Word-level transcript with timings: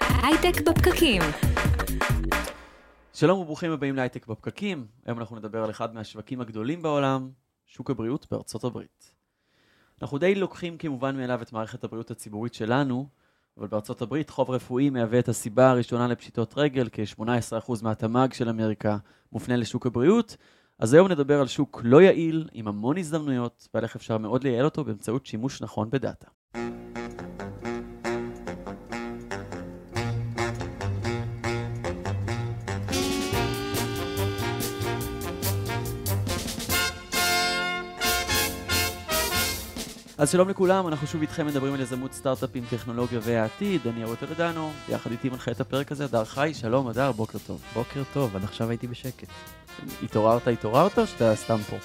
הייטק 0.00 0.60
בפקקים. 0.66 1.22
שלום 3.12 3.38
וברוכים 3.38 3.70
הבאים 3.70 3.96
להייטק 3.96 4.26
בפקקים. 4.26 4.86
היום 5.06 5.18
אנחנו 5.18 5.36
נדבר 5.36 5.64
על 5.64 5.70
אחד 5.70 5.94
מהשווקים 5.94 6.40
הגדולים 6.40 6.82
בעולם, 6.82 7.30
שוק 7.66 7.90
הבריאות 7.90 8.26
בארצות 8.30 8.64
הברית. 8.64 9.12
אנחנו 10.02 10.18
די 10.18 10.34
לוקחים 10.34 10.78
כמובן 10.78 11.16
מאליו 11.16 11.42
את 11.42 11.52
מערכת 11.52 11.84
הבריאות 11.84 12.10
הציבורית 12.10 12.54
שלנו, 12.54 13.08
אבל 13.58 13.66
בארצות 13.66 14.02
הברית 14.02 14.30
חוב 14.30 14.50
רפואי 14.50 14.90
מהווה 14.90 15.18
את 15.18 15.28
הסיבה 15.28 15.70
הראשונה 15.70 16.08
לפשיטות 16.08 16.54
רגל, 16.56 16.88
כ-18% 16.92 17.72
מהתמ"ג 17.82 18.32
של 18.32 18.48
אמריקה 18.48 18.96
מופנה 19.32 19.56
לשוק 19.56 19.86
הבריאות. 19.86 20.36
אז 20.78 20.94
היום 20.94 21.08
נדבר 21.08 21.40
על 21.40 21.46
שוק 21.46 21.80
לא 21.84 22.02
יעיל, 22.02 22.48
עם 22.52 22.68
המון 22.68 22.98
הזדמנויות, 22.98 23.68
ועל 23.74 23.84
איך 23.84 23.96
אפשר 23.96 24.18
מאוד 24.18 24.44
לייעל 24.44 24.64
אותו 24.64 24.84
באמצעות 24.84 25.26
שימוש 25.26 25.62
נכון 25.62 25.90
בדאטה. 25.90 26.28
אז 40.18 40.30
שלום 40.30 40.48
לכולם, 40.48 40.88
אנחנו 40.88 41.06
שוב 41.06 41.20
איתכם 41.20 41.46
מדברים 41.46 41.74
על 41.74 41.80
יזמות 41.80 42.12
סטארט-אפים, 42.12 42.64
טכנולוגיה 42.70 43.20
והעתיד. 43.22 43.86
אני 43.86 44.04
ארוטו 44.04 44.26
לדנו, 44.30 44.72
יחד 44.88 45.10
איתי 45.10 45.28
מנחה 45.28 45.50
את 45.50 45.60
הפרק 45.60 45.92
הזה, 45.92 46.04
הדר 46.04 46.24
חי, 46.24 46.52
שלום 46.54 46.88
הדר, 46.88 47.12
בוקר 47.12 47.38
טוב. 47.46 47.62
בוקר 47.74 48.02
טוב, 48.12 48.36
עד 48.36 48.44
עכשיו 48.44 48.70
הייתי 48.70 48.86
בשקט. 48.86 49.28
התעוררת, 50.02 50.48
התעוררת 50.48 50.98
או 50.98 51.06
שאתה 51.06 51.36
סתם 51.36 51.58
פה? 51.70 51.76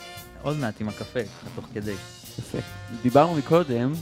עוד 0.42 0.58
מעט 0.58 0.82
עם 0.82 0.90
הקפה, 0.90 1.20
תוך 1.56 1.66
כדי. 1.74 1.96
יפה. 2.40 2.58
דיברנו 3.02 3.36
מקודם 3.36 3.94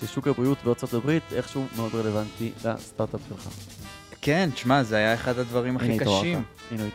ששוק 0.00 0.26
הבריאות 0.26 0.58
בארצות 0.64 0.94
הברית 0.94 1.22
איכשהו 1.32 1.66
מאוד 1.76 1.94
רלוונטי 1.94 2.52
לסטארט-אפ 2.64 3.20
שלך. 3.28 3.48
כן, 4.20 4.50
תשמע, 4.54 4.82
זה 4.82 4.96
היה 4.96 5.14
אחד 5.14 5.38
הדברים 5.38 5.76
הכי. 5.76 5.98
קשים. 5.98 6.42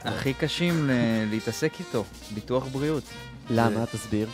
הכי 0.04 0.34
קשים 0.34 0.90
להתעסק 1.32 1.74
איתו, 1.80 2.04
ביטוח 2.34 2.68
בריאות. 2.68 3.04
למה? 3.50 3.86
תסביר. 3.86 4.28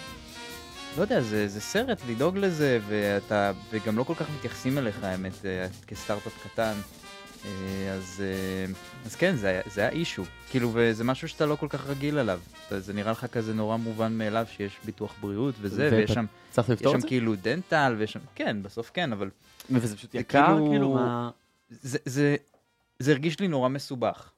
לא 0.97 1.01
יודע, 1.01 1.21
זה, 1.21 1.47
זה 1.47 1.61
סרט 1.61 2.01
לדאוג 2.09 2.37
לזה, 2.37 2.79
ואתה, 2.87 3.51
וגם 3.71 3.97
לא 3.97 4.03
כל 4.03 4.15
כך 4.15 4.25
מתייחסים 4.37 4.77
אליך, 4.77 5.03
האמת, 5.03 5.45
אה, 5.45 5.67
כסטארט-אפ 5.87 6.43
קטן. 6.43 6.73
אה, 7.45 7.93
אז, 7.93 8.23
אה, 8.23 8.73
אז 9.05 9.15
כן, 9.15 9.35
זה 9.35 9.47
היה, 9.47 9.61
זה 9.73 9.81
היה 9.81 9.89
אישו. 9.89 10.23
כאילו, 10.49 10.71
וזה 10.73 11.03
משהו 11.03 11.27
שאתה 11.27 11.45
לא 11.45 11.55
כל 11.55 11.67
כך 11.69 11.87
רגיל 11.87 12.17
אליו. 12.17 12.39
זה 12.77 12.93
נראה 12.93 13.11
לך 13.11 13.25
כזה 13.25 13.53
נורא 13.53 13.77
מובן 13.77 14.17
מאליו 14.17 14.45
שיש 14.55 14.77
ביטוח 14.85 15.13
בריאות 15.21 15.55
וזה, 15.61 15.85
ואתה 15.85 15.95
ויש 15.95 16.11
שם, 16.11 16.25
צריך 16.51 16.69
יש 16.69 16.73
לפתור 16.73 16.91
שם 16.91 16.97
את 16.97 17.01
זה? 17.01 17.07
כאילו 17.07 17.35
דנטל, 17.35 17.95
ויש 17.97 18.11
שם, 18.11 18.19
כן, 18.35 18.63
בסוף 18.63 18.91
כן, 18.93 19.11
אבל 19.11 19.29
וזה 19.69 19.97
פשוט 19.97 20.11
זה 20.11 20.19
יקר? 20.19 20.45
כאילו- 20.45 20.69
כאילו 20.69 20.93
מה... 20.93 21.29
זה, 21.69 21.97
זה, 22.05 22.35
זה 22.99 23.11
הרגיש 23.11 23.39
לי 23.39 23.47
נורא 23.47 23.69
מסובך, 23.69 24.31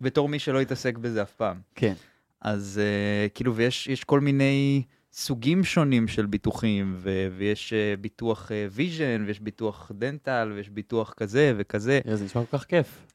בתור 0.00 0.28
מי 0.28 0.38
שלא 0.38 0.60
התעסק 0.60 0.98
בזה 0.98 1.22
אף 1.22 1.32
פעם. 1.32 1.60
כן. 1.74 1.94
אז 2.40 2.80
uh, 2.80 3.34
כאילו, 3.34 3.56
ויש 3.56 3.86
יש 3.86 4.04
כל 4.04 4.20
מיני 4.20 4.82
סוגים 5.12 5.64
שונים 5.64 6.08
של 6.08 6.26
ביטוחים, 6.26 6.94
ו, 6.98 7.28
ויש 7.36 7.72
uh, 7.72 8.00
ביטוח 8.00 8.50
vision, 8.70 9.24
ויש 9.26 9.40
ביטוח 9.40 9.92
dental, 9.94 10.52
ויש 10.54 10.68
ביטוח 10.68 11.12
כזה 11.16 11.52
וכזה. 11.56 12.00
זה 12.14 12.24
נשמע 12.24 12.44
כל 12.44 12.58
כך 12.58 12.64
כיף. 12.64 13.06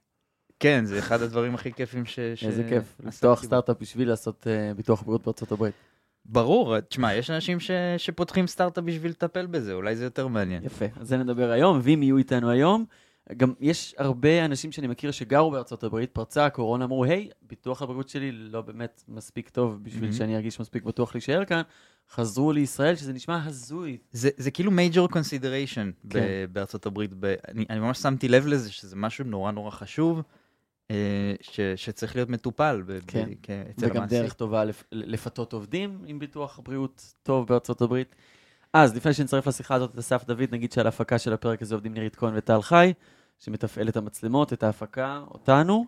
כן, 0.59 0.85
זה 0.85 0.99
אחד 0.99 1.21
הדברים 1.21 1.55
הכי 1.55 1.73
כיפים 1.73 2.05
ש... 2.05 2.19
איזה 2.47 2.63
כיף. 2.69 2.95
לפתוח. 3.03 3.43
סטארט-אפ 3.43 3.77
בשביל 3.81 4.07
לעשות 4.07 4.47
אה, 4.47 4.73
ביטוח 4.73 5.01
בריאות 5.01 5.23
בארצות 5.23 5.51
הברית. 5.51 5.73
ברור, 6.25 6.79
תשמע, 6.79 7.13
יש 7.13 7.29
אנשים 7.29 7.59
ש, 7.59 7.71
שפותחים 7.97 8.47
סטארט-אפ 8.47 8.83
בשביל 8.83 9.11
לטפל 9.11 9.45
בזה, 9.45 9.73
אולי 9.73 9.95
זה 9.95 10.03
יותר 10.03 10.27
מעניין. 10.27 10.63
יפה, 10.63 10.85
על 10.95 11.05
זה 11.05 11.17
נדבר 11.17 11.51
היום, 11.51 11.79
ואם 11.83 12.03
יהיו 12.03 12.17
איתנו 12.17 12.49
היום, 12.49 12.85
גם 13.37 13.53
יש 13.59 13.95
הרבה 13.97 14.45
אנשים 14.45 14.71
שאני 14.71 14.87
מכיר 14.87 15.11
שגרו 15.11 15.51
בארצות 15.51 15.83
הברית, 15.83 16.09
פרצה 16.11 16.45
הקורונה, 16.45 16.85
אמרו, 16.85 17.03
היי, 17.03 17.29
ביטוח 17.41 17.81
הבריאות 17.81 18.09
שלי 18.09 18.31
לא 18.31 18.61
באמת 18.61 19.03
מספיק 19.07 19.49
טוב 19.49 19.83
בשביל 19.83 20.01
מהמם. 20.01 20.13
שאני 20.13 20.35
ארגיש 20.35 20.59
מספיק 20.59 20.83
בטוח 20.83 21.15
להישאר 21.15 21.45
כאן, 21.45 21.61
חזרו 22.11 22.51
לישראל, 22.51 22.95
שזה 22.95 23.13
נשמע 23.13 23.43
הזוי. 23.45 23.97
זה, 24.11 24.29
זה 24.37 24.51
כאילו 24.51 24.71
major 24.71 25.11
consideration 25.13 26.09
כן. 26.09 26.25
בארצות 26.51 26.85
הברית. 26.85 27.11
ב, 27.19 27.33
אני, 27.47 27.65
אני 27.69 27.79
ממש 27.79 27.97
שמתי 27.97 28.27
לב 28.27 28.47
לזה 28.47 28.71
שזה 28.71 28.95
משהו 28.95 29.25
נורא 29.25 29.51
נורא 29.51 29.71
חשוב, 29.71 30.21
אה, 30.91 30.95
ש, 31.41 31.59
שצריך 31.75 32.15
להיות 32.15 32.29
מטופל 32.29 32.83
ב, 32.85 32.99
כן. 33.07 33.29
ב, 33.29 33.33
כ- 33.43 33.49
אצל 33.69 33.85
וגם 33.85 33.97
המעסיק. 33.97 34.19
דרך 34.19 34.33
טובה 34.33 34.63
לפ- 34.65 34.83
לפתות 34.91 35.53
עובדים 35.53 36.01
עם 36.05 36.19
ביטוח 36.19 36.59
בריאות 36.63 37.13
טוב 37.23 37.47
בארצות 37.47 37.81
הברית. 37.81 38.15
אז 38.73 38.95
לפני 38.95 39.13
שנצטרף 39.13 39.47
לשיחה 39.47 39.75
הזאת 39.75 39.93
את 39.93 39.97
אסף 39.97 40.25
דוד, 40.25 40.43
נגיד 40.51 40.71
שעל 40.71 40.85
ההפקה 40.85 41.19
של 41.19 41.33
הפרק 41.33 41.61
הזה 41.61 41.75
עובדים 41.75 41.93
נירית 41.93 42.15
כהן 42.15 42.33
וטל 42.37 42.61
חי, 42.61 42.93
שמתפעל 43.39 43.89
את 43.89 43.97
המצלמות, 43.97 44.53
את 44.53 44.63
ההפקה, 44.63 45.21
אותנו, 45.31 45.85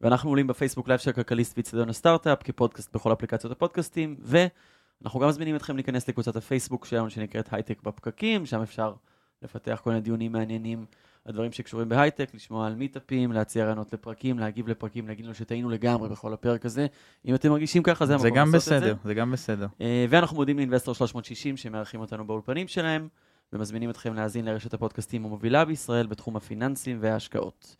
ואנחנו 0.00 0.30
עולים 0.30 0.46
ב-Facebook 0.46 0.88
Live 0.88 1.00
של 1.00 1.12
כלכליסט 1.12 1.56
וגיקטיים 1.56 1.88
הסטארט-אפ, 1.88 2.42
כפודקאסט 2.42 2.96
בכל 2.96 3.12
אפליקציות 3.12 3.52
הפודקאסטים, 3.52 4.16
ואנחנו 4.20 5.20
גם 5.20 5.28
מזמינים 5.28 5.56
אתכם 5.56 5.76
להיכנס 5.76 6.08
לקבוצת 6.08 6.36
הפייסבוק 6.36 6.84
שלנו 6.84 7.10
שנקראת 7.10 7.52
הייטק 7.52 7.82
בפקקים, 7.82 8.46
שם 8.46 8.62
אפשר 8.62 8.94
לפתח 9.42 9.80
כל 9.84 9.90
מיני 9.90 10.02
דיונים 10.02 10.32
מעניינים 10.32 10.86
על 11.28 11.34
דברים 11.34 11.52
שקשורים 11.52 11.88
בהייטק, 11.88 12.34
לשמוע 12.34 12.66
על 12.66 12.74
מיטאפים, 12.74 13.32
להציע 13.32 13.64
רעיונות 13.64 13.92
לפרקים, 13.92 14.38
להגיב 14.38 14.68
לפרקים, 14.68 15.08
להגיד 15.08 15.24
לנו 15.24 15.34
שטעינו 15.34 15.70
לגמרי 15.70 16.08
בכל 16.08 16.32
הפרק 16.32 16.66
הזה. 16.66 16.86
אם 17.26 17.34
אתם 17.34 17.50
מרגישים 17.50 17.82
ככה, 17.82 18.06
זה 18.06 18.16
זה 18.18 18.26
המקום 18.26 18.38
גם 18.38 18.54
לעשות 18.54 18.72
את 18.72 18.78
בסדר, 18.78 18.94
זה 19.04 19.14
גם 19.14 19.32
בסדר. 19.32 19.66
אה, 19.80 20.06
ואנחנו 20.08 20.36
מודים 20.36 20.56
לאינבסטור 20.56 20.94
360 20.94 21.56
שמארחים 21.56 22.00
אותנו 22.00 22.26
באולפנים 22.26 22.68
שלהם, 22.68 23.08
ומזמינים 23.52 23.90
אתכם 23.90 24.14
להאזין 24.14 24.44
לרשת 24.44 24.74
הפודקאסטים 24.74 25.24
המובילה 25.24 25.64
בישראל 25.64 26.06
בתחום 26.06 26.36
הפיננסים 26.36 26.98
וההשקעות. 27.00 27.76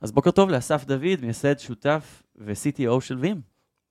אז 0.00 0.12
בוקר 0.12 0.30
טוב 0.30 0.50
לאסף 0.50 0.84
דוד, 0.84 1.20
מייסד, 1.22 1.58
שותף 1.58 2.22
ו-CTO 2.36 3.00
של 3.00 3.18
וים. 3.18 3.40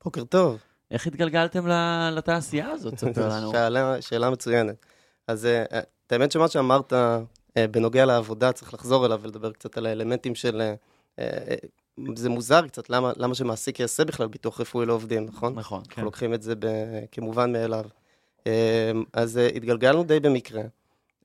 בוקר 0.03 0.23
טוב. 0.23 0.59
איך 0.91 1.07
התגלגלתם 1.07 1.67
ל- 1.67 2.09
לתעשייה 2.15 2.69
הזאת? 2.69 2.97
ספר 2.97 3.29
לנו. 3.29 3.51
שאלה, 3.51 4.01
שאלה 4.01 4.29
מצוינת. 4.29 4.85
אז 5.27 5.45
אה, 5.45 5.63
אה, 5.73 5.79
את 6.07 6.11
האמת 6.11 6.31
שמה 6.31 6.47
שאמרת 6.47 6.93
בנוגע 7.57 8.05
לעבודה, 8.05 8.51
צריך 8.51 8.73
לחזור 8.73 9.05
אליו 9.05 9.19
ולדבר 9.23 9.51
קצת 9.51 9.77
על 9.77 9.85
האלמנטים 9.85 10.35
של... 10.35 10.61
אה, 10.61 10.73
אה, 11.19 11.55
זה 12.15 12.29
מוזר 12.29 12.67
קצת, 12.67 12.89
למה, 12.89 13.11
למה 13.17 13.35
שמעסיק 13.35 13.79
יעשה 13.79 14.05
בכלל 14.05 14.27
ביטוח 14.27 14.61
רפואי 14.61 14.85
לעובדים, 14.85 15.25
נכון? 15.25 15.53
נכון. 15.55 15.81
אנחנו 15.87 16.03
לוקחים 16.03 16.33
את 16.33 16.41
זה 16.41 16.55
ב- 16.59 17.05
כמובן 17.11 17.51
מאליו. 17.51 17.85
אה, 18.47 18.91
אז 19.13 19.37
אה, 19.37 19.47
התגלגלנו 19.47 20.03
די 20.03 20.19
במקרה. 20.19 20.61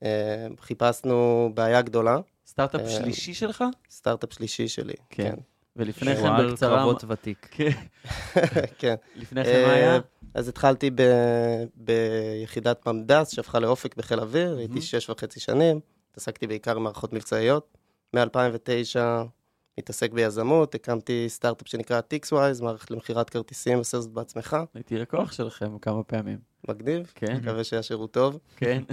אה, 0.03 0.47
חיפשנו 0.61 1.51
בעיה 1.53 1.81
גדולה, 1.81 2.19
סטארט-אפ 2.47 2.81
אה, 2.81 2.89
שלישי 2.89 3.33
שלך? 3.33 3.63
סטארט-אפ 3.91 4.33
שלישי 4.33 4.67
שלי. 4.67 4.93
כן. 5.09 5.33
ולפני 5.75 6.15
כן 6.15 6.31
בקצרה... 6.49 6.77
קרבות 6.77 7.03
ותיק. 7.07 7.47
כן. 7.51 7.69
כן. 8.77 8.95
לפני 9.15 9.43
כן 9.43 9.63
מה 9.67 9.73
היה? 9.73 9.93
אה, 9.95 9.99
אז 10.33 10.47
התחלתי 10.47 10.89
ב- 10.95 11.63
ביחידת 11.75 12.87
ממד"ס 12.87 13.33
שהפכה 13.35 13.59
לאופק 13.59 13.95
בחיל 13.95 14.19
אוויר. 14.19 14.57
הייתי 14.57 14.81
שש 14.81 15.09
וחצי 15.09 15.39
שנים, 15.39 15.79
התעסקתי 16.11 16.47
בעיקר 16.47 16.75
במערכות 16.75 17.13
מבצעיות. 17.13 17.77
מ-2009 18.13 18.99
מתעסק 19.77 20.11
ביזמות, 20.11 20.75
הקמתי 20.75 21.25
סטארט-אפ 21.29 21.67
שנקרא 21.67 22.01
TixWise, 22.13 22.63
מערכת 22.63 22.91
למכירת 22.91 23.29
כרטיסים, 23.29 23.77
עושה 23.77 23.99
זאת 23.99 24.11
בעצמך, 24.11 24.57
הייתי 24.73 24.97
לקוח 24.97 25.31
שלכם 25.31 25.77
כמה 25.77 26.03
פעמים. 26.03 26.37
מגניב, 26.67 27.11
כן, 27.15 27.35
מקווה 27.35 27.63
שהיה 27.63 27.83
שירות 27.83 28.11
טוב. 28.11 28.39
כן. 28.57 28.83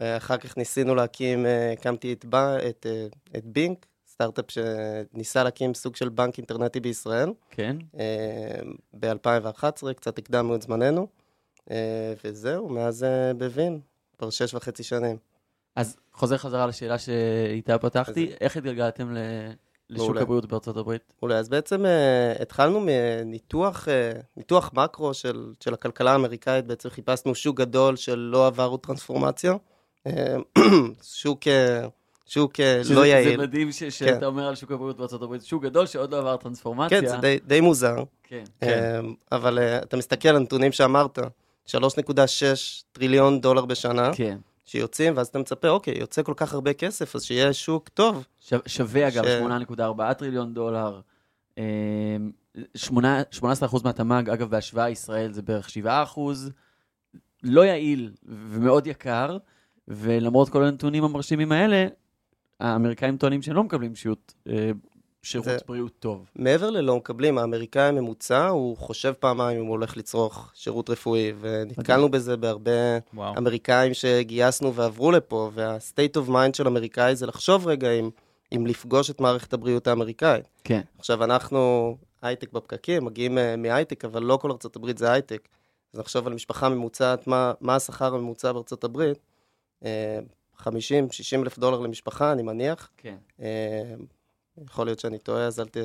אה, 0.00 0.16
אחר 0.16 0.36
כך 0.36 0.56
ניסינו 0.56 0.94
להקים, 0.94 1.46
אה, 1.46 1.72
הקמתי 1.72 2.12
את, 2.12 2.24
את, 2.68 2.86
אה, 2.86 3.06
את 3.36 3.44
בינק, 3.44 3.86
סטארט-אפ 4.06 4.44
שניסה 4.50 5.44
להקים 5.44 5.74
סוג 5.74 5.96
של 5.96 6.08
בנק 6.08 6.38
אינטרנטי 6.38 6.80
בישראל. 6.80 7.32
כן. 7.50 7.76
ב-2011, 9.00 9.92
קצת 9.96 10.18
הקדמנו 10.18 10.54
את 10.54 10.62
זמננו, 10.62 11.08
אה, 11.70 12.14
וזהו, 12.24 12.68
מאז 12.68 13.06
בווין, 13.38 13.80
כבר 14.18 14.30
שש 14.30 14.54
וחצי 14.54 14.82
שנים. 14.82 15.16
אז 15.78 15.96
חוזר 16.12 16.36
חזרה 16.36 16.66
לשאלה 16.66 16.98
שאיתה 16.98 17.78
פתחתי, 17.78 18.30
איך 18.40 18.56
התגלגלתם 18.56 19.12
ל- 19.14 19.18
לשוק 19.90 20.04
מעולה. 20.06 20.20
הבריאות 20.20 20.46
בארצות 20.46 20.76
הברית? 20.76 21.12
אולי, 21.22 21.34
אז 21.34 21.48
בעצם 21.48 21.86
אה, 21.86 22.32
התחלנו 22.42 22.80
מניתוח 22.86 23.88
אה, 23.88 24.12
ניתוח 24.36 24.70
מקרו 24.74 25.14
של, 25.14 25.52
של 25.60 25.74
הכלכלה 25.74 26.12
האמריקאית, 26.12 26.66
בעצם 26.66 26.90
חיפשנו 26.90 27.34
שוק 27.34 27.56
גדול 27.56 27.96
שלא 27.96 28.46
עבר 28.46 28.66
עוד 28.68 28.80
טרנספורמציה, 28.80 29.54
אה, 30.06 30.36
שוק, 31.02 31.48
אה, 31.48 31.86
שוק 32.26 32.60
אה, 32.60 32.76
לא 32.78 32.82
זה 33.00 33.06
יעיל. 33.06 33.40
מדהים 33.40 33.72
ש- 33.72 33.84
שאתה 33.84 34.26
אומר 34.26 34.48
על 34.48 34.54
שוק 34.54 34.72
הבריאות 34.72 34.96
בארצות 34.96 35.22
הברית, 35.22 35.42
שוק 35.44 35.62
גדול 35.62 35.86
שעוד 35.86 36.12
לא 36.12 36.18
עבר 36.18 36.36
טרנספורמציה. 36.36 37.00
כן, 37.00 37.06
זה 37.08 37.16
די, 37.16 37.38
די 37.46 37.60
מוזר, 37.60 37.96
כן. 38.22 38.44
אה, 38.62 39.00
אבל 39.32 39.58
אה, 39.58 39.78
אתה 39.78 39.96
מסתכל 39.96 40.28
על 40.28 40.36
הנתונים 40.36 40.72
שאמרת, 40.72 41.18
3.6 41.66 41.72
טריליון 42.92 43.40
דולר 43.40 43.64
בשנה, 43.64 44.10
כן. 44.14 44.38
שיוצאים, 44.68 45.16
ואז 45.16 45.26
אתה 45.26 45.38
מצפה, 45.38 45.68
אוקיי, 45.68 45.98
יוצא 45.98 46.22
כל 46.22 46.34
כך 46.36 46.52
הרבה 46.54 46.72
כסף, 46.72 47.16
אז 47.16 47.22
שיהיה 47.24 47.52
שוק 47.52 47.88
טוב. 47.88 48.24
ש- 48.40 48.52
שווה 48.66 49.08
אגב 49.08 49.24
ש- 49.24 49.28
8.4 49.28 50.14
טריליון 50.14 50.54
דולר. 50.54 51.00
אה, 51.58 51.64
שמונה- 52.74 53.22
18% 53.30 53.84
מהתמ"ג, 53.84 54.30
אגב, 54.30 54.50
בהשוואה 54.50 54.90
ישראל 54.90 55.32
זה 55.32 55.42
בערך 55.42 55.70
7%. 55.70 56.50
לא 57.42 57.64
יעיל 57.64 58.12
ומאוד 58.26 58.86
יקר, 58.86 59.38
ולמרות 59.88 60.48
כל 60.48 60.64
הנתונים 60.64 61.04
המרשימים 61.04 61.52
האלה, 61.52 61.86
האמריקאים 62.60 63.16
טוענים 63.16 63.42
שהם 63.42 63.54
לא 63.56 63.64
מקבלים 63.64 63.94
שירות, 63.94 64.34
אה, 64.48 64.70
שירות 65.22 65.44
זה- 65.46 65.56
בריאות 65.68 65.92
טוב. 65.98 66.24
מעבר 66.36 66.70
ללא 66.70 66.96
מקבלים, 66.96 67.38
האמריקאי 67.38 67.82
הממוצע, 67.82 68.46
הוא 68.48 68.76
חושב 68.76 69.12
פעמיים 69.12 69.58
אם 69.58 69.64
הוא 69.64 69.70
הולך 69.70 69.96
לצרוך 69.96 70.50
שירות 70.54 70.90
רפואי, 70.90 71.32
ונתקלנו 71.40 72.08
בזה 72.10 72.36
בהרבה 72.36 72.98
וואו. 73.14 73.34
אמריקאים 73.38 73.94
שגייסנו 73.94 74.74
ועברו 74.74 75.10
לפה, 75.12 75.50
וה-state 75.54 76.16
of 76.20 76.28
mind 76.30 76.56
של 76.56 76.66
אמריקאי 76.66 77.16
זה 77.16 77.26
לחשוב 77.26 77.66
רגע 77.68 77.90
אם, 77.90 78.10
אם 78.56 78.66
לפגוש 78.66 79.10
את 79.10 79.20
מערכת 79.20 79.52
הבריאות 79.52 79.86
האמריקאית. 79.86 80.44
כן, 80.64 80.80
עכשיו, 80.98 81.24
אנחנו 81.24 81.96
הייטק 82.22 82.52
בפקקים, 82.52 83.04
מגיעים 83.04 83.38
אה, 83.38 83.56
מהייטק, 83.56 84.04
אבל 84.04 84.22
לא 84.22 84.36
כל 84.36 84.50
ארצות 84.50 84.76
הברית 84.76 84.98
זה 84.98 85.12
הייטק. 85.12 85.48
אז 85.94 86.00
נחשוב 86.00 86.26
על 86.26 86.34
משפחה 86.34 86.68
ממוצעת, 86.68 87.26
מה, 87.26 87.52
מה 87.60 87.76
השכר 87.76 88.14
הממוצע 88.14 88.52
בארצות 88.52 88.84
הברית? 88.84 89.18
אה, 89.84 90.18
50, 90.56 91.10
60 91.12 91.42
אלף 91.42 91.58
דולר 91.58 91.80
למשפחה, 91.80 92.32
אני 92.32 92.42
מניח. 92.42 92.90
כן. 92.96 93.16
אה, 93.40 93.94
יכול 94.64 94.86
להיות 94.86 94.98
שאני 94.98 95.18
טועה, 95.18 95.46
אז 95.46 95.60
אל 95.60 95.64
ת... 95.64 95.76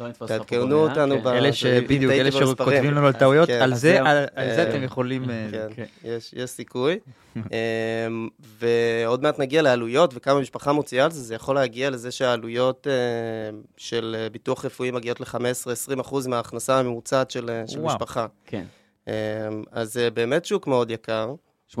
לא 0.00 0.06
תעדכנו 0.26 0.88
אותנו 0.88 1.14
כן. 1.14 1.24
ב- 1.24 1.26
אלה 1.26 1.52
שבדיוק, 1.52 2.12
אלה. 2.12 2.32
שכותבים 2.32 2.94
לנו 2.94 3.06
על 3.06 3.12
טעויות, 3.12 3.48
כן. 3.48 3.60
על 3.62 3.74
זה 3.74 3.78
זהו. 3.78 4.06
על 4.06 4.16
על 4.34 4.54
זה 4.54 4.64
אה, 4.64 4.70
אתם 4.70 4.82
יכולים... 4.82 5.30
אה, 5.30 5.48
כן, 5.50 5.68
כן. 5.74 5.84
יש, 6.04 6.34
יש 6.36 6.50
סיכוי. 6.50 6.98
אמ, 7.36 8.28
ועוד 8.58 9.22
מעט 9.22 9.38
נגיע 9.38 9.62
לעלויות 9.62 10.10
וכמה 10.14 10.40
משפחה 10.40 10.72
מוציאה 10.72 11.04
על 11.04 11.10
זה, 11.10 11.20
זה 11.20 11.34
יכול 11.34 11.54
להגיע 11.54 11.90
לזה 11.90 12.10
שהעלויות 12.10 12.86
אה, 12.86 13.58
של 13.76 14.26
ביטוח 14.32 14.64
רפואי 14.64 14.90
מגיעות 14.90 15.20
ל-15-20% 15.20 16.28
מההכנסה 16.28 16.78
הממוצעת 16.78 17.30
של. 17.30 17.62
משפחה. 17.82 18.26
כן. 18.46 18.64
אמ, 19.08 19.12
אז 19.72 19.92
זה 19.92 20.10
באמת 20.10 20.44
שוק 20.44 20.66
מאוד 20.66 20.90
יקר. 20.90 21.34
18% 21.72 21.78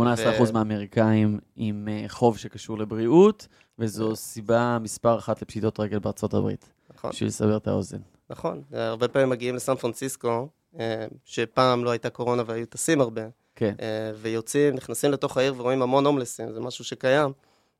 מהאמריקאים 0.52 1.38
עם 1.56 1.88
אה, 1.90 2.04
חוב 2.08 2.38
שקשור 2.38 2.78
לבריאות, 2.78 3.48
וזו 3.78 4.16
סיבה 4.16 4.78
מספר 4.80 5.18
אחת 5.18 5.42
לפשיטות 5.42 5.80
רגל 5.80 5.98
בארצות 5.98 6.34
הברית, 6.34 6.72
נכון, 6.94 7.10
בשביל 7.10 7.28
לסבר 7.28 7.56
את 7.56 7.66
האוזן. 7.66 7.98
נכון. 8.30 8.62
הרבה 8.72 9.08
פעמים 9.08 9.28
מגיעים 9.28 9.54
לסן 9.54 9.74
פרנסיסקו, 9.74 10.48
אה, 10.78 11.06
שפעם 11.24 11.84
לא 11.84 11.90
הייתה 11.90 12.10
קורונה 12.10 12.42
והיו 12.46 12.66
טסים 12.66 13.00
הרבה, 13.00 13.22
כן, 13.56 13.74
אה, 13.80 14.12
ויוצאים, 14.16 14.74
נכנסים 14.74 15.10
לתוך 15.10 15.36
העיר 15.36 15.54
ורואים 15.56 15.82
המון 15.82 16.06
הומלסים, 16.06 16.52
זה 16.52 16.60
משהו 16.60 16.84
שקיים. 16.84 17.32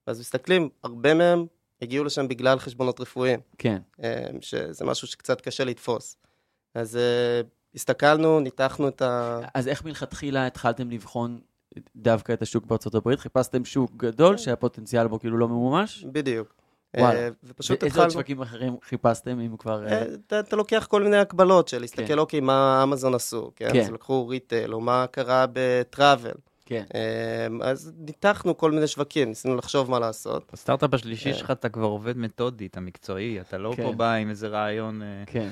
ואז 0.06 0.20
מסתכלים, 0.20 0.68
הרבה 0.82 1.14
מהם 1.14 1.46
הגיעו 1.82 2.04
לשם 2.04 2.28
בגלל 2.28 2.58
חשבונות 2.58 3.00
רפואיים. 3.00 3.40
כן. 3.58 3.78
אה, 4.02 4.26
שזה 4.40 4.84
משהו 4.84 5.06
שקצת 5.08 5.40
קשה 5.40 5.64
לתפוס. 5.64 6.16
אז 6.74 6.96
אה, 6.96 7.40
הסתכלנו, 7.74 8.40
ניתחנו 8.40 8.88
את 8.88 9.02
ה... 9.02 9.40
אז 9.54 9.68
איך 9.68 9.84
מלכתחילה 9.84 10.46
התחלתם 10.46 10.90
לבחון 10.90 11.40
דווקא 11.96 12.32
את 12.32 12.42
השוק 12.42 12.66
בארצות 12.66 12.94
הברית? 12.94 13.20
חיפשתם 13.20 13.64
שוק 13.64 13.90
גדול 13.96 14.36
כן. 14.36 14.42
שהפוטנציאל 14.42 15.06
בו 15.06 15.18
כאילו 15.18 15.38
לא 15.38 15.48
ממומש? 15.48 16.04
בדיוק. 16.12 16.54
וואלה. 16.96 17.20
אה, 17.20 17.28
ופשוט 17.44 17.82
ואיזה 17.82 17.84
עוד 17.84 17.90
התחלנו... 17.92 18.10
שווקים 18.10 18.42
אחרים 18.42 18.76
חיפשתם, 18.82 19.40
אם 19.40 19.56
כבר... 19.56 19.86
אה, 19.86 19.92
אה, 19.92 20.04
אתה, 20.26 20.40
אתה 20.40 20.56
לוקח 20.56 20.86
כל 20.90 21.02
מיני 21.02 21.16
הקבלות 21.16 21.68
של 21.68 21.80
להסתכל, 21.80 22.06
כן. 22.06 22.18
אוקיי, 22.18 22.40
מה 22.40 22.80
אמזון 22.82 23.14
עשו, 23.14 23.50
כן? 23.56 23.68
כן. 23.72 23.80
אז 23.80 23.90
לקחו 23.90 24.28
ריטל, 24.28 24.74
או 24.74 24.80
מה 24.80 25.06
קרה 25.10 25.46
בטראבל. 25.52 26.34
כן. 26.66 26.84
אז 27.62 27.92
ניתחנו 27.98 28.56
כל 28.56 28.70
מיני 28.70 28.86
שווקים, 28.86 29.28
ניסינו 29.28 29.56
לחשוב 29.56 29.90
מה 29.90 29.98
לעשות. 29.98 30.50
בסטארט-אפ 30.52 30.94
השלישי. 30.94 31.34
שלך 31.34 31.50
אתה 31.50 31.68
כבר 31.68 31.86
עובד 31.86 32.18
מתודית, 32.18 32.76
המקצועי, 32.76 33.40
אתה 33.40 33.58
לא 33.58 33.72
כן. 33.76 33.82
פה 33.82 33.92
בא 33.92 34.12
עם 34.12 34.30
איזה 34.30 34.48
רעיון... 34.48 35.02
כן. 35.26 35.48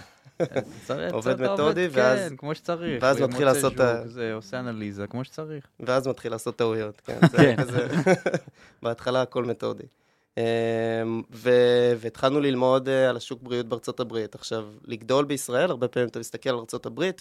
צריך- 0.86 1.12
עובד 1.12 1.40
מתודי, 1.40 1.88
ואז- 1.90 2.28
כן, 2.28 2.36
כמו 2.36 2.54
שצריך. 2.54 3.02
ואז 3.02 3.20
מתחיל 3.20 3.44
לעשות 3.44 3.72
זה, 4.04 4.34
עושה 4.34 4.60
אנליזה, 4.60 5.06
כמו 5.06 5.24
שצריך. 5.24 5.66
ואז 5.80 6.08
מתחיל 6.08 6.32
לעשות 6.32 6.56
טעויות, 6.56 7.00
כן? 7.00 7.18
כן. 7.36 7.56
בהתחלה 8.82 9.22
הכל 9.22 9.44
מתודי. 9.44 9.84
אמ, 10.36 10.42
ו- 11.32 11.92
והתחלנו 11.98 12.40
ללמוד 12.40 12.88
אה, 12.88 13.08
על 13.10 13.16
השוק 13.16 13.42
בריאות 13.42 13.66
בארצות 13.66 14.00
הברית. 14.00 14.34
עכשיו, 14.34 14.64
לגדול 14.84 15.24
בישראל, 15.24 15.70
הרבה 15.70 15.88
פעמים 15.88 16.08
אתה 16.08 16.18
מסתכל 16.18 16.50
על 16.50 16.56
ארצות 16.56 16.86
הברית, 16.86 17.20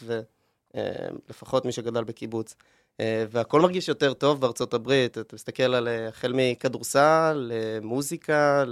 ולפחות 0.76 1.66
מי 1.66 1.72
שגדל 1.72 2.04
בקיבוץ, 2.04 2.56
אה, 3.00 3.26
והכל 3.32 3.62
מרגיש 3.62 3.88
יותר 3.90 4.14
טוב 4.14 4.42
בארצות 4.42 4.74
הברית. 4.74 5.18
אתה 5.18 5.36
מסתכל 5.36 5.64
על 5.64 5.88
אה, 5.88 6.08
החל 6.08 6.32
מכדורסל, 6.36 7.52
למוזיקה, 7.54 8.64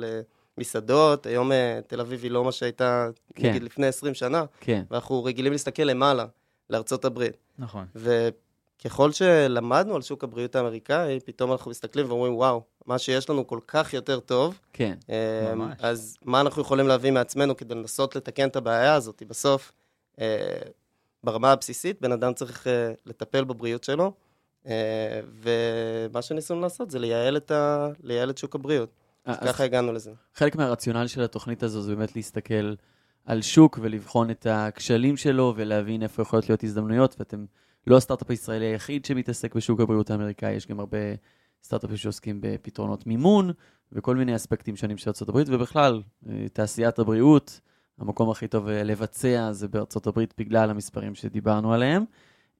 למסעדות, 0.59 1.25
היום 1.25 1.51
אה, 1.51 1.79
תל 1.88 2.00
אביב 2.00 2.23
היא 2.23 2.31
לא 2.31 2.44
מה 2.44 2.51
שהייתה, 2.51 3.09
כן. 3.35 3.50
נגיד, 3.50 3.63
לפני 3.63 3.88
20 3.88 4.13
שנה, 4.13 4.45
כן. 4.59 4.83
ואנחנו 4.91 5.23
רגילים 5.23 5.51
להסתכל 5.51 5.83
למעלה, 5.83 6.25
לארצות 6.69 7.06
הברית. 7.06 7.38
נכון. 7.59 7.85
וככל 7.95 9.11
שלמדנו 9.11 9.95
על 9.95 10.01
שוק 10.01 10.23
הבריאות 10.23 10.56
האמריקאי, 10.56 11.19
פתאום 11.25 11.51
אנחנו 11.51 11.71
מסתכלים 11.71 12.06
ואומרים, 12.09 12.35
וואו, 12.35 12.61
מה 12.85 12.97
שיש 12.97 13.29
לנו 13.29 13.47
כל 13.47 13.59
כך 13.67 13.94
יותר 13.94 14.19
טוב, 14.19 14.59
כן. 14.73 14.97
אה, 15.09 15.56
ממש. 15.56 15.77
אז 15.79 16.17
מה 16.25 16.41
אנחנו 16.41 16.61
יכולים 16.61 16.88
להביא 16.88 17.11
מעצמנו 17.11 17.57
כדי 17.57 17.75
לנסות 17.75 18.15
לתקן 18.15 18.47
את 18.47 18.56
הבעיה 18.56 18.94
הזאת? 18.94 19.23
בסוף, 19.27 19.71
אה, 20.19 20.59
ברמה 21.23 21.51
הבסיסית, 21.51 22.01
בן 22.01 22.11
אדם 22.11 22.33
צריך 22.33 22.67
אה, 22.67 22.91
לטפל 23.06 23.44
בבריאות 23.44 23.83
שלו, 23.83 24.13
אה, 24.67 25.19
ומה 25.41 26.21
שניסינו 26.21 26.61
לעשות 26.61 26.91
זה 26.91 27.00
לייעל 27.00 27.38
את, 27.38 27.51
ה... 27.51 27.88
לייעל 28.03 28.29
את 28.29 28.38
שוק 28.38 28.56
הבריאות. 28.56 28.89
אז 29.25 29.38
ככה 29.48 29.63
הגענו 29.63 29.94
לזה. 29.94 30.12
חלק 30.36 30.56
מהרציונל 30.56 31.07
של 31.07 31.21
התוכנית 31.21 31.63
הזו 31.63 31.81
זה 31.81 31.95
באמת 31.95 32.16
להסתכל 32.16 32.74
על 33.25 33.42
שוק 33.42 33.80
ולבחון 33.81 34.31
את 34.31 34.48
הכשלים 34.50 35.18
שלו 35.18 35.54
ולהבין 35.57 36.04
איפה 36.04 36.21
יכולות 36.21 36.50
להיות 36.50 36.63
הזדמנויות, 36.63 37.16
ואתם 37.19 37.45
לא 37.88 37.98
הסטארט-אפ 37.98 38.30
הישראלי 38.30 38.66
היחיד 38.66 39.06
שמתעסק 39.06 39.56
בשוק 39.56 39.80
הבריאות 39.80 40.10
האמריקאי, 40.10 40.51
יש 40.51 40.68
גם 40.68 40.80
הרבה 40.80 40.98
סטארט-אפים 41.63 41.98
שעוסקים 41.98 42.42
בפתרונות 42.42 43.07
מימון 43.07 43.51
וכל 43.92 44.16
מיני 44.16 44.36
אספקטים 44.36 44.75
שונים 44.75 44.98
של 44.98 45.12
הברית, 45.27 45.48
ובכלל, 45.50 46.01
אה, 46.30 46.50
תעשיית 46.54 47.00
הבריאות, 47.00 47.60
המקום 48.00 48.30
הכי 48.30 48.48
טוב 48.48 48.68
אה, 48.68 48.83
לבצע 48.83 49.51
זה 49.51 49.68
בארצות 49.68 50.07
הברית 50.07 50.33
בגלל 50.38 50.69
המספרים 50.69 51.16
שדיברנו 51.16 51.74
עליהם. 51.74 52.04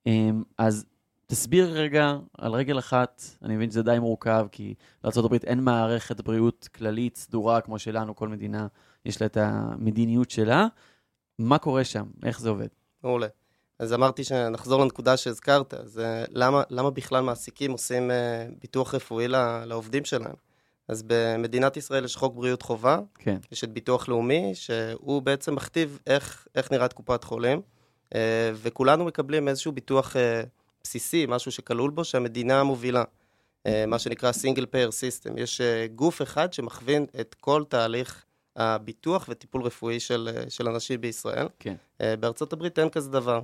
אמ, 0.06 0.44
אז 0.58 0.86
תסביר 1.31 1.72
רגע 1.72 2.18
על 2.38 2.54
רגל 2.54 2.80
אחת, 2.80 3.24
אני 3.44 3.56
מבין 3.56 3.72
שזה 3.72 3.84
די 3.84 4.00
מורכב, 4.00 4.48
כי 4.52 4.74
לארה"ב 5.04 5.34
אין 5.34 5.60
מערכת 5.60 6.22
בריאות 6.22 6.70
כללית 6.76 7.18
סדורה 7.18 7.62
כמו 7.62 7.80
שלנו, 7.80 8.16
כל 8.16 8.28
מדינה 8.28 8.68
יש 9.06 9.22
לה 9.22 9.26
את 9.28 9.38
המדיניות 9.38 10.30
שלה. 10.30 10.68
מה 11.40 11.58
קורה 11.58 11.84
שם? 11.84 12.06
איך 12.26 12.40
זה 12.40 12.50
עובד? 12.50 12.68
מעולה. 13.04 13.28
אז 13.80 13.94
אמרתי 13.94 14.24
שנחזור 14.24 14.81
לנקודה 14.81 15.18
שהזכרת, 15.18 15.74
אז 15.74 16.00
אה, 16.00 16.26
למה, 16.30 16.64
למה 16.70 16.90
בכלל 16.90 17.24
מעסיקים 17.24 17.72
עושים 17.72 18.12
אה, 18.12 18.48
ביטוח 18.62 18.96
רפואי 18.96 19.28
לעובדים 19.66 20.06
שלהם? 20.06 20.36
אז 20.88 21.04
במדינת 21.08 21.78
ישראל 21.78 22.06
יש 22.06 22.16
חוק 22.16 22.36
בריאות 22.36 22.62
חובה, 22.62 23.00
כן, 23.16 23.38
יש 23.52 23.64
את 23.64 23.72
ביטוח 23.72 24.10
לאומי, 24.10 24.52
שהוא 24.56 25.22
בעצם 25.22 25.56
מכתיב 25.56 26.00
איך, 26.08 26.48
איך 26.56 26.72
נראית 26.72 26.94
קופת 26.94 27.24
חולים, 27.24 27.62
אה, 28.15 28.51
וכולנו 28.53 29.06
מקבלים 29.06 29.48
איזשהו 29.48 29.72
ביטוח 29.72 30.15
בסיסי, 30.83 31.25
משהו 31.29 31.51
שכלול 31.51 31.91
בו, 31.91 32.03
שהמדינה 32.03 32.63
מובילה, 32.63 33.03
אה, 33.65 33.86
מה 33.88 34.00
שנקרא 34.00 34.31
single 34.31 34.65
payer 34.65 34.89
system. 34.89 35.39
יש 35.39 35.62
אה, 35.62 35.88
גוף 35.95 36.21
אחד 36.21 36.53
שמכווין 36.53 37.05
את 37.19 37.36
כל 37.39 37.63
תהליך 37.69 38.25
הביטוח 38.55 39.25
וטיפול 39.29 39.63
רפואי 39.63 40.00
של, 40.00 40.29
אה, 40.36 40.50
של 40.50 40.67
אנשים 40.67 41.01
בישראל. 41.01 41.48
כן. 41.59 41.75
בארצות 42.19 42.53
הברית 42.53 42.79
אין 42.79 42.89
כזה 42.89 43.12
דבר. 43.12 43.41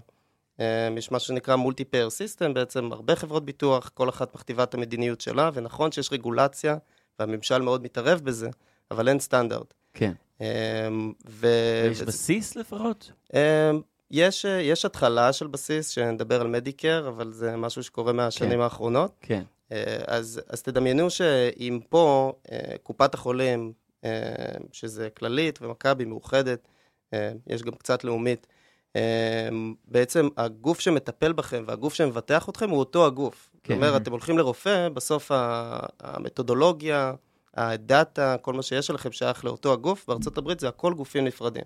יש 0.97 1.11
מה 1.11 1.19
שנקרא 1.19 1.55
multi-payer 1.55 2.09
system, 2.09 2.53
בעצם 2.53 2.91
הרבה 2.91 3.15
חברות 3.15 3.45
ביטוח, 3.45 3.89
כל 3.93 4.09
אחת 4.09 4.35
מכתיבה 4.35 4.63
את 4.63 4.73
המדיניות 4.73 5.21
שלה, 5.21 5.49
ונכון 5.53 5.91
שיש 5.91 6.11
רגולציה, 6.11 6.77
והממשל 7.19 7.61
מאוד 7.61 7.83
מתערב 7.83 8.19
בזה, 8.23 8.49
אבל 8.91 9.07
אין 9.07 9.19
סטנדרט. 9.19 9.73
כן. 9.93 10.11
ו... 11.29 11.47
יש 11.91 12.01
בסיס 12.01 12.55
לפחות? 12.55 13.11
יש, 14.11 14.45
אה, 14.45 14.61
יש 14.61 14.85
התחלה 14.85 15.33
של 15.33 15.47
בסיס, 15.47 15.89
שנדבר 15.89 16.41
על 16.41 16.47
מדיקר, 16.47 17.07
אבל 17.07 17.33
זה 17.33 17.55
משהו 17.55 17.83
שקורה 17.83 18.13
מהשנים 18.13 18.51
כן. 18.51 18.59
האחרונות. 18.59 19.11
כן. 19.21 19.43
אה, 19.71 19.97
אז, 20.07 20.41
אז 20.47 20.61
תדמיינו 20.61 21.09
שאם 21.09 21.79
פה 21.89 22.33
אה, 22.51 22.77
קופת 22.83 23.13
החולים, 23.13 23.73
שזה 24.71 25.09
כללית 25.09 25.59
ומכבי 25.61 26.05
מאוחדת, 26.05 26.67
יש 27.47 27.63
גם 27.63 27.71
קצת 27.71 28.03
לאומית, 28.03 28.47
בעצם 29.87 30.27
הגוף 30.37 30.79
שמטפל 30.79 31.33
בכם 31.33 31.63
והגוף 31.67 31.93
שמבטח 31.93 32.49
אתכם 32.49 32.69
הוא 32.69 32.79
אותו 32.79 33.05
הגוף. 33.05 33.49
כן. 33.63 33.73
זאת 33.73 33.83
אומרת, 33.83 34.01
אתם 34.01 34.11
הולכים 34.11 34.37
לרופא, 34.37 34.89
בסוף 34.89 35.31
המתודולוגיה, 35.99 37.13
הדאטה, 37.55 38.35
כל 38.41 38.53
מה 38.53 38.61
שיש 38.61 38.89
לכם 38.89 39.11
שייך 39.11 39.45
לאותו 39.45 39.73
הגוף, 39.73 40.05
בארצות 40.07 40.37
הברית 40.37 40.59
זה 40.59 40.67
הכל 40.67 40.93
גופים 40.93 41.25
נפרדים. 41.25 41.63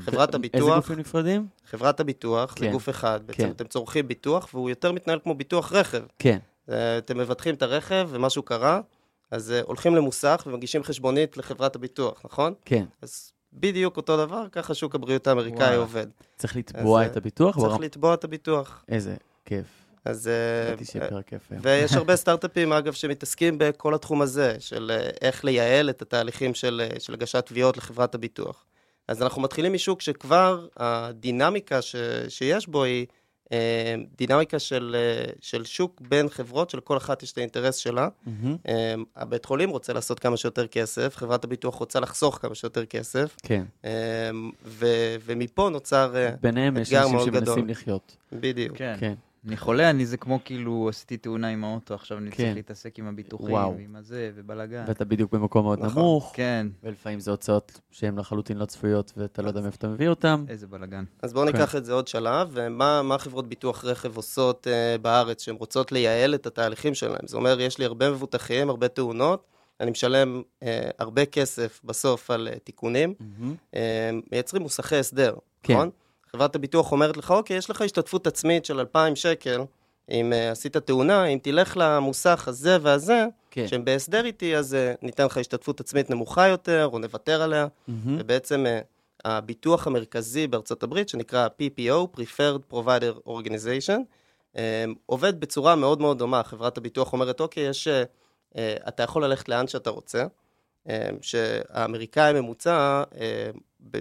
חברת 0.00 0.28
איזה 0.28 0.36
הביטוח, 0.38 0.76
גופים 0.76 0.98
נפרדים? 0.98 1.46
חברת 1.70 2.00
הביטוח 2.00 2.54
זה 2.58 2.64
כן. 2.66 2.72
גוף 2.72 2.88
אחד, 2.88 3.20
בעצם 3.26 3.42
כן. 3.42 3.50
אתם 3.50 3.64
צורכים 3.66 4.08
ביטוח 4.08 4.48
והוא 4.54 4.70
יותר 4.70 4.92
מתנהל 4.92 5.18
כמו 5.22 5.34
ביטוח 5.34 5.72
רכב. 5.72 6.02
כן. 6.18 6.38
אה, 6.70 6.98
אתם 6.98 7.18
מבטחים 7.18 7.54
את 7.54 7.62
הרכב 7.62 8.08
ומשהו 8.12 8.42
קרה, 8.42 8.80
אז 9.30 9.50
אה, 9.52 9.60
הולכים 9.64 9.96
למוסך 9.96 10.42
ומגישים 10.46 10.82
חשבונית 10.82 11.36
לחברת 11.36 11.76
הביטוח, 11.76 12.20
נכון? 12.24 12.54
כן. 12.64 12.84
אז 13.02 13.32
בדיוק 13.52 13.96
אותו 13.96 14.16
דבר, 14.26 14.46
ככה 14.52 14.74
שוק 14.74 14.94
הבריאות 14.94 15.26
האמריקאי 15.26 15.58
וואלה. 15.64 15.76
עובד. 15.76 16.06
צריך 16.36 16.56
לתבוע 16.56 17.04
אז, 17.04 17.10
את 17.10 17.16
הביטוח? 17.16 17.58
צריך 17.58 17.72
ברמ- 17.74 17.82
לתבוע 17.82 18.14
את 18.14 18.24
הביטוח. 18.24 18.84
איזה 18.88 19.16
כיף. 19.44 19.66
אז... 20.04 20.28
אה, 20.28 20.68
ידעתי 20.68 20.84
שיהיה 20.84 21.08
פרק 21.08 21.32
יפה. 21.32 21.54
ויש 21.62 21.92
הרבה 21.92 22.16
סטארט-אפים, 22.22 22.72
אגב, 22.72 22.92
שמתעסקים 22.92 23.54
בכל 23.58 23.94
התחום 23.94 24.22
הזה, 24.22 24.56
של 24.58 24.90
אה, 24.94 25.10
איך 25.20 25.44
לייעל 25.44 25.90
את 25.90 26.02
התהליכים 26.02 26.54
של, 26.54 26.82
אה, 26.84 27.00
של 27.00 27.14
הגשת 27.14 27.46
תביעות 27.46 27.76
לחברת 27.76 28.14
הביטוח. 28.14 28.64
אז 29.08 29.22
אנחנו 29.22 29.42
מתחילים 29.42 29.72
משוק 29.72 30.00
שכבר 30.00 30.66
הדינמיקה 30.76 31.82
ש, 31.82 31.96
שיש 32.28 32.66
בו 32.66 32.84
היא 32.84 33.06
אה, 33.52 33.94
דינמיקה 34.18 34.58
של, 34.58 34.96
אה, 34.98 35.32
של 35.40 35.64
שוק 35.64 36.00
בין 36.00 36.28
חברות, 36.28 36.70
שלכל 36.70 36.96
אחת 36.96 37.22
יש 37.22 37.32
את 37.32 37.38
האינטרס 37.38 37.76
שלה. 37.76 38.08
מהמם. 38.26 38.56
אה, 38.68 38.94
הבית 39.16 39.44
חולים 39.44 39.70
רוצה 39.70 39.92
לעשות 39.92 40.20
כמה 40.20 40.36
שיותר 40.36 40.66
כסף, 40.66 41.16
חברת 41.16 41.44
הביטוח 41.44 41.74
רוצה 41.74 42.00
לחסוך 42.00 42.38
כמה 42.42 42.54
שיותר 42.54 42.86
כסף, 42.86 43.36
כן. 43.42 43.64
אה, 43.84 43.90
ו, 44.64 44.86
ומפה 45.24 45.68
נוצר... 45.68 46.16
אה, 46.16 46.30
ביניהם 46.40 46.76
יש 46.76 46.88
אתגר 46.88 47.02
אנשים 47.02 47.14
מאוד 47.16 47.26
שמנסים 47.26 47.42
גדול. 47.42 47.70
לחיות. 47.70 48.16
בדיוק. 48.32 48.76
כן. 48.76 48.96
כן. 49.00 49.14
אני 49.46 49.56
חולה, 49.56 49.90
אני 49.90 50.06
זה 50.06 50.16
כמו 50.16 50.40
כאילו 50.44 50.88
עשיתי 50.88 51.16
תאונה 51.16 51.48
עם 51.48 51.64
האוטו, 51.64 51.94
עכשיו 51.94 52.18
אני 52.18 52.30
כן. 52.30 52.36
צריך 52.36 52.54
להתעסק 52.54 52.98
עם 52.98 53.06
הביטוחים, 53.06 53.50
וואו. 53.50 53.74
ועם 53.76 53.96
הזה, 53.96 54.30
ובלאגן. 54.34 54.84
ואתה 54.88 55.04
בדיוק 55.04 55.32
במקום 55.32 55.64
מאוד 55.64 55.78
נכון. 55.78 56.02
נמוך, 56.02 56.32
כן, 56.34 56.66
ולפעמים 56.82 57.20
זה 57.20 57.30
הוצאות 57.30 57.80
שהן 57.90 58.18
לחלוטין 58.18 58.58
לא 58.58 58.64
צפויות, 58.64 59.12
ואתה 59.16 59.42
לא 59.42 59.48
יודע 59.48 59.60
מאיפה 59.60 59.76
אתה 59.76 59.88
מביא 59.88 60.08
אותן. 60.08 60.44
איזה 60.48 60.66
בלאגן. 60.66 61.04
אז 61.22 61.32
בואו 61.32 61.44
ניקח 61.44 61.76
את 61.76 61.84
זה 61.84 61.92
עוד 61.92 62.08
שלב, 62.08 62.48
ומה 62.52 63.02
מה 63.02 63.18
חברות 63.18 63.48
ביטוח 63.48 63.84
רכב 63.84 64.16
עושות 64.16 64.66
uh, 64.66 65.00
בארץ, 65.02 65.42
שהן 65.42 65.54
רוצות 65.54 65.92
לייעל 65.92 66.34
את 66.34 66.46
התהליכים 66.46 66.94
שלהן. 66.94 67.26
זה 67.26 67.36
אומר, 67.36 67.60
יש 67.60 67.78
לי 67.78 67.84
הרבה 67.84 68.10
מבוטחים, 68.10 68.70
הרבה 68.70 68.88
תאונות, 68.88 69.46
אני 69.80 69.90
משלם 69.90 70.42
uh, 70.60 70.66
הרבה 70.98 71.26
כסף 71.26 71.80
בסוף 71.84 72.30
על 72.30 72.48
uh, 72.52 72.58
תיקונים, 72.58 73.14
מייצרים 74.32 74.62
מוסכי 74.62 74.96
הסדר, 74.96 75.34
כן. 75.62 75.74
נכון? 75.74 75.90
חברת 76.36 76.56
הביטוח 76.56 76.92
אומרת 76.92 77.16
לך, 77.16 77.30
אוקיי, 77.30 77.56
יש 77.56 77.70
לך 77.70 77.82
השתתפות 77.82 78.26
עצמית 78.26 78.64
של 78.64 78.80
2,000 78.80 79.16
שקל, 79.16 79.60
אם 80.10 80.32
uh, 80.32 80.52
עשית 80.52 80.76
תאונה, 80.76 81.24
אם 81.24 81.38
תלך 81.42 81.76
למוסך 81.76 82.48
הזה 82.48 82.78
והזה, 82.82 83.26
כן. 83.50 83.68
שהם 83.68 83.84
בהסדר 83.84 84.24
איתי, 84.24 84.56
אז 84.56 84.74
uh, 84.74 84.98
ניתן 85.02 85.26
לך 85.26 85.36
השתתפות 85.36 85.80
עצמית 85.80 86.10
נמוכה 86.10 86.48
יותר, 86.48 86.88
או 86.92 86.98
נוותר 86.98 87.42
עליה. 87.42 87.66
מהמם. 87.88 88.16
ובעצם 88.20 88.66
אה, 88.66 88.80
הביטוח 89.24 89.86
המרכזי 89.86 90.46
בארצות 90.46 90.82
הברית, 90.82 91.08
שנקרא 91.08 91.48
PPO, 91.48 92.18
Preferred 92.18 92.72
Provider 92.74 93.28
Organization, 93.28 94.00
אה, 94.56 94.84
עובד 95.06 95.40
בצורה 95.40 95.76
מאוד 95.76 96.00
מאוד 96.00 96.18
דומה. 96.18 96.42
חברת 96.42 96.78
הביטוח 96.78 97.12
אומרת, 97.12 97.40
אוקיי, 97.40 97.68
יש, 97.68 97.88
אה, 97.88 98.76
אתה 98.88 99.02
יכול 99.02 99.24
ללכת 99.24 99.48
לאן 99.48 99.66
שאתה 99.68 99.90
רוצה, 99.90 100.26
שהאמריקאי 101.20 102.30
הממוצע, 102.30 103.02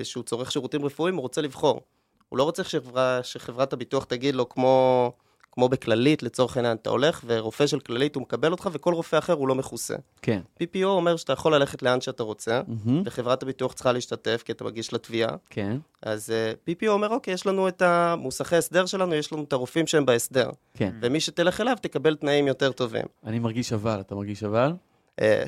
שהוא 0.04 0.24
צורך 0.24 0.52
שירותים 0.52 0.86
רפואיים, 0.86 1.16
הוא 1.16 1.22
רוצה 1.22 1.42
לבחור. 1.42 1.82
הוא 2.30 2.38
לא 2.38 2.44
רוצה 2.44 2.64
שחברה, 2.64 3.20
שחברת 3.24 3.74
הביטוח 3.74 4.04
תגיד 4.04 4.36
לו, 4.36 4.50
כמו, 4.50 5.12
כמו 5.52 5.70
בכללית, 5.70 6.24
לצורך 6.24 6.58
העניין, 6.58 6.78
אתה 6.82 6.90
הולך, 6.90 7.24
ורופא 7.26 7.68
של 7.68 7.80
כללית 7.80 8.16
הוא 8.16 8.22
מקבל 8.22 8.52
אותך, 8.52 8.70
וכל 8.72 8.94
רופא 8.94 9.18
אחר 9.18 9.34
הוא 9.34 9.48
לא 9.48 9.56
מכוסה. 9.56 9.96
כן. 10.22 10.42
PPO 10.64 10.84
אומר 10.84 11.16
שאתה 11.16 11.34
יכול 11.34 11.56
ללכת 11.56 11.84
לאן 11.84 12.02
שאתה 12.02 12.24
רוצה, 12.24 12.62
מהמם. 12.68 13.02
וחברת 13.06 13.44
הביטוח 13.44 13.74
צריכה 13.74 13.92
להשתתף, 13.92 14.44
כי 14.46 14.52
אתה 14.52 14.64
מגיש 14.64 14.94
לתביעה. 14.94 15.36
כן. 15.50 15.78
אז 16.02 16.30
uh, 16.30 16.70
PPO 16.70 16.88
אומר, 16.88 17.10
אוקיי, 17.10 17.34
יש 17.34 17.48
לנו 17.48 17.68
את 17.68 17.82
המוסכי 17.82 18.56
הסדר 18.56 18.86
שלנו, 18.86 19.16
יש 19.16 19.34
לנו 19.34 19.44
את 19.44 19.54
הרופאים 19.54 19.88
שהם 19.88 20.06
בהסדר. 20.06 20.50
כן. 20.74 20.96
ומי 21.02 21.20
שתלך 21.20 21.62
אליו 21.62 21.76
תקבל 21.82 22.16
תנאים 22.16 22.48
יותר 22.48 22.72
טובים. 22.72 23.06
אני 23.26 23.40
מרגיש 23.40 23.74
אבל, 23.74 24.00
אתה 24.00 24.16
מרגיש 24.16 24.44
אבל? 24.44 24.74
אה, 25.22 25.44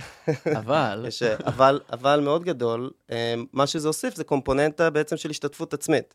אבל, 0.59 1.05
יש 1.07 1.23
אה, 1.23 1.35
אבל, 1.45 1.79
אבל 1.93 2.19
מאוד 2.19 2.43
גדול, 2.43 2.91
אה, 3.11 3.35
מה 3.53 3.67
שזה 3.67 3.87
הוסיף 3.87 4.15
זה 4.15 4.23
קומפוננטה 4.23 4.89
בעצם 4.89 5.17
של 5.17 5.29
השתתפות 5.29 5.73
עצמית. 5.73 6.13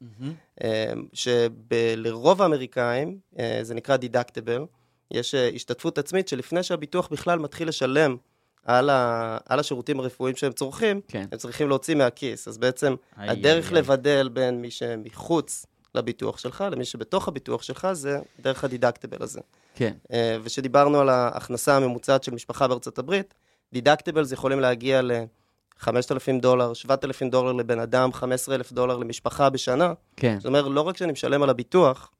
שלרוב 1.12 2.42
האמריקאים, 2.42 3.18
זה 3.62 3.74
נקרא 3.74 3.96
דידקטיבל, 3.96 4.64
יש 5.10 5.34
השתתפות 5.34 5.98
עצמית 5.98 6.28
שלפני 6.28 6.62
שהביטוח 6.62 7.08
בכלל 7.08 7.38
מתחיל 7.38 7.68
לשלם 7.68 8.16
על, 8.64 8.90
ה, 8.90 9.38
על 9.46 9.60
השירותים 9.60 10.00
הרפואיים 10.00 10.36
שהם 10.36 10.52
צורכים, 10.52 11.00
כן. 11.08 11.26
הם 11.32 11.38
צריכים 11.38 11.68
להוציא 11.68 11.94
מהכיס. 11.94 12.48
אז 12.48 12.58
בעצם 12.58 12.94
איי, 13.18 13.28
הדרך 13.28 13.70
איי. 13.70 13.78
לבדל 13.78 14.28
בין 14.32 14.60
מי 14.60 14.70
שמחוץ 14.70 15.66
לביטוח 15.94 16.38
שלך 16.38 16.64
למי 16.72 16.84
שבתוך 16.84 17.28
הביטוח 17.28 17.62
שלך 17.62 17.88
זה 17.92 18.18
דרך 18.40 18.64
הדידקטיבל 18.64 19.22
הזה. 19.22 19.40
כן. 19.74 19.94
ושדיברנו 20.42 21.00
על 21.00 21.08
ההכנסה 21.08 21.76
הממוצעת 21.76 22.24
של 22.24 22.34
משפחה 22.34 22.68
בארצות 22.68 22.98
הברית, 22.98 23.34
דידקטיבלס 23.72 24.32
יכולים 24.32 24.60
להגיע 24.60 25.02
ל-5,000 25.02 26.40
דולר, 26.40 26.74
7,000 26.74 27.30
דולר 27.30 27.52
לבן 27.52 27.78
אדם, 27.78 28.12
15,000 28.12 28.72
דולר 28.72 28.96
למשפחה 28.96 29.50
בשנה. 29.50 29.92
כן. 30.16 30.36
זאת 30.38 30.46
אומרת, 30.46 30.64
לא 30.70 30.80
רק 30.80 30.96
שאני 30.96 31.12
משלם 31.12 31.42
על 31.42 31.50
הביטוח, 31.50 32.10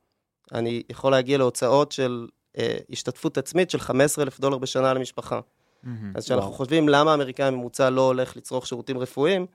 אני 0.53 0.83
יכול 0.91 1.13
להגיע 1.13 1.39
להוצאות 1.39 1.93
של 1.93 2.27
אה, 2.59 2.77
השתתפות 2.91 3.39
עצמית 3.39 3.71
של 3.71 3.81
15,000 3.81 4.41
דולר 4.41 4.59
בשנה 4.59 4.95
למשפחה. 4.95 5.41
מהמם. 5.83 6.13
אז 6.15 6.25
כשאנחנו 6.25 6.47
וואו. 6.47 6.57
חושבים 6.57 6.89
למה 6.89 7.11
האמריקאי 7.11 7.47
הממוצע 7.47 7.91
לא 7.91 8.07
הולך 8.07 8.37
לצרוך 8.37 8.67
שירותים 8.67 8.99
רפואיים, 8.99 9.47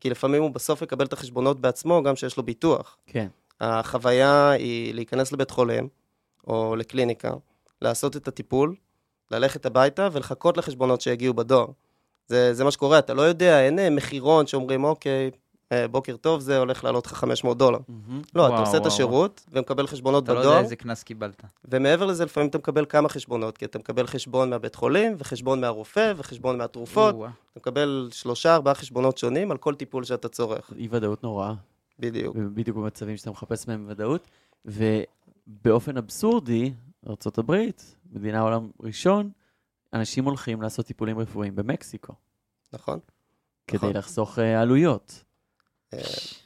כי 0.00 0.10
לפעמים 0.10 0.42
הוא 0.42 0.50
בסוף 0.50 0.82
יקבל 0.82 1.06
את 1.06 1.12
החשבונות 1.12 1.60
בעצמו, 1.60 2.02
גם 2.02 2.16
שיש 2.16 2.36
לו 2.36 2.42
ביטוח. 2.42 2.96
כן. 3.06 3.28
החוויה 3.60 4.50
היא 4.50 4.94
להיכנס 4.94 5.32
לבית 5.32 5.50
חולים, 5.50 5.88
או 6.46 6.76
לקליניקה, 6.76 7.32
לעשות 7.82 8.16
את 8.16 8.28
הטיפול, 8.28 8.74
ללכת 9.30 9.66
הביתה 9.66 10.08
ולחכות 10.12 10.56
לחשבונות 10.56 11.00
שיגיעו 11.00 11.34
בדואר. 11.34 11.66
זה, 12.26 12.54
זה 12.54 12.64
מה 12.64 12.70
שקורה, 12.70 12.98
אתה 12.98 13.14
לא 13.14 13.22
יודע, 13.22 13.60
אין 13.60 13.94
מחירון 13.94 14.46
שאומרים, 14.46 14.84
אוקיי, 14.84 15.30
אה, 15.72 15.88
בוקר 15.88 16.16
טוב, 16.16 16.40
זה 16.40 16.58
הולך 16.58 16.84
לעלות 16.84 17.06
לך 17.06 17.12
500 17.12 17.58
דולר. 17.58 17.78
מהמם. 17.88 18.22
לא, 18.34 18.46
אתה 18.46 18.52
וואו, 18.52 18.60
עושה 18.60 18.76
את 18.76 18.80
וואו, 18.80 18.92
השירות 18.92 19.46
ומקבל 19.52 19.86
חשבונות 19.86 20.24
אתה 20.24 20.34
לא 20.34 20.38
יודע 20.38 20.50
בדואר, 20.50 20.62
איזה 20.62 20.76
קנס 20.76 21.02
קיבלת. 21.02 21.44
ומעבר 21.64 22.06
לזה, 22.06 22.24
לפעמים 22.24 22.48
אתה 22.50 22.58
מקבל 22.58 22.84
כמה 22.88 23.08
חשבונות, 23.08 23.58
כי 23.58 23.64
אתה 23.64 23.78
מקבל 23.78 24.06
חשבון 24.06 24.50
מהבית 24.50 24.74
חולים, 24.74 25.14
וחשבון 25.18 25.60
מהרופא, 25.60 26.12
וחשבון 26.16 26.58
מהתרופות, 26.58 27.14
או-אה. 27.14 27.30
אתה 27.52 27.60
מקבל 27.60 28.08
שלושה, 28.12 28.54
ארבעה 28.54 28.74
חשבונות 28.74 29.18
שונים 29.18 29.50
על 29.50 29.56
כל 29.56 29.74
טיפול 29.74 30.04
שאתה 30.04 30.28
צורך. 30.28 30.70
אי 30.76 30.88
ודאות 30.90 31.22
נוראה. 31.22 31.54
בדיוק. 31.98 32.36
בדיוק 32.36 32.76
במצבים 32.76 33.16
שאתה 33.16 33.30
מחפש 33.30 33.68
מהם 33.68 33.86
ודאות. 33.88 34.28
ובאופן 34.64 35.96
אבסורדי, 35.96 36.72
ארה"ב, 37.06 37.52
מדינה 38.12 38.40
עולם 38.40 38.70
ראשון, 38.80 39.30
אנשים 39.92 40.24
הולכים 40.24 40.62
לעשות 40.62 40.86
טיפולים 40.86 41.18
רפואיים 41.18 41.56
במקסיקו, 41.56 42.12
נכון? 42.72 42.98
כדי 43.66 43.76
נכון. 43.76 43.96
לחסוך 43.96 44.38
אה, 44.38 44.60
עלויות. 44.60 45.24
אה, 45.94 45.98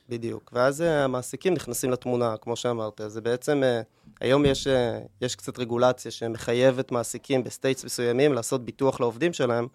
בדיוק. 0.08 0.50
ואז 0.54 0.82
אה, 0.82 1.04
המעסיקים 1.04 1.54
נכנסים 1.54 1.90
לתמונה, 1.90 2.36
כמו 2.36 2.56
שאמרת. 2.56 3.00
זה 3.06 3.20
בעצם, 3.20 3.62
אה, 3.62 3.82
היום 4.20 4.44
יש, 4.44 4.66
אה, 4.66 5.00
יש 5.20 5.36
קצת 5.36 5.58
רגולציה 5.58 6.10
שמחייבת 6.10 6.92
מעסיקים 6.92 7.44
ב-states 7.44 7.84
מסוימים 7.84 8.32
לעשות 8.32 8.64
ביטוח 8.64 9.00
לעובדים 9.00 9.32
שלהם, 9.32 9.68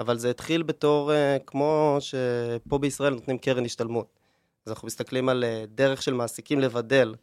אבל 0.00 0.18
זה 0.18 0.30
התחיל 0.30 0.62
בתור, 0.62 1.12
אה, 1.12 1.36
כמו 1.46 1.96
שפה 2.00 2.78
בישראל 2.78 3.14
נותנים 3.14 3.38
קרן 3.38 3.64
השתלמות. 3.64 4.18
אז 4.66 4.72
אנחנו 4.72 4.86
מסתכלים 4.86 5.28
על 5.28 5.44
אה, 5.44 5.64
דרך 5.68 6.02
של 6.02 6.14
מעסיקים 6.14 6.60
לבדל, 6.60 7.14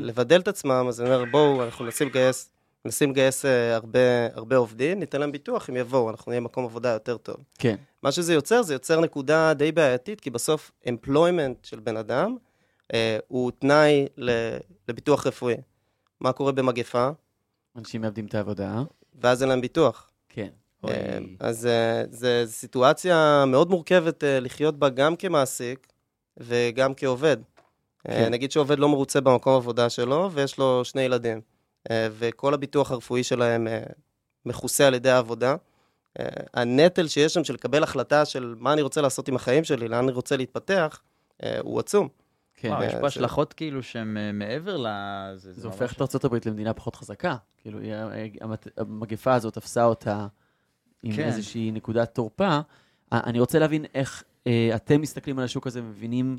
לבדל 0.00 0.40
את 0.40 0.48
עצמם, 0.48 0.86
אז 0.88 1.00
אני 1.00 1.14
אומר, 1.14 1.24
בואו, 1.30 1.64
אנחנו 1.64 1.84
מנסים 1.84 2.08
לגייס, 2.08 2.50
מנסים 2.84 3.10
לגייס 3.10 3.44
אה, 3.44 3.74
הרבה, 3.74 3.98
הרבה 4.34 4.56
עובדים, 4.56 5.00
ניתן 5.00 5.20
להם 5.20 5.32
ביטוח, 5.32 5.68
הם 5.68 5.76
יבואו, 5.76 6.10
אנחנו 6.10 6.30
נהיה 6.30 6.40
מקום 6.40 6.64
עבודה 6.64 6.88
יותר 6.88 7.16
טוב. 7.16 7.36
כן, 7.58 7.76
מה 8.02 8.12
שזה 8.12 8.34
יוצר, 8.34 8.62
זה 8.62 8.74
יוצר 8.74 9.00
נקודה 9.00 9.54
די 9.54 9.72
בעייתית, 9.72 10.20
כי 10.20 10.30
בסוף 10.30 10.70
employment 10.86 11.54
של 11.62 11.80
בן 11.80 11.96
אדם 11.96 12.36
אה, 12.94 13.18
הוא 13.28 13.52
תנאי 13.58 14.06
ל- 14.16 14.56
לביטוח 14.88 15.26
רפואי. 15.26 15.54
מה 16.20 16.32
קורה 16.32 16.52
במגפה? 16.52 17.10
אנשים 17.78 18.00
מאבדים 18.00 18.26
את 18.26 18.34
העבודה. 18.34 18.82
ואז 19.22 19.42
אין 19.42 19.48
להם 19.48 19.60
ביטוח. 19.60 20.10
כן. 20.28 20.48
אה, 20.88 21.18
אז 21.40 21.66
אה, 21.66 22.02
זו 22.10 22.26
סיטואציה 22.46 23.44
מאוד 23.46 23.70
מורכבת 23.70 24.24
אה, 24.24 24.40
לחיות 24.40 24.78
בה 24.78 24.88
גם 24.88 25.16
כמעסיק 25.16 25.86
וגם 26.36 26.94
כעובד. 26.94 27.36
אה, 28.08 28.14
כן. 28.14 28.32
נגיד 28.32 28.52
שעובד 28.52 28.78
לא 28.78 28.88
מרוצה 28.88 29.20
במקום 29.20 29.56
עבודה 29.56 29.90
שלו 29.90 30.30
ויש 30.32 30.58
לו 30.58 30.84
שני 30.84 31.02
ילדים, 31.02 31.40
אה, 31.90 32.08
וכל 32.18 32.54
הביטוח 32.54 32.90
הרפואי 32.90 33.22
שלהם 33.24 33.66
אה, 33.68 33.82
מכוסה 34.46 34.86
על 34.86 34.94
ידי 34.94 35.10
העבודה. 35.10 35.56
הנטל 36.54 37.08
שיש 37.08 37.34
שם 37.34 37.44
של 37.44 37.54
לקבל 37.54 37.82
החלטה 37.82 38.24
של 38.24 38.54
מה 38.58 38.72
אני 38.72 38.82
רוצה 38.82 39.00
לעשות 39.00 39.28
עם 39.28 39.36
החיים 39.36 39.64
שלי, 39.64 39.88
לאן 39.88 40.04
אני 40.04 40.12
רוצה 40.12 40.36
להתפתח, 40.36 41.00
הוא 41.60 41.80
עצום. 41.80 42.08
כן. 42.54 42.68
וואו, 42.68 42.82
יש 42.82 42.92
פה 42.92 43.00
זה- 43.00 43.06
השלכות 43.06 43.52
כאילו 43.52 43.82
שהן 43.82 44.16
מעבר 44.34 44.76
ל... 44.76 44.86
זה 45.36 45.66
הופך 45.68 45.92
את 45.92 46.00
ארה"ב 46.24 46.38
למדינה 46.46 46.74
פחות 46.74 46.96
חזקה. 46.96 47.36
כאילו, 47.58 47.78
המגפה 48.76 49.34
הזאת 49.34 49.54
תפסה 49.54 49.84
אותה 49.84 50.26
עם 51.02 51.16
כן. 51.16 51.22
איזושהי 51.24 51.70
נקודת 51.70 52.14
תורפה. 52.14 52.58
אני 53.12 53.40
רוצה 53.40 53.58
להבין 53.58 53.84
איך 53.94 54.24
אה, 54.46 54.70
אתם 54.74 55.00
מסתכלים 55.00 55.38
על 55.38 55.44
השוק 55.44 55.66
הזה 55.66 55.80
ומבינים 55.82 56.38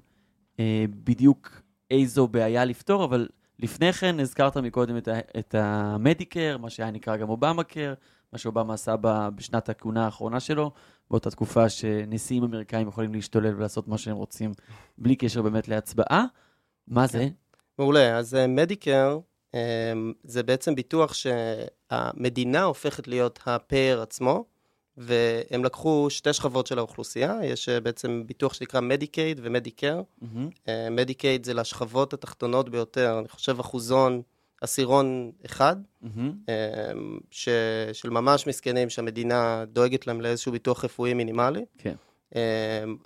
בדיוק 1.04 1.62
איזו 1.92 2.28
בעיה 2.28 2.66
לפתור, 2.66 3.04
אבל 3.04 3.28
לפני 3.60 3.94
כן 3.94 4.20
הזכרת 4.20 4.58
מקודם 4.58 4.98
את, 4.98 5.08
ה- 5.08 5.40
את 5.40 5.56
המדיקר, 5.58 6.58
מה 6.58 6.70
שהיה 6.70 6.92
נקרא 6.92 7.18
גם 7.18 7.30
אובמה 7.30 7.64
קר, 7.64 7.94
מה 8.34 8.40
שאובמה 8.40 8.74
עשה 8.74 8.96
בשנת 9.36 9.70
הכהונה 9.70 10.06
האחרונה 10.06 10.40
שלו, 10.40 10.72
באותה 11.12 11.32
תקופה 11.32 11.70
שנשיאים 11.70 12.44
אמריקאים 12.44 12.88
יכולים 12.88 13.14
להשתולל 13.14 13.56
ולעשות 13.56 13.88
מה 13.88 13.98
שהם 13.98 14.16
רוצים, 14.16 14.52
בלי 14.98 15.16
קשר 15.16 15.42
באמת 15.42 15.68
להצבעה. 15.68 16.26
מה 16.88 17.08
זה? 17.08 17.28
מעולה, 17.80 18.18
אז 18.18 18.38
מדיקר 18.48 19.20
אמ, 19.54 20.14
זה 20.24 20.44
בעצם 20.44 20.76
ביטוח 20.76 21.14
שהמדינה 21.14 22.64
הופכת 22.64 23.08
להיות 23.08 23.40
הפייר 23.46 24.02
עצמו, 24.02 24.46
והם 24.98 25.64
לקחו 25.64 26.08
שתי 26.10 26.34
שכבות 26.34 26.68
של 26.68 26.78
האוכלוסייה, 26.78 27.40
יש 27.44 27.70
אה, 27.70 27.80
בעצם 27.80 28.24
ביטוח 28.26 28.54
שנקרא 28.54 28.82
מדיקייד 28.82 29.40
ומדיקר. 29.44 30.02
מדיקייד 30.92 31.46
זה 31.46 31.54
לשכבות 31.54 32.14
התחתונות 32.14 32.70
ביותר, 32.70 33.20
אני 33.20 33.28
חושב 33.28 33.60
אחוזון 33.60 34.22
עשירון 34.62 35.32
אחד, 35.46 35.76
מהמם. 36.02 36.34
אמ, 36.50 37.18
ש... 37.32 37.50
של 37.94 38.10
ממש 38.10 38.48
מסכנים 38.48 38.90
שהמדינה 38.90 39.66
דואגת 39.68 40.08
להם 40.08 40.22
לאיזשהו 40.22 40.52
ביטוח 40.52 40.86
רפואי 40.86 41.14
מינימלי. 41.14 41.66
כן. 41.78 41.96
אמ, 42.36 42.40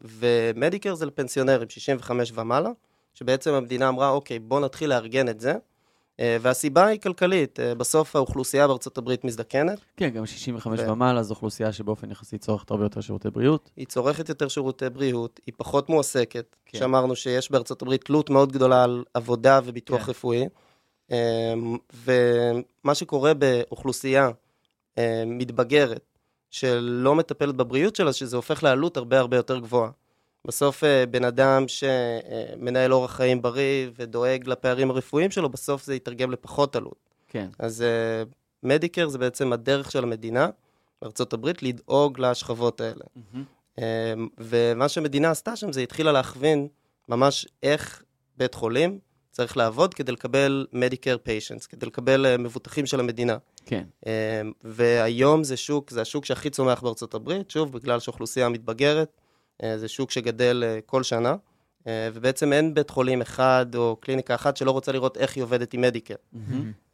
ומדיקר 0.01 0.95
זה 0.95 1.05
לפנסיונרים, 1.05 1.69
65 1.69 2.31
ומעלה, 2.35 2.69
שבעצם 3.13 3.53
המדינה 3.53 3.89
אמרה, 3.89 4.09
אוקיי, 4.09 4.39
בוא 4.39 4.59
נתחיל 4.59 4.89
לארגן 4.89 5.29
את 5.29 5.39
זה. 5.39 5.53
אה, 6.19 6.37
והסיבה 6.41 6.85
היא 6.85 6.99
כלכלית, 6.99 7.59
אה, 7.59 7.75
בסוף 7.75 8.15
האוכלוסייה 8.15 8.67
בארצות 8.67 8.97
הברית 8.97 9.23
מזדקנת, 9.23 9.79
כן, 9.97 10.09
גם 10.09 10.25
65 10.25 10.79
ו- 10.79 10.91
ומעלה 10.91 11.23
זו 11.23 11.33
אוכלוסייה 11.33 11.73
שבאופן 11.73 12.11
יחסי 12.11 12.37
צורכת 12.37 12.71
הרבה 12.71 12.85
יותר 12.85 13.01
שירותי 13.01 13.29
בריאות. 13.29 13.69
היא 13.77 13.85
צורכת 13.85 14.29
יותר 14.29 14.47
שירותי 14.47 14.89
בריאות, 14.89 15.39
היא 15.45 15.53
פחות 15.57 15.89
מועסקת, 15.89 16.55
כן. 16.65 16.77
שאמרנו 16.77 17.15
שיש 17.15 17.51
בארצות 17.51 17.81
הברית 17.81 18.03
תלות 18.03 18.29
מאוד 18.29 18.51
גדולה 18.51 18.83
על 18.83 19.03
עבודה 19.13 19.59
וביטוח 19.63 20.03
כן. 20.03 20.09
רפואי. 20.09 20.45
אמ, 21.11 21.77
ומה 22.05 22.95
שקורה 22.95 23.33
באוכלוסייה 23.33 24.29
אה, 24.97 25.23
מתבגרת, 25.25 26.17
שלא 26.49 27.15
מטפלת 27.15 27.55
בבריאות 27.55 27.95
שלה, 27.95 28.13
שזה 28.13 28.35
הופך 28.35 28.63
לעלות 28.63 28.97
הרבה 28.97 29.19
הרבה 29.19 29.37
יותר 29.37 29.59
גבוהה. 29.59 29.89
בסוף 30.47 30.83
אה, 30.83 31.05
בן 31.05 31.23
אדם 31.23 31.65
שמנהל 31.67 32.93
אורח 32.93 33.15
חיים 33.15 33.41
בריא 33.41 33.89
ודואג 33.99 34.47
לפערים 34.47 34.91
הרפואיים 34.91 35.31
שלו, 35.31 35.49
בסוף 35.49 35.85
זה 35.85 35.95
יתרגם 35.95 36.31
לפחות 36.31 36.75
עלות. 36.75 37.09
כן. 37.27 37.47
אז 37.59 37.83
מדיקר 38.63 39.09
זה 39.09 39.17
בעצם 39.17 39.53
הדרך 39.53 39.91
של 39.91 40.03
המדינה 40.03 40.49
הברית 41.33 41.63
לדאוג 41.63 42.19
לשכבות 42.19 42.81
האלה. 42.81 43.03
אמ, 43.77 43.83
ומה 44.37 44.89
שהמדינה 44.89 45.31
עשתה 45.31 45.55
שם 45.55 45.71
זה 45.71 45.81
התחילה 45.81 46.11
להכווין 46.11 46.67
ממש 47.09 47.47
איך 47.63 48.03
בית 48.37 48.53
חולים 48.53 48.99
צריך 49.31 49.57
לעבוד 49.57 49.93
כדי 49.93 50.11
לקבל 50.11 50.67
מדיקר 50.73 51.17
פיישנס, 51.23 51.67
כדי 51.67 51.85
לקבל 51.85 52.25
אה, 52.25 52.37
מבוטחים 52.37 52.85
של 52.85 52.99
המדינה. 52.99 53.37
כן. 53.65 53.83
והיום 54.63 55.43
זה 55.43 55.57
שוק, 55.57 55.89
זה 55.89 56.01
השוק 56.01 56.25
שהכי 56.25 56.49
צומח 56.49 56.81
בארצות 56.81 57.13
הברית, 57.13 57.51
שוב, 57.51 57.71
בגלל 57.71 57.99
שהאוכלוסייה 57.99 58.49
מתבגרת, 58.49 59.11
אה, 59.17 59.28
זה 59.77 59.87
שוק 59.87 60.11
שגדל 60.11 60.63
אה, 60.65 60.79
כל 60.85 61.03
שנה, 61.03 61.35
אה, 61.87 62.09
ובעצם 62.13 62.53
אין 62.53 62.73
בית 62.73 62.89
חולים 62.89 63.21
אחד 63.21 63.65
או 63.75 63.95
קליניקה 63.99 64.35
אחת 64.35 64.57
שלא 64.57 64.71
רוצה 64.71 64.91
לראות 64.91 65.17
איך 65.17 65.35
היא 65.35 65.43
עובדת 65.43 65.73
עם 65.73 65.81
מדיקר. 65.81 66.15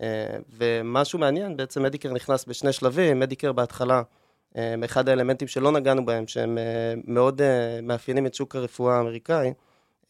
אה, 0.01 0.37
ומשהו 0.57 1.19
מעניין, 1.19 1.57
בעצם 1.57 1.83
מדיקר 1.83 2.13
נכנס 2.13 2.45
בשני 2.45 2.73
שלבים, 2.73 3.19
מדיקר 3.19 3.51
בהתחלה, 3.51 4.01
אה, 4.57 4.75
אחד 4.85 5.09
האלמנטים 5.09 5.47
שלא 5.47 5.71
נגענו 5.71 6.05
בהם, 6.05 6.27
שהם 6.27 6.57
אה, 6.57 6.93
מאוד 7.07 7.41
אה, 7.41 7.79
מאפיינים 7.83 8.25
את 8.25 8.33
שוק 8.33 8.55
הרפואה 8.55 8.97
האמריקאי, 8.97 9.53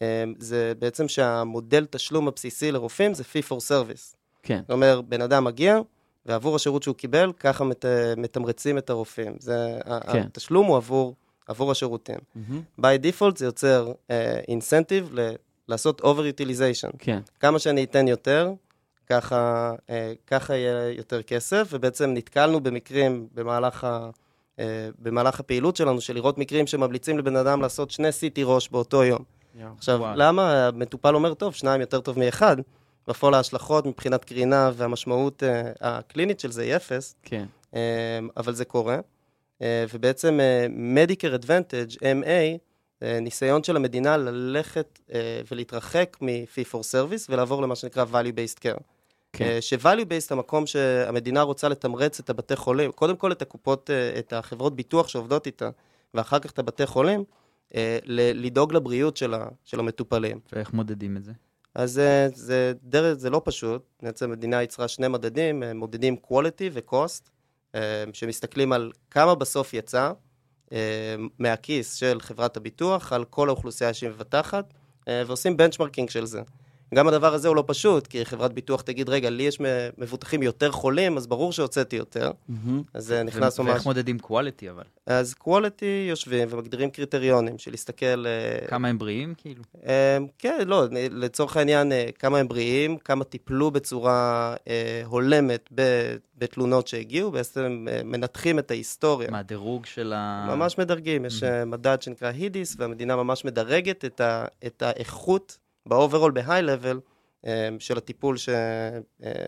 אה, 0.02 0.24
זה 0.38 0.72
בעצם 0.78 1.08
שהמודל 1.08 1.86
תשלום 1.90 2.28
הבסיסי 2.28 2.72
לרופאים 2.72 3.14
זה 3.14 3.22
fee 3.22 3.52
for 3.52 3.56
service. 3.56 4.16
כן. 4.42 4.60
זאת 4.60 4.70
אומרת, 4.70 5.04
בן 5.04 5.20
אדם 5.22 5.44
מגיע, 5.44 5.78
ועבור 6.26 6.56
השירות 6.56 6.82
שהוא 6.82 6.94
קיבל, 6.94 7.32
ככה 7.32 7.64
מת, 7.64 7.84
מתמרצים 8.16 8.78
את 8.78 8.90
הרופאים. 8.90 9.36
זה, 9.40 9.78
כן. 10.12 10.22
התשלום 10.22 10.66
הוא 10.66 10.76
עבור, 10.76 11.14
עבור 11.46 11.70
השירותים. 11.70 12.18
מהמם. 12.34 12.62
by 12.80 13.02
default 13.02 13.38
זה 13.38 13.44
יוצר 13.44 13.92
אינסנטיב 14.48 15.14
uh, 15.14 15.20
לעשות 15.68 16.00
over-utilization. 16.00 16.96
כן. 16.98 17.20
כמה 17.40 17.58
שאני 17.58 17.84
אתן 17.84 18.08
יותר, 18.08 18.52
ככה, 19.06 19.72
אה, 19.90 20.12
ככה 20.26 20.54
יהיה 20.54 20.90
יותר 20.90 21.22
כסף, 21.22 21.68
ובעצם 21.70 22.10
נתקלנו 22.14 22.60
במקרים 22.60 23.26
במהלך, 23.34 23.84
ה, 23.84 24.10
אה, 24.58 24.88
במהלך 24.98 25.40
הפעילות 25.40 25.76
שלנו, 25.76 26.00
של 26.00 26.14
לראות 26.14 26.38
מקרים 26.38 26.66
שממליצים 26.66 27.18
לבן 27.18 27.36
אדם 27.36 27.62
לעשות 27.62 27.90
שני 27.90 28.08
CT 28.08 28.44
ראש 28.44 28.68
באותו 28.68 29.04
יום. 29.04 29.24
עכשיו, 29.76 29.98
וואו. 29.98 30.12
למה 30.16 30.66
המטופל 30.66 31.14
אומר, 31.14 31.34
טוב, 31.34 31.54
שניים 31.54 31.80
יותר 31.80 32.00
טוב 32.00 32.18
מאחד? 32.18 32.56
בפועל 33.08 33.34
ההשלכות 33.34 33.86
מבחינת 33.86 34.24
קרינה 34.24 34.70
והמשמעות 34.74 35.42
אה, 35.42 35.72
הקלינית 35.80 36.40
של 36.40 36.50
זה 36.52 36.62
היא 36.62 36.76
אפס, 36.76 37.14
כן. 37.22 37.46
אה, 37.74 38.18
אבל 38.36 38.54
זה 38.54 38.64
קורה. 38.64 38.98
אה, 39.62 39.84
ובעצם 39.94 40.40
אה, 40.40 40.66
Medicare 40.94 41.42
Advantage, 41.42 41.96
MA, 41.96 42.58
אה, 43.02 43.20
ניסיון 43.20 43.62
של 43.62 43.76
המדינה 43.76 44.16
ללכת 44.16 45.00
ולהתרחק 45.50 46.16
מ-fee 46.20 46.72
for 46.72 46.78
service 46.78 47.26
ולעבור 47.28 47.62
למה 47.62 47.76
שנקרא 47.76 48.04
value-based 48.12 48.58
care. 48.58 48.80
כן. 49.32 49.58
ש-value-based 49.60 50.28
המקום 50.30 50.66
שהמדינה 50.66 51.42
רוצה 51.42 51.68
לתמרץ 51.68 52.20
את 52.20 52.30
הבתי 52.30 52.56
חולים, 52.56 52.92
קודם 52.92 53.16
כל 53.16 53.32
את 53.32 53.42
הקופות, 53.42 53.90
את 54.18 54.32
החברות 54.32 54.76
ביטוח 54.76 55.08
שעובדות 55.08 55.46
איתה, 55.46 55.70
ואחר 56.14 56.38
כך 56.38 56.50
את 56.50 56.58
הבתי 56.58 56.86
חולים, 56.86 57.24
לדאוג 58.34 58.72
לבריאות 58.72 59.16
של, 59.16 59.34
ה- 59.34 59.48
של 59.64 59.80
המטופלים. 59.80 60.40
ואיך 60.52 60.72
מודדים 60.72 61.16
את 61.16 61.24
זה? 61.24 61.32
אז 61.74 61.98
אה, 61.98 62.28
זה, 62.34 62.72
דרך, 62.82 63.18
זה 63.18 63.30
לא 63.30 63.42
פשוט, 63.44 63.82
בעצם 64.02 64.30
המדינה 64.30 64.62
יצרה 64.62 64.88
שני 64.88 65.08
מדדים, 65.08 65.62
מודדים 65.74 66.16
quality 66.30 66.70
ו-cost, 66.72 67.30
שמסתכלים 68.12 68.72
על 68.72 68.92
כמה 69.10 69.34
בסוף 69.34 69.74
יצא 69.74 70.12
אה, 70.72 71.16
מהכיס 71.38 71.94
של 71.94 72.20
חברת 72.20 72.56
הביטוח 72.56 73.12
על 73.12 73.24
כל 73.24 73.48
האוכלוסייה 73.48 73.94
שהיא 73.94 74.10
מבטחת, 74.10 74.74
אה, 75.08 75.22
ועושים 75.26 75.56
בנצ'מרקינג 75.56 76.10
של 76.10 76.26
זה. 76.26 76.42
גם 76.94 77.08
הדבר 77.08 77.34
הזה 77.34 77.48
הוא 77.48 77.56
לא 77.56 77.64
פשוט, 77.66 78.06
כי 78.06 78.24
חברת 78.24 78.52
ביטוח 78.52 78.80
תגיד, 78.80 79.08
רגע, 79.08 79.30
לי 79.30 79.42
יש 79.42 79.58
מבוטחים 79.98 80.42
יותר 80.42 80.70
חולים, 80.70 81.16
אז 81.16 81.26
ברור 81.26 81.52
שהוצאתי 81.52 81.96
יותר. 81.96 82.30
מהמם. 82.48 82.82
אז 82.94 83.06
זה 83.06 83.22
נכנס 83.22 83.60
ממש... 83.60 83.70
ואיך 83.70 83.86
מודדים 83.86 84.18
quality 84.22 84.70
אבל? 84.70 84.82
אז 85.06 85.34
quality 85.40 86.08
יושבים 86.08 86.48
ומגדירים 86.50 86.90
קריטריונים 86.90 87.58
של 87.58 87.70
להסתכל... 87.70 88.26
אה, 88.26 88.66
כמה 88.68 88.88
הם 88.88 88.98
בריאים 88.98 89.34
כאילו? 89.36 89.62
אה, 89.86 90.18
כן, 90.38 90.58
לא, 90.66 90.84
לצורך 91.10 91.56
העניין, 91.56 91.92
אה, 91.92 92.08
כמה 92.18 92.38
הם 92.38 92.48
בריאים, 92.48 92.98
כמה 92.98 93.24
טיפלו 93.24 93.70
בצורה 93.70 94.54
הולמת 95.04 95.68
ב- 95.74 96.16
בתלונות 96.38 96.88
שהגיעו, 96.88 97.30
בעצם 97.30 97.86
מנתחים 98.04 98.58
את 98.58 98.70
ההיסטוריה. 98.70 99.30
מה, 99.30 99.42
דירוג 99.42 99.86
של 99.86 100.12
ה... 100.16 100.46
ממש 100.56 100.78
מדרגים, 100.78 101.24
יש 101.24 101.42
אה, 101.42 101.64
מדד 101.64 102.02
שנקרא 102.02 102.28
הידיס, 102.28 102.76
והמדינה 102.78 103.16
ממש 103.16 103.44
מדרגת 103.44 104.04
את, 104.04 104.20
ה, 104.20 104.44
את 104.66 104.82
האיכות 104.82 105.58
ב-overall, 105.86 106.32
ב-high 106.32 106.64
level, 106.64 107.00
אה, 107.46 107.68
של 107.78 107.98
הטיפול 107.98 108.36
ש, 108.36 108.48
אה, 108.48 108.98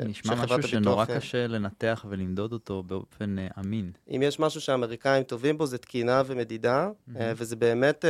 נשמע 0.04 0.34
משהו 0.34 0.62
שנורא 0.62 1.02
הביטוח, 1.02 1.10
אה, 1.10 1.20
קשה 1.20 1.46
לנתח 1.46 2.04
ולמדוד 2.08 2.52
אותו 2.52 2.82
באופן 2.82 3.36
אמין. 3.58 3.92
אם 4.10 4.22
יש 4.22 4.40
משהו 4.40 4.60
שהאמריקאים 4.60 5.22
טובים 5.22 5.58
בו, 5.58 5.66
זה 5.66 5.78
תקינה 5.78 6.22
ומדידה, 6.26 6.88
אה, 7.16 7.32
וזה 7.36 7.56
באמת 7.56 8.04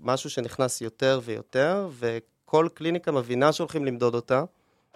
משהו 0.00 0.30
שנכנס 0.30 0.80
יותר 0.80 1.20
ויותר, 1.24 1.88
וכל 1.98 2.68
קליניקה 2.74 3.12
מבינה 3.12 3.52
שהולכים 3.52 3.84
למדוד 3.84 4.14
אותה. 4.14 4.44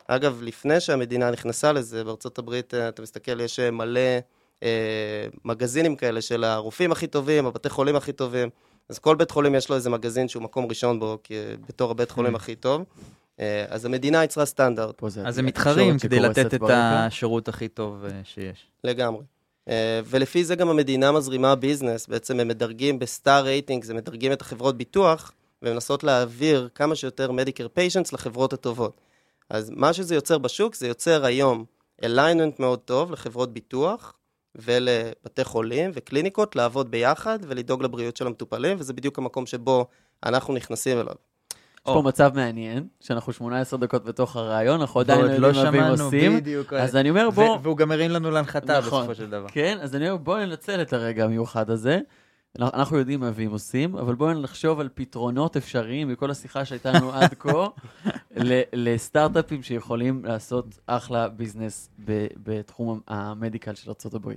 אגב, 0.09 0.43
לפני 0.43 0.81
שהמדינה 0.81 1.31
נכנסה 1.31 1.73
לזה, 1.73 2.05
בארצות 2.05 2.39
הברית, 2.39 2.75
אתה 2.75 3.03
מסתכל, 3.03 3.41
יש 3.41 3.61
מלא 3.61 4.01
אה, 4.63 5.27
מגזינים 5.45 5.97
כאלה 5.97 6.21
של 6.21 6.45
הרופאים 6.45 6.93
הכי 6.93 7.07
טובים, 7.07 7.47
הבתי 7.47 7.69
חולים 7.69 7.97
הכי 7.97 8.13
טובים. 8.13 8.49
אז 8.88 8.99
כל 8.99 9.16
בית 9.16 9.31
חולים 9.31 9.55
יש 9.55 9.68
לו 9.68 9.77
איזה 9.77 9.90
מגזין 9.90 10.29
שהוא 10.29 10.42
מקום 10.42 10.66
ראשון 10.66 11.01
בו, 11.01 11.18
כי, 11.23 11.35
בתור 11.68 11.90
הבית 11.90 12.11
חולים 12.11 12.35
הכי 12.35 12.55
טוב. 12.57 12.85
אה, 13.40 13.64
אז 13.68 13.85
המדינה 13.85 14.25
יצרה 14.25 14.47
סטנדרט. 14.47 15.03
אז 15.25 15.38
הם 15.38 15.47
מתחרים 15.47 15.99
כדי 15.99 16.20
לתת 16.20 16.55
את. 16.55 16.61
השירות 16.70 17.49
הכי 17.49 17.68
טוב 17.68 18.05
אה, 18.05 18.11
שיש. 18.25 18.66
לגמרי. 18.85 19.25
Uh, 19.68 19.73
ולפי 20.05 20.44
זה 20.44 20.55
גם 20.55 20.68
המדינה 20.68 21.12
מזרימה 21.12 21.55
business, 21.55 22.07
בעצם 22.07 22.40
הם 22.40 22.49
מדרגים 22.49 22.99
בסטאר 22.99 23.44
רייטינג, 23.44 23.85
זה 23.85 23.94
מדרגים 23.94 24.33
את 24.33 24.40
החברות 24.40 24.77
ביטוח, 24.77 25.33
ומנסות 25.62 26.05
להעביר 26.05 26.68
כמה 26.75 26.94
שיותר 26.94 27.33
Medicare 27.33 27.68
patients 27.68 28.12
לחברות 28.12 28.53
הטובות. 28.53 29.01
אז 29.51 29.70
מה 29.70 29.92
שזה 29.92 30.14
יוצר 30.14 30.38
בשוק, 30.38 30.75
זה 30.75 30.88
יוצר 30.88 31.25
היום 31.25 31.64
alignment 32.03 32.55
מאוד 32.59 32.79
טוב 32.79 33.12
לחברות 33.12 33.53
ביטוח 33.53 34.14
ולבתי 34.57 35.45
חולים 35.45 35.90
וקליניקות 35.95 36.57
לעבוד 36.57 36.90
ביחד 36.90 37.38
ולדאוג 37.43 37.83
לבריאות 37.83 38.17
של 38.17 38.27
המטופלים, 38.27 38.77
וזה 38.81 38.93
בדיוק 38.93 39.19
המקום 39.19 39.47
שבו 39.47 39.87
אנחנו 40.25 40.55
נכנסים 40.55 41.01
אליו. 41.01 41.14
יש 41.88 41.95
פה 41.95 42.03
מצב 42.03 42.31
מעניין, 42.35 42.87
שאנחנו 43.01 43.33
18 43.33 43.79
דקות 43.79 44.05
בתוך 44.05 44.37
הריאיון, 44.37 44.81
אנחנו 44.81 45.01
עדיין 45.01 45.21
לא 45.21 45.47
יודעים 45.47 45.64
מה 45.64 45.71
והם 45.71 45.75
שמענו, 45.75 46.05
עושים. 46.05 46.37
בדיוק. 46.37 46.73
אז 46.73 46.97
אני 46.97 47.11
אומר, 47.11 47.31
בוא... 47.31 47.59
והוא 47.62 47.77
גם 47.77 47.93
הרים 47.93 48.11
לנו 48.11 48.31
להנחתה 48.31 48.79
נכון. 48.79 49.01
בסופו 49.01 49.14
של 49.14 49.31
דבר. 49.31 49.47
כן, 49.49 49.79
אז 49.81 49.95
אני 49.95 50.11
אומר, 50.11 50.23
בואו 50.23 50.47
ננצל 50.47 50.83
את 50.83 50.93
הרגע 50.93 51.25
המיוחד 51.25 51.71
הזה. 51.71 52.01
אנחנו- 52.59 52.99
יודעים 52.99 53.21
מה 53.21 53.31
וים 53.35 53.51
עושים, 53.51 53.97
אבל 53.97 54.14
בואו 54.14 54.33
נחשוב 54.33 54.81
על 54.81 54.88
פתרונות 54.95 55.57
אפשריים 55.57 56.09
בכל 56.12 56.31
השיחה 56.31 56.64
שהייתה 56.64 56.93
לנו 56.93 57.12
עד 57.12 57.35
כה, 57.38 57.67
לסטארט-אפים 58.73 59.62
שיכולים 59.62 60.25
לעשות 60.25 60.79
אחלה 60.87 61.29
ביזנס 61.29 61.90
בתחום 62.45 63.01
המדיקל 63.09 63.75
של 63.75 63.90
ארה"ב. 63.90 64.33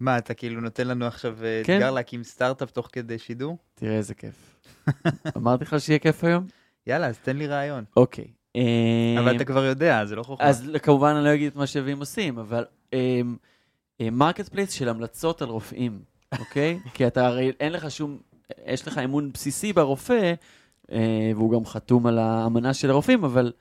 מה, 0.00 0.18
אתה 0.18 0.34
כאילו 0.34 0.60
נותן 0.60 0.86
לנו 0.88 1.06
עכשיו 1.06 1.44
אה, 1.44 1.60
כן. 1.64 1.76
אתגר 1.76 1.90
להקים 1.90 2.22
סטארט-אפ 2.24 2.70
תוך 2.70 2.88
כדי 2.92 3.18
שידור? 3.18 3.58
תראה 3.74 3.96
איזה 3.96 4.14
כיף. 4.14 4.60
אמרתי 5.36 5.64
לך 5.64 5.80
שיהיה 5.80 5.98
כיף 5.98 6.24
היום? 6.24 6.46
יאללה, 6.86 7.06
אז 7.06 7.18
תן 7.18 7.36
לי 7.36 7.46
רעיון. 7.46 7.84
אוקיי. 7.96 8.26
אה, 8.56 9.16
אבל 9.18 9.36
אתה 9.36 9.44
כבר 9.44 9.64
יודע, 9.64 10.04
זה 10.04 10.16
לא 10.16 10.22
חוכמה. 10.22 10.48
אז 10.48 10.70
כמובן 10.82 11.14
אני 11.14 11.24
לא 11.24 11.34
אגיד 11.34 11.50
את 11.50 11.56
מה 11.56 11.66
שהם 11.66 11.98
עושים, 12.00 12.38
אבל 12.38 12.64
marketplace 14.00 14.72
של 14.72 14.88
המלצות 14.88 15.42
על 15.42 15.48
רופאים, 15.48 16.00
אוקיי? 16.38 16.78
כי 16.94 17.06
אתה 17.06 17.26
הרי, 17.26 17.52
אין 17.60 17.72
לך 17.72 17.90
שום, 17.90 18.18
יש 18.66 18.88
לך 18.88 18.98
אמון 18.98 19.32
בסיסי 19.32 19.72
ברופא, 19.72 20.34
אה, 20.92 21.30
והוא 21.34 21.52
גם 21.52 21.66
חתום 21.66 22.06
על 22.06 22.18
האמנה 22.18 22.74
של 22.74 22.90
הרופאים, 22.90 23.24
אבל 23.24 23.52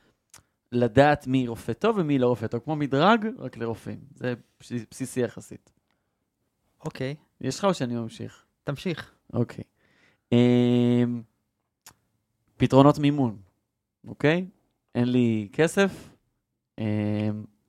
לדעת 0.72 1.28
מי 1.28 1.48
רופא 1.48 1.74
טוב 1.74 1.98
ומי 1.98 2.20
לא 2.20 2.28
רופא 2.28 2.48
טוב, 2.48 2.62
כמו 2.64 2.76
מדרג, 2.76 3.28
רק 3.40 3.58
לרופאים. 3.58 4.00
זה 4.16 4.34
בסיס- 4.60 4.86
בסיסי 4.92 5.20
יחסית. 5.22 5.72
אוקיי, 6.86 7.16
יש 7.42 7.60
לך 7.60 7.66
או 7.66 7.74
שאני 7.74 7.96
ממשיך? 7.96 8.44
תמשיך. 8.64 9.12
אוקיי. 9.34 9.64
אמ, 10.32 11.22
פתרונות 12.58 13.00
מימון, 13.00 13.38
אוקיי? 14.08 14.46
אין 14.96 15.12
לי 15.12 15.50
כסף, 15.54 16.10
אמ, 16.80 16.86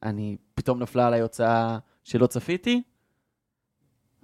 אני, 0.03 0.37
פתאום 0.55 0.79
נפלה 0.83 1.07
עליי 1.07 1.21
הוצאה 1.21 1.79
שלא 2.05 2.27
צפיתי. 2.27 2.83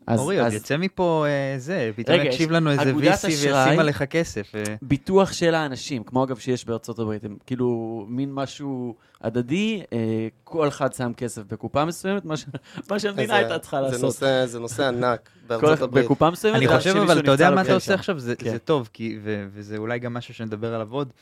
אז, 0.06 0.18
אורי, 0.20 0.38
עוד 0.38 0.46
אז 0.46 0.54
יצא 0.54 0.76
מפה 0.76 1.24
אה, 1.28 1.58
זה, 1.58 1.90
פתאום 1.96 2.16
רגע, 2.18 2.28
יקשיב 2.28 2.50
יש 2.50 2.56
לנו 2.56 2.70
איזה 2.70 2.92
VC 2.92 3.26
וישים. 3.26 3.52
עליך 3.80 4.02
כסף. 4.02 4.54
אה. 4.54 4.62
ביטוח 4.82 5.32
של 5.32 5.54
האנשים, 5.54 6.04
כמו 6.04 6.24
אגב 6.24 6.36
שיש 6.38 6.64
בארצות 6.66 6.98
הברית, 6.98 7.24
הם 7.24 7.36
כאילו 7.46 7.68
מין 8.08 8.32
משהו 8.34 8.94
הדדי, 9.22 9.82
אה, 9.92 9.98
כל 10.44 10.68
אחד 10.68 10.92
שם 10.92 11.12
כסף 11.16 11.42
בקופה 11.48 11.84
מסוימת, 11.84 12.24
מה, 12.24 12.36
ש... 12.36 12.44
מה 12.90 12.98
שהמדינה 12.98 13.26
זה- 13.26 13.34
הייתה 13.34 13.58
צריכה 13.58 13.76
זה 13.76 13.82
לעשות. 13.82 14.00
נושא- 14.04 14.46
זה 14.46 14.58
נושא 14.60 14.88
ענק 14.88 15.20
כל... 15.48 15.56
בארצות 15.60 15.82
הברית. 15.82 16.04
בקופה 16.04 16.30
מסוימת, 16.30 16.56
אני 16.56 16.68
חושב, 16.68 16.96
אבל 16.96 17.18
אתה 17.20 17.30
יודע 17.30 17.50
מה 17.50 17.62
אתה 17.62 17.74
עושה. 17.74 17.94
עכשיו? 17.94 18.18
זה 18.18 18.36
כן. 18.36 18.50
זה 18.50 18.58
טוב, 18.58 18.88
כי- 18.92 19.18
ו- 19.22 19.46
וזה 19.52 19.76
אולי 19.76 19.98
גם 19.98 20.14
משהו 20.14 20.34
שנדבר 20.34 20.74
עליו 20.74 20.88
עוד. 20.92 21.12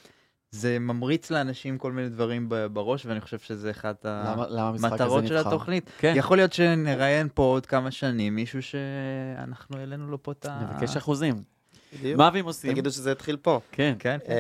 זה 0.50 0.78
ממריץ 0.78 1.30
לאנשים 1.30 1.78
כל 1.78 1.92
מיני 1.92 2.08
דברים 2.08 2.48
בראש, 2.72 3.06
ואני 3.06 3.20
חושב 3.20 3.38
שזה 3.38 3.70
אחת 3.70 4.06
המטרות 4.06 5.26
של? 5.26 5.36
התוכנית. 5.36 5.90
כן, 5.98 6.12
יכול 6.16 6.36
להיות 6.36 6.52
שנראיין 6.52 7.28
פה 7.34 7.42
עוד 7.42 7.66
כמה 7.66 7.90
שנים 7.90 8.34
מישהו 8.34 8.62
שאנחנו 8.62 9.78
העלינו 9.78 10.10
לו 10.10 10.22
פה 10.22 10.32
את 10.32 10.46
ה... 10.46 10.60
נבקש 10.62 10.96
אחוזים. 10.96 11.42
בדיוק. 11.92 12.18
מה 12.18 12.28
אבים 12.28 12.44
עושים? 12.44 12.72
תגידו 12.72 12.90
שזה 12.90 13.12
התחיל 13.12 13.36
פה. 13.36 13.60
כן. 13.72 13.94
כן, 13.98 14.18
כן. 14.26 14.32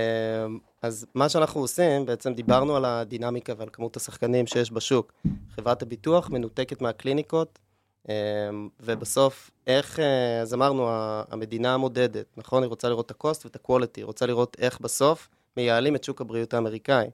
אמ, 0.46 0.58
אז 0.82 1.06
מה 1.14 1.28
שאנחנו 1.28 1.60
עושים, 1.60 2.06
בעצם 2.06 2.34
דיברנו 2.34 2.76
על 2.76 2.84
הדינמיקה 2.84 3.52
ועל 3.56 3.68
כמות 3.72 3.96
השחקנים 3.96 4.46
שיש 4.46 4.72
בשוק. 4.72 5.12
חברת 5.56 5.82
הביטוח 5.82 6.30
מנותקת 6.30 6.82
מהקליניקות, 6.82 7.58
אמ, 8.08 8.12
ובסוף, 8.80 9.50
איך, 9.66 10.00
אה, 10.00 10.40
אז 10.40 10.54
אמרנו, 10.54 10.88
המדינה 11.30 11.76
מודדת, 11.76 12.26
נכון? 12.36 12.62
היא 12.62 12.68
רוצה 12.68 12.88
לראות 12.88 13.06
את 13.06 13.10
ה-cost 13.10 13.40
ואת 13.44 13.56
ה-quality, 13.56 13.96
היא 13.96 14.04
רוצה 14.04 14.26
לראות 14.26 14.56
איך 14.60 14.80
בסוף 14.80 15.28
מייעלים 15.56 15.96
את 15.96 16.04
שוק 16.04 16.20
הבריאות 16.20 16.54
האמריקאי. 16.54 17.06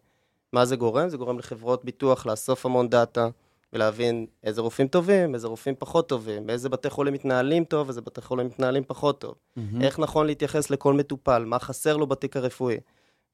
מה 0.53 0.65
זה 0.65 0.77
גורם? 0.77 1.09
זה 1.09 1.17
גורם 1.17 1.39
לחברות 1.39 1.85
ביטוח 1.85 2.27
לאסוף 2.27 2.67
המון 2.67 2.89
דאטה 2.89 3.29
ולהבין 3.73 4.27
איזה 4.45 4.61
רופאים 4.61 4.89
טובים, 4.89 5.35
איזה 5.35 5.49
רופאים 5.49 5.75
פחות 5.79 6.09
טובים, 6.09 6.51
איזה 6.51 6.69
בתי 6.69 6.91
חולים 6.91 7.15
מתנהלים 7.15 7.65
טוב, 7.65 7.89
איזה 7.89 8.01
בתי 8.01 8.21
חולים 8.21 8.47
מתנהלים 8.47 8.85
פחות 8.87 9.21
טוב. 9.21 9.35
מהמם. 9.57 9.83
איך 9.83 9.99
נכון 9.99 10.27
להתייחס 10.27 10.71
לכל 10.71 10.95
מטופל, 10.95 11.45
מה 11.45 11.59
חסר 11.59 11.97
לו 11.97 12.07
בתיק 12.07 12.37
הרפואי. 12.37 12.77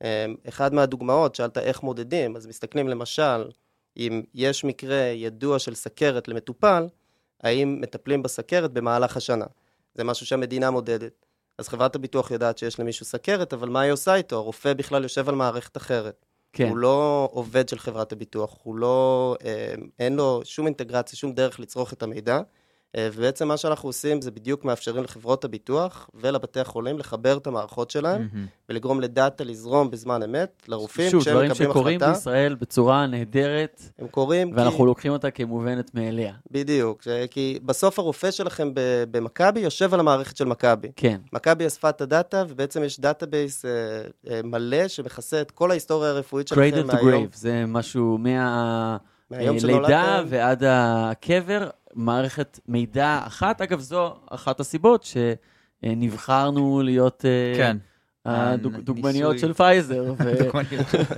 אמ, 0.02 0.06
אחד 0.48 0.74
מהדוגמאות, 0.74 1.34
שאלת 1.34 1.58
איך 1.58 1.82
מודדים, 1.82 2.36
אז 2.36 2.46
מסתכלים 2.46 2.88
למשל, 2.88 3.50
אם 3.96 4.22
יש 4.34 4.64
מקרה 4.64 4.96
ידוע 4.96 5.58
של 5.58 5.74
סכרת 5.74 6.28
למטופל, 6.28 6.86
האם 7.40 7.78
מטפלים 7.80 8.22
בסכרת 8.22 8.72
במהלך 8.72 9.16
השנה. 9.16 9.46
זה 9.94 10.04
משהו 10.04 10.26
שהמדינה 10.26 10.70
מודדת. 10.70 11.21
אז 11.58 11.68
חברת 11.68 11.94
הביטוח 11.94 12.30
יודעת 12.30 12.58
שיש 12.58 12.80
למישהו 12.80 13.06
סכרת, 13.06 13.52
אבל 13.52 13.68
מה 13.68 13.80
היא 13.80 13.92
עושה 13.92 14.14
איתו? 14.14 14.36
הרופא 14.36 14.72
בכלל 14.72 15.02
יושב 15.02 15.28
על 15.28 15.34
מערכת 15.34 15.76
אחרת. 15.76 16.26
כן. 16.52 16.68
הוא 16.68 16.76
לא 16.76 17.28
עובד 17.32 17.68
של 17.68 17.78
חברת 17.78 18.12
הביטוח, 18.12 18.56
הוא 18.62 18.76
לא, 18.76 19.36
אה, 19.44 19.74
אין 19.98 20.16
לו 20.16 20.40
שום 20.44 20.66
אינטגרציה, 20.66 21.18
שום 21.18 21.32
דרך 21.32 21.60
לצרוך 21.60 21.92
את 21.92 22.02
המידע, 22.02 22.40
ובעצם 22.96 23.48
מה 23.48 23.56
שאנחנו 23.56 23.88
עושים 23.88 24.20
זה 24.22 24.30
בדיוק 24.30 24.64
מאפשרים 24.64 25.04
לחברות 25.04 25.44
הביטוח 25.44 26.10
ולבתי 26.14 26.60
החולים 26.60 26.98
לחבר 26.98 27.36
את 27.36 27.46
המערכות 27.46 27.90
שלהם, 27.90 28.28
מהמם. 28.32 28.46
ולגרום 28.68 29.00
לדאטה 29.00 29.44
לזרום 29.44 29.90
בזמן 29.90 30.22
אמת 30.22 30.62
לרופאים, 30.68 31.10
שוב, 31.10 31.20
כשהם 31.20 31.34
דברים 31.34 31.50
מקבלים 31.50 31.70
שקורים 31.70 31.96
החלטה, 31.96 32.12
בישראל 32.12 32.54
בצורה 32.54 33.06
נהדרת, 33.06 33.82
הם 33.98 34.06
קורים 34.06 34.52
ואנחנו 34.56 34.78
כי... 34.78 34.84
לוקחים 34.84 35.12
אותה 35.12 35.30
כמובנת 35.30 35.94
מאליה. 35.94 36.32
בדיוק, 36.50 37.02
ש- 37.02 37.08
כי 37.30 37.58
בסוף 37.64 37.98
הרופא 37.98 38.30
שלכם 38.30 38.70
במכבי 39.10 39.60
יושב 39.60 39.94
על 39.94 40.00
המערכת 40.00 40.36
של 40.36 40.44
מכבי. 40.44 40.88
כן. 40.96 41.20
מכבי 41.32 41.66
אספה 41.66 41.88
את 41.88 42.00
הדאטה, 42.00 42.44
ובעצם 42.48 42.84
יש 42.84 43.00
database 43.00 43.64
אה, 43.64 43.70
אה, 44.30 44.40
מלא 44.44 44.88
שמכסה 44.88 45.40
את 45.40 45.50
כל 45.50 45.70
ההיסטוריה 45.70 46.10
הרפואית 46.10 46.48
שלכם 46.48 46.60
cradle 46.60 46.90
to 46.90 46.94
מהיום, 47.02 47.24
grave, 47.24 47.36
זה 47.36 47.64
משהו 47.66 48.18
מה... 48.18 48.96
מהיום 49.30 49.56
אה. 49.56 49.66
לידה 49.66 50.22
ועד 50.28 50.62
הקבר, 50.66 51.68
מערכת 51.94 52.60
מידע 52.68 53.20
אחת. 53.26 53.60
אגב, 53.60 53.80
זו 53.80 54.14
אחת 54.30 54.60
הסיבות 54.60 55.06
שנבחרנו 55.82 56.82
להיות 56.84 57.24
אה, 57.24 57.56
כן. 57.56 57.76
הדוגמניות. 58.26 59.38
של 59.38 59.52
פייזר, 59.52 60.14
ו- 60.18 60.50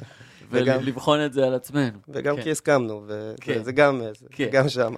ולבחון 0.50 1.24
את 1.26 1.32
זה 1.32 1.46
על 1.46 1.54
עצמנו. 1.54 1.98
וגם 2.08 2.36
כן. 2.36 2.42
כי 2.42 2.50
הסכמנו, 2.50 3.06
כן. 3.40 3.60
וזה 3.60 3.72
גם, 3.72 4.02
זה 4.18 4.26
כן. 4.30 4.48
גם 4.52 4.68
שם. 4.68 4.94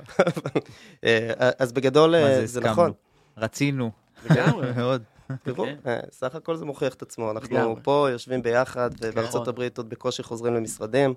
אה, 1.05 1.51
אז 1.59 1.73
בגדול 1.73 2.15
אה, 2.15 2.47
זה? 2.47 2.61
נכון. 2.61 2.93
רצינו. 3.37 3.91
לגמרי. 4.31 4.73
מאוד. 4.77 5.03
תראו. 5.43 5.65
אה, 5.87 6.01
סך 6.11 6.35
הכל 6.35 6.57
זה 6.57 6.65
מוכיח 6.65 6.95
את 6.95 7.03
עצמו. 7.03 7.31
אנחנו. 7.31 7.77
פה 7.83 8.09
יושבים 8.11 8.43
ביחד, 8.43 8.91
ובארצות. 9.01 9.49
הברית 9.49 9.79
עוד 9.79 9.91
בקושי 9.91 10.23
חוזרים 10.23 10.55
למשרדים, 10.55 11.11
אה, 11.11 11.15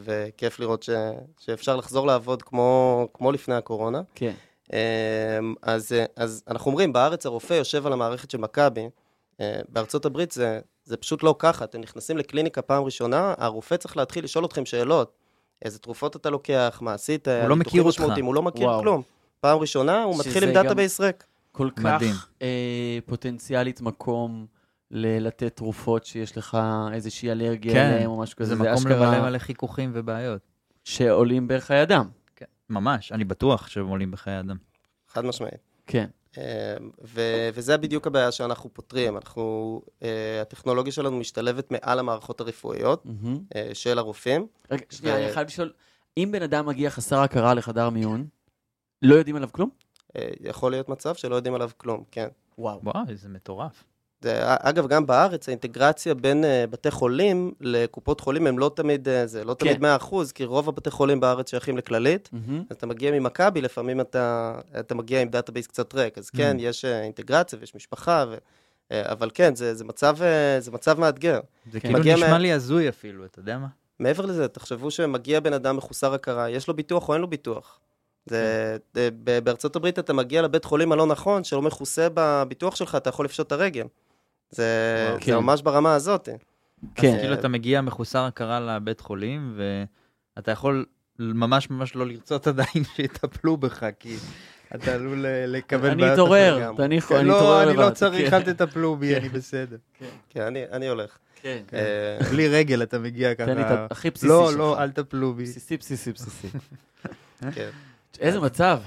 וכיף 0.00 0.60
לראות 0.60 0.82
ש- 0.82 0.90
שאפשר 1.40 1.76
לחזור 1.76 2.06
לעבוד 2.06 2.42
כמו 2.42 3.08
כמו 3.14 3.32
לפני 3.32 3.54
הקורונה. 3.54 4.02
כן. 4.14 4.32
אה, 4.72 5.38
אז 5.62 5.92
אה, 5.92 6.04
אז 6.16 6.42
אנחנו 6.48 6.70
אומרים, 6.70 6.92
בארץ 6.92 7.26
הרופא 7.26 7.54
יושב 7.54 7.86
על 7.86 7.92
המערכת 7.92 8.30
של 8.30 8.38
מכבי, 8.38 8.88
אה, 9.40 9.60
בארצות 9.68 10.04
הברית 10.04 10.32
זה 10.32 10.60
זה 10.84 10.96
פשוט 10.96 11.22
לא 11.22 11.34
ככה. 11.38 11.64
אתם 11.64 11.80
נכנסים 11.80 12.18
לקליניקה 12.18 12.62
פעם 12.62 12.84
ראשונה, 12.84 13.34
הרופא 13.38 13.76
צריך 13.76 13.96
להתחיל 13.96 14.24
לשאול 14.24 14.44
אתכם 14.44 14.66
שאלות. 14.66 15.12
איזה 15.64 15.78
תרופות 15.78 16.16
אתה 16.16 16.30
לוקח, 16.30 16.78
מה 16.82 16.92
עשית, 16.94 17.28
הוא 17.28 17.48
לא 17.48 17.56
מכיר 17.56 17.82
אותך. 17.82 18.00
הוא 18.22 18.34
לא 18.34 18.42
מכיר 18.42 18.66
וואו. 18.66 18.80
כלום. 18.80 19.02
פעם 19.40 19.58
ראשונה 19.58 20.02
הוא 20.02 20.18
מתחיל 20.18 20.44
עם 20.44 20.52
database 20.54 21.00
ריק. 21.00 21.24
כל 21.52 21.70
כך. 21.76 22.28
אה, 22.42 22.98
פוטנציאלית 23.06 23.80
מקום 23.80 24.46
לתת 24.90 25.56
תרופות 25.56 26.04
שיש 26.04 26.36
לך 26.36 26.58
איזושהי 26.92 27.30
אלרגיה 27.30 27.72
כן, 27.72 27.90
אליהן 27.92 28.06
או 28.06 28.18
משהו 28.18 28.36
כזה. 28.36 28.56
זה 28.56 28.62
מקום 28.62 28.72
אשכרה 28.74 29.06
למלא 29.16 29.28
מלא 29.28 29.38
חיכוכים 29.38 29.90
ובעיות. 29.94 30.40
שעולים 30.84 31.48
בחיי 31.48 31.82
אדם. 31.82 32.08
כן. 32.36 32.46
ממש, 32.70 33.12
אני 33.12 33.24
בטוח 33.24 33.68
שהם 33.68 33.86
עולים 33.86 34.10
בחיי 34.10 34.40
אדם. 34.40 34.56
חד 35.08 35.24
משמעית. 35.24 35.54
כן. 35.86 36.06
אה, 36.38 36.76
ו- 37.04 37.48
וזה 37.54 37.76
בדיוק 37.76 38.06
הבעיה 38.06 38.32
שאנחנו 38.32 38.74
פותרים. 38.74 39.16
אנחנו, 39.16 39.82
אה, 40.02 40.40
הטכנולוגיה 40.42 40.92
שלנו 40.92 41.16
משתלבת 41.18 41.70
מעל 41.70 41.98
המערכות 41.98 42.40
הרפואיות 42.40 43.06
מהמם. 43.06 43.38
אה, 43.56 43.70
של 43.72 43.98
הרופאים. 43.98 44.46
רגע, 44.70 44.84
שנייה, 44.90 45.14
ו- 45.14 45.18
אני 45.18 45.32
חייב 45.32 45.46
לשאול, 45.46 45.72
אם 46.16 46.28
בן 46.32 46.42
אדם 46.42 46.66
מגיע 46.66 46.90
חסר 46.90 47.18
הכרה 47.18 47.54
לחדר 47.54 47.90
מיון, 47.90 48.26
לא 49.02 49.14
יודעים 49.14 49.36
עליו 49.36 49.48
כלום? 49.52 49.70
אה, 50.16 50.28
יכול 50.40 50.70
להיות 50.70 50.88
מצב 50.88 51.14
שלא 51.14 51.36
יודעים 51.36 51.54
עליו 51.54 51.70
כלום, 51.76 52.04
כן. 52.10 52.28
וואו. 52.58 52.80
וואו, 52.82 53.04
זה 53.14 53.28
מטורף. 53.28 53.84
זה, 54.20 54.32
אגב, 54.42 54.86
גם 54.86 55.06
בארץ 55.06 55.48
האינטגרציה 55.48 56.14
בין 56.14 56.44
uh, 56.44 56.70
בתי 56.70 56.90
חולים 56.90 57.52
לקופות 57.60 58.20
חולים 58.20 58.46
הם 58.46 58.58
לא 58.58 58.70
תמיד, 58.74 59.08
uh, 59.08 59.26
זה 59.26 59.44
לא 59.44 59.56
כן. 59.58 59.74
תמיד 59.74 59.84
100%, 60.00 60.06
כי 60.34 60.44
רוב 60.44 60.68
הבתי 60.68 60.90
חולים 60.90 61.20
בארץ 61.20 61.50
שייכים 61.50 61.76
לכללית. 61.76 62.28
מהמם. 62.32 62.62
אז 62.70 62.76
אתה 62.76 62.86
מגיע 62.86 63.10
ממכבי, 63.10 63.60
לפעמים 63.60 64.00
אתה, 64.00 64.54
אתה 64.80 64.94
מגיע 64.94 65.20
עם 65.22 65.28
database 65.28 65.66
קצת 65.66 65.94
ריק. 65.94 66.18
אז 66.18 66.30
כן, 66.30 66.56
Mm. 66.58 66.62
יש 66.62 66.84
uh, 66.84 66.88
אינטגרציה 66.88 67.58
ויש 67.60 67.74
משפחה, 67.74 68.24
ו, 68.28 68.34
uh, 68.34 68.38
אבל 68.92 69.30
כן, 69.34 69.54
זה, 69.54 69.74
זה, 69.74 69.84
מצב, 69.84 70.16
uh, 70.18 70.22
זה 70.60 70.70
מצב 70.70 71.00
מאתגר. 71.00 71.40
זה 71.72 71.80
כן. 71.80 71.88
כאילו 71.92 72.14
נשמע 72.16 72.30
מה- 72.30 72.38
לי 72.38 72.52
הזוי 72.52 72.88
אפילו, 72.88 73.24
אתה 73.24 73.38
יודע 73.38 73.58
מה? 73.58 73.66
מעבר 73.98 74.26
לזה, 74.26 74.48
תחשבו 74.48 74.90
שמגיע 74.90 75.40
בן 75.40 75.52
אדם 75.52 75.76
מחוסר 75.76 76.14
הכרה, 76.14 76.50
יש 76.50 76.68
לו 76.68 76.74
ביטוח 76.74 77.08
או 77.08 77.14
אין 77.14 77.22
לו 77.22 77.28
ביטוח. 77.28 77.80
זה, 78.26 78.76
ב- 78.94 79.38
בארצות 79.38 79.76
הברית 79.76 79.98
אתה 79.98 80.12
מגיע 80.12 80.42
לבית 80.42 80.64
חולים 80.64 80.92
הלא 80.92 81.06
נכון, 81.06 81.44
שלא 81.44 81.62
מכוסה 81.62 82.08
בביטוח 82.14 82.76
שלך, 82.76 82.94
אתה 82.94 83.08
יכול 83.08 83.24
לפשוט 83.24 83.46
את 83.46 83.52
הרגל. 83.52 83.86
זה, 84.50 84.64
וואו. 85.08 85.18
זה 85.18 85.24
כן. 85.24 85.34
ממש 85.36 85.62
ברמה 85.62 85.94
הזאת. 85.94 86.28
כן. 86.94 87.14
אז 87.14 87.20
כאילו 87.20 87.34
אתה 87.34 87.48
מגיע 87.48 87.80
מחוסר 87.80 88.24
הכרה 88.24 88.60
לבית 88.60 89.00
חולים, 89.00 89.58
ואתה 90.36 90.50
יכול 90.50 90.86
ממש 91.18 91.70
ממש 91.70 91.94
לא 91.96 92.06
לרצות 92.06 92.46
עדיין 92.46 92.84
שיטפלו 92.96 93.56
בך, 93.56 93.86
כי 93.98 94.16
אתה 94.74 94.94
עלול 94.94 95.26
אה, 95.26 95.46
לקבל 95.46 95.90
אני 95.90 96.00
בעיות 96.02 96.14
אתעורר, 96.14 96.58
לגמרי. 96.58 96.76
תניחו, 96.86 97.08
כן, 97.08 97.20
אני 97.20 97.28
לא, 97.28 97.36
אתעורר 97.38 97.64
לבד. 97.64 97.68
אני 97.80 97.88
לא 97.88 97.94
צריך, 97.94 98.30
כן. 98.30 98.36
אל 98.36 98.42
תטפלו 98.52 98.96
בי, 98.96 99.08
כן. 99.14 99.20
אני 99.20 99.28
בסדר. 99.28 99.76
כן, 100.30 100.40
אני, 100.42 100.64
אני 100.72 100.88
הולך. 100.88 101.18
כן. 101.42 101.62
אה, 101.74 102.18
בלי 102.30 102.48
רגל 102.48 102.82
אתה 102.82 102.98
מגיע 102.98 103.34
ככה. 103.34 103.46
תן 103.46 103.56
לי 103.56 103.62
את 103.62 103.92
הכי 103.92 104.10
בסיסי 104.10 104.28
לא, 104.28 104.46
שלך. 104.50 104.58
לא, 104.58 104.82
אל 104.82 104.90
תטפלו 104.90 105.34
בי. 105.34 105.42
בסיסי, 105.42 105.76
בסיסי, 105.76 106.12
בסיסי. 106.12 106.48
כן, 107.54 107.70
איזה 108.20 108.40
מצב. 108.40 108.80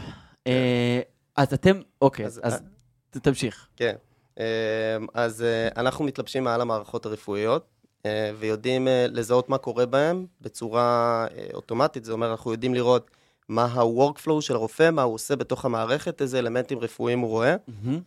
אה, 0.47 0.99
אז 1.35 1.53
אתם, 1.53 1.79
אוקיי, 2.01 2.25
אז- 2.25 2.41
ת- 3.09 3.17
תמשיך. 3.17 3.67
כן. 3.75 3.95
אה, 4.39 4.45
אז 5.13 5.41
אה, 5.41 5.67
אנחנו 5.77 6.05
מתלבשים 6.05 6.43
מעל 6.43 6.61
המערכות 6.61 7.05
הרפואיות. 7.05 7.65
אה, 8.05 8.31
ויודעים 8.39 8.87
אה, 8.87 9.05
לזהות 9.09 9.49
מה 9.49 9.57
קורה 9.57 9.85
בהם 9.85 10.25
בצורה 10.41 11.27
אוטומטית. 11.53 12.05
זה 12.05 12.11
אומר, 12.11 12.31
אנחנו 12.31 12.51
יודעים 12.51 12.73
לראות 12.73 13.11
מה 13.49 13.65
ה-workflow 13.65 14.41
של 14.41 14.55
הרופא, 14.55 14.89
מה 14.91 15.01
הוא 15.01 15.13
עושה 15.13 15.35
בתוך 15.35 15.65
המערכת, 15.65 16.21
איזה 16.21 16.39
אלמנטים 16.39 16.79
רפואיים 16.79 17.19
הוא 17.19 17.29
רואה. 17.29 17.55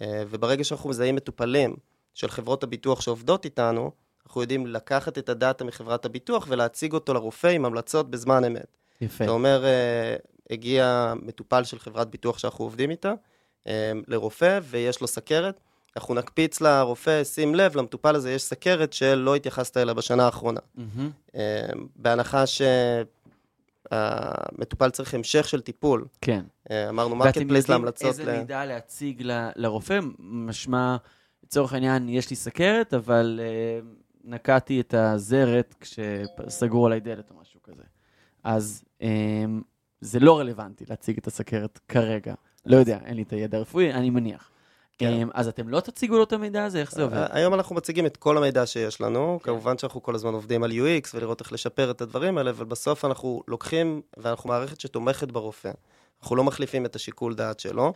אה, 0.03 0.23
וברגע 0.31 0.65
שאנחנו 0.65 0.91
מזהים 0.91 1.15
מטופלים 1.15 1.77
של 2.15 2.29
חברות 2.29 2.63
הביטוח 2.63 3.01
שעובדות 3.01 3.45
איתנו, 3.45 3.91
אנחנו 4.27 4.41
יודעים 4.41 4.67
לקחת 4.67 5.19
את 5.19 5.29
הדאטה 5.29 5.65
מחברת 5.65 6.05
הביטוח 6.05 6.47
ולהציג 6.49 6.93
אותו 6.93 7.15
לרופא 7.15 7.49
עם 7.49 7.65
המלצות 7.65 8.11
בזמן 8.11 8.45
אמת. 8.45 8.77
יפה. 9.01 9.25
זה 9.25 9.31
אומר, 9.31 9.65
הגיע 10.51 11.15
מטופל 11.23 11.65
של 11.65 11.79
חברת 11.79 12.11
ביטוח 12.11 12.39
שאנחנו 12.39 12.65
עובדים 12.65 12.91
איתה, 12.91 13.13
לרופא, 14.09 14.61
ויש 14.63 15.01
לו 15.01 15.07
סכרת. 15.07 15.61
אנחנו 15.97 16.15
נקפיץ 16.15 16.61
לרופא, 16.61 17.25
שים 17.25 17.55
לב, 17.55 17.77
למטופל 17.77 18.15
הזה 18.15 18.33
יש 18.33 18.43
סכרת 18.43 18.93
שלא 18.93 19.35
התייחסת 19.37 19.77
אליה 19.77 19.95
בשנה 19.95 20.25
האחרונה. 20.25 20.61
מהמם. 20.75 21.11
אה, 21.35 21.67
בהנחה 21.97 22.45
שהמטופל 23.91 24.91
צריך 24.91 25.15
המשך 25.15 25.49
של 25.49 25.61
טיפול. 25.61 26.05
כן. 26.21 26.45
אה, 26.71 26.89
אמרנו, 26.89 27.11
ואתם 27.11 27.19
marketplace 27.19 27.65
יודעים 27.65 27.81
להמלצות. 27.81 28.09
איזה 28.09 28.25
ל- 28.25 28.39
מידע 28.39 28.65
להציג 28.65 29.23
ל- 29.23 29.49
לרופא, 29.57 29.99
משמע, 30.19 30.97
לצורך 31.45 31.73
העניין, 31.73 32.09
יש 32.09 32.31
לי 32.31 32.37
סכרת, 32.37 32.95
אבל 32.95 33.41
אה, 33.43 33.81
נקעתי 34.25 34.81
את 34.81 34.95
הזרת 34.95 35.75
כשסגרו 35.81 36.87
עליי 36.87 37.01
דלת 37.01 37.31
או 37.31 37.37
משהו 37.41 37.63
כזה. 37.63 37.83
אז 38.45 38.85
אה, 39.03 39.09
זה 40.01 40.21
לא 40.21 40.39
רלוונטי 40.39 40.85
להציג 40.91 41.19
את 41.19 41.27
הסכרת 41.27 41.79
כרגע. 41.89 42.35
לא 42.67 42.77
יודע, 42.77 42.99
אין 43.05 43.17
לי 43.17 43.23
את 43.23 43.33
הידע 43.33 43.59
הרפואי, 43.59 43.93
אני 43.93 44.11
מניח. 44.11 44.51
כן. 44.99 45.13
אה, 45.13 45.23
אז 45.35 45.49
אתם 45.49 45.69
לא 45.69 45.81
תציגו 45.81 46.17
לו 46.17 46.23
את 46.23 46.33
המידע 46.33 46.65
הזה? 46.65 46.81
איך 46.81 46.93
זה 46.93 47.03
עובד? 47.03 47.27
היום 47.31 47.55
אנחנו 47.55 47.75
מציגים 47.75 48.07
את 48.07 48.17
כל 48.17 48.39
המידע 48.39 48.67
שיש 48.67 49.01
לנו, 49.01 49.39
כן. 49.43 49.51
כמובן 49.51 49.79
שאנחנו 49.79 50.03
כל 50.03 50.15
הזמן 50.15 50.35
עובדים 50.35 50.63
על 50.63 50.71
UX 50.71 51.11
ולראות 51.15 51.41
איך 51.41 51.53
לשפר 51.53 51.91
את 51.91 52.01
הדברים 52.01 52.39
האלה, 52.39 52.51
אבל 52.51 52.65
בסוף 52.65 53.05
אנחנו 53.05 53.43
לוקחים, 53.49 54.03
ואנחנו 54.17 54.49
מערכת 54.49 54.81
שתומכת 54.81 55.33
ברופא. 55.33 55.71
אנחנו 56.23 56.37
לא 56.37 56.45
מחליפים 56.45 56.87
את 56.87 56.97
השיקול 56.97 57.35
דעת 57.35 57.61
שלו, 57.61 57.93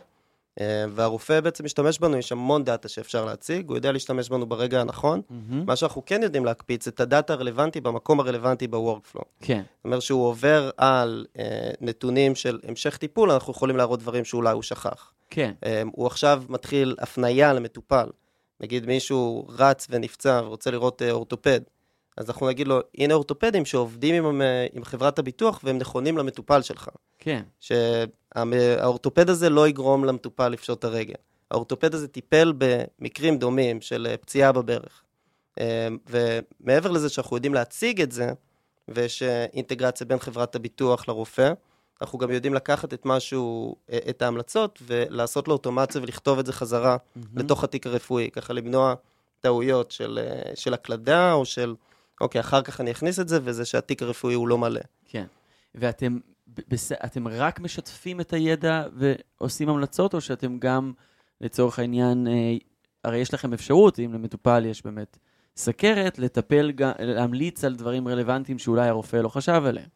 והרופא 0.89 1.39
בעצם 1.39 1.65
משתמש 1.65 1.99
בנו, 1.99 2.17
יש 2.17 2.31
המון 2.31 2.63
דאטה 2.63 2.87
שאפשר 2.87 3.25
להציג, 3.25 3.67
הוא 3.69 3.77
יודע 3.77 3.91
להשתמש 3.91 4.29
בנו 4.29 4.45
ברגע 4.45 4.81
הנכון. 4.81 5.21
מהמם. 5.29 5.65
מה 5.65 5.75
שאנחנו 5.75 6.05
כן 6.05 6.23
יודעים 6.23 6.45
להקפיץ, 6.45 6.87
את 6.87 6.99
הדאטה 6.99 7.33
הרלוונטי 7.33 7.81
במקום 7.81 8.19
הרלוונטי 8.19 8.67
ב-workflow. 8.67 9.23
כן, 9.41 9.61
זאת 9.75 9.85
אומרת 9.85 10.01
שהוא 10.01 10.27
עובר 10.27 10.69
על 10.77 11.25
אה, 11.39 11.71
נתונים 11.81 12.35
של 12.35 12.59
המשך 12.67 12.97
טיפול, 12.97 13.31
אנחנו 13.31 13.53
יכולים 13.53 13.77
להראות 13.77 13.99
דברים 13.99 14.25
שאולי 14.25 14.53
הוא 14.53 14.63
שכח. 14.63 15.11
כן. 15.29 15.51
אה, 15.65 15.83
הוא 15.91 16.07
עכשיו 16.07 16.43
מתחיל 16.49 16.95
הפנייה 16.99 17.53
למטופל. 17.53 18.09
נגיד 18.61 18.85
מישהו 18.85 19.47
רץ 19.49 19.87
ונפצע 19.89 20.41
ורוצה 20.45 20.71
לראות 20.71 21.01
אה, 21.01 21.11
אורתופד, 21.11 21.59
אז 22.19 22.29
אנחנו 22.29 22.47
נגיד 22.47 22.67
לו, 22.67 22.79
הנה 22.97 23.13
אורתופדים 23.13 23.65
שעובדים 23.65 24.25
עם, 24.25 24.41
אה, 24.41 24.67
עם 24.73 24.83
חברת 24.83 25.19
הביטוח 25.19 25.59
והם 25.63 25.77
נכונים 25.77 26.17
למטופל 26.17 26.61
שלך. 26.61 26.89
כן. 27.19 27.43
שהאורתופד 27.59 29.29
הזה 29.29 29.49
לא 29.49 29.67
יגרום 29.67 30.05
למטופל 30.05 30.49
לפשוט 30.49 30.79
את 30.79 30.83
הרגל. 30.83 31.13
האורתופד 31.51 31.93
הזה 31.93 32.07
טיפל 32.07 32.53
במקרים 32.57 33.37
דומים 33.37 33.81
של 33.81 34.07
אה, 34.09 34.17
פציעה 34.17 34.51
בברך. 34.51 35.03
אה, 35.59 35.87
ומעבר 36.09 36.91
לזה 36.91 37.09
שאנחנו 37.09 37.37
יודעים 37.37 37.53
להציג 37.53 38.01
את 38.01 38.11
זה, 38.11 38.33
ויש 38.87 39.23
אינטגרציה 39.53 40.07
בין 40.07 40.19
חברת 40.19 40.55
הביטוח 40.55 41.07
לרופא, 41.07 41.53
אנחנו 42.01 42.19
גם 42.19 42.31
יודעים 42.31 42.53
לקחת 42.53 42.93
את 42.93 43.05
משהו, 43.05 43.75
את 44.09 44.21
ההמלצות, 44.21 44.81
ולעשות 44.87 45.47
לו 45.47 45.53
אוטומציה 45.53 46.01
ולכתוב 46.01 46.39
את 46.39 46.45
זה 46.45 46.53
חזרה 46.53 46.97
מהמם. 47.15 47.27
לתוך 47.37 47.63
התיק 47.63 47.87
הרפואי, 47.87 48.29
ככה 48.31 48.53
למנוע 48.53 48.93
טעויות 49.39 49.91
של, 49.91 50.19
של 50.55 50.73
הקלדה, 50.73 51.33
או 51.33 51.45
של, 51.45 51.75
אוקיי, 52.21 52.41
אחר 52.41 52.61
כך 52.61 52.81
אני 52.81 52.91
אכניס 52.91 53.19
את 53.19 53.27
זה, 53.27 53.39
וזה 53.43 53.65
שהתיק 53.65 54.01
הרפואי 54.01 54.33
הוא 54.33 54.47
לא 54.47 54.57
מלא. 54.57 54.81
כן. 55.05 55.25
ואתם 55.75 56.17
בס... 56.67 56.91
אתם 56.91 57.27
רק 57.27 57.59
משתפים 57.59 58.21
את 58.21 58.33
הידע 58.33 58.83
ועושים 58.93 59.69
המלצות, 59.69 60.13
או 60.13 60.21
שאתם 60.21 60.59
גם, 60.59 60.93
לצורך 61.41 61.79
העניין, 61.79 62.27
אה, 62.27 62.57
הרי 63.03 63.17
יש 63.17 63.33
לכם 63.33 63.53
אפשרות, 63.53 63.99
אם 63.99 64.13
למטופל 64.13 64.65
יש 64.65 64.83
באמת 64.83 65.17
סכרת, 65.57 66.19
לטפל, 66.19 66.71
גם, 66.71 66.91
להמליץ 66.99 67.63
על 67.63 67.75
דברים 67.75 68.07
רלוונטיים 68.07 68.59
שאולי 68.59 68.87
הרופא 68.87 69.17
לא 69.17 69.29
חשב 69.29 69.61
עליהם. 69.65 69.87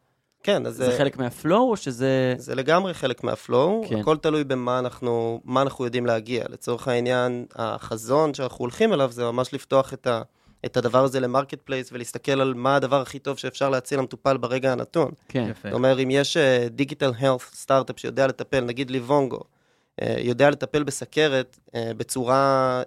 כן, 0.42 0.66
אז... 0.66 0.76
זה 0.76 0.90
אה, 0.90 0.98
חלק 0.98 1.16
מה-flow, 1.16 1.70
או 1.70 1.76
שזה... 1.76 2.34
זה 2.38 2.54
לגמרי 2.54 2.94
חלק 2.94 3.24
מה-flow, 3.24 3.84
כן. 3.88 3.96
הכל 3.96 4.16
תלוי 4.16 4.44
במה 4.44 4.78
אנחנו, 4.78 5.40
אנחנו 5.56 5.84
יודעים 5.84 6.06
להגיע. 6.06 6.44
לצורך 6.48 6.88
העניין, 6.88 7.46
החזון 7.54 8.34
שאנחנו 8.34 8.58
הולכים 8.58 8.92
אליו 8.92 9.12
זה 9.12 9.24
ממש 9.24 9.54
לפתוח 9.54 9.92
את, 9.92 10.06
ה, 10.06 10.22
את 10.64 10.76
הדבר 10.76 11.04
הזה 11.04 11.20
ל-marketplace 11.20 11.92
ולהסתכל 11.92 12.40
על 12.40 12.54
מה 12.54 12.76
הדבר 12.76 13.00
הכי 13.00 13.18
טוב 13.18 13.38
שאפשר 13.38 13.70
להציע 13.70 13.98
למטופל 13.98 14.36
ברגע 14.36 14.72
הנתון. 14.72 15.10
כן. 15.28 15.46
יפה. 15.50 15.68
זאת 15.68 15.74
אומרת, 15.74 15.98
אם 15.98 16.10
יש 16.10 16.36
digital 16.70 17.12
health 17.18 17.40
סטארט-אפ 17.54 17.98
שיודע 17.98 18.26
לטפל, 18.26 18.60
נגיד 18.60 18.90
ליבונגו, 18.90 19.40
אה, 20.02 20.16
יודע 20.18 20.50
לטפל 20.50 20.82
בסכרת 20.82 21.58
אה, 21.74 21.90
בצורה 21.96 22.82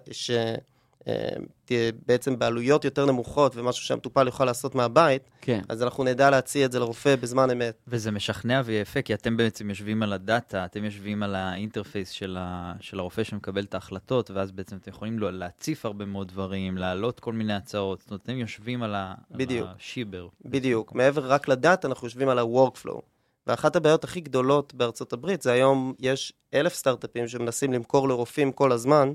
שבעצם 1.70 2.38
בעלויות 2.38 2.84
יותר 2.84 3.06
נמוכות 3.06 3.56
ומשהו 3.56 3.84
שהמטופל 3.84 4.26
יוכל 4.26 4.44
לעשות 4.44 4.74
מהבית, 4.74 5.30
כן. 5.40 5.60
אז 5.68 5.82
אנחנו 5.82 6.04
נדע 6.04 6.30
להציע 6.30 6.66
את 6.66 6.72
זה 6.72 6.78
לרופא 6.78 7.16
בזמן 7.16 7.50
אמת. 7.50 7.74
וזה 7.88 8.10
משכנע 8.10 8.62
ויפה, 8.64 9.02
כי 9.02 9.14
אתם 9.14 9.36
בעצם 9.36 9.70
יושבים 9.70 10.02
על 10.02 10.12
הדאטה, 10.12 10.64
אתם 10.64 10.84
יושבים 10.84 11.22
על 11.22 11.34
ה-interface 11.34 12.10
של, 12.10 12.36
ה... 12.40 12.72
של 12.80 12.98
הרופא 12.98 13.24
שמקבל 13.24 13.64
את 13.64 13.74
ההחלטות, 13.74 14.30
ואז 14.30 14.52
בעצם 14.52 14.76
אתם 14.76 14.90
יכולים 14.90 15.18
להציף 15.18 15.86
הרבה 15.86 16.04
מאוד 16.04 16.28
דברים, 16.28 16.78
להעלות 16.78 17.20
כל 17.20 17.32
מיני 17.32 17.54
הצעות. 17.54 18.00
זאת 18.00 18.10
אומרת, 18.10 18.22
אתם 18.22 18.36
יושבים 18.38 18.82
על, 18.82 18.94
ה... 18.94 19.14
בדיוק. 19.30 19.68
על 19.68 19.74
השיבר. 19.76 20.28
בדיוק. 20.44 20.94
מעבר 20.94 21.32
רק 21.32 21.48
לדאטה, 21.48 21.88
אנחנו 21.88 22.06
יושבים 22.06 22.28
על 22.28 22.38
ה-workflow. 22.38 23.00
ואחת 23.46 23.76
הבעיות 23.76 24.04
הכי 24.04 24.20
גדולות 24.20 24.74
בארצות 24.74 25.12
הברית 25.12 25.42
זה 25.42 25.52
היום 25.52 25.94
יש 25.98 26.32
אלף 26.54 26.74
סטארט-אפים 26.74 27.28
שמנסים 27.28 27.72
למכור 27.72 28.08
לרופאים 28.08 28.52
כל 28.52 28.72
הזמן, 28.72 29.12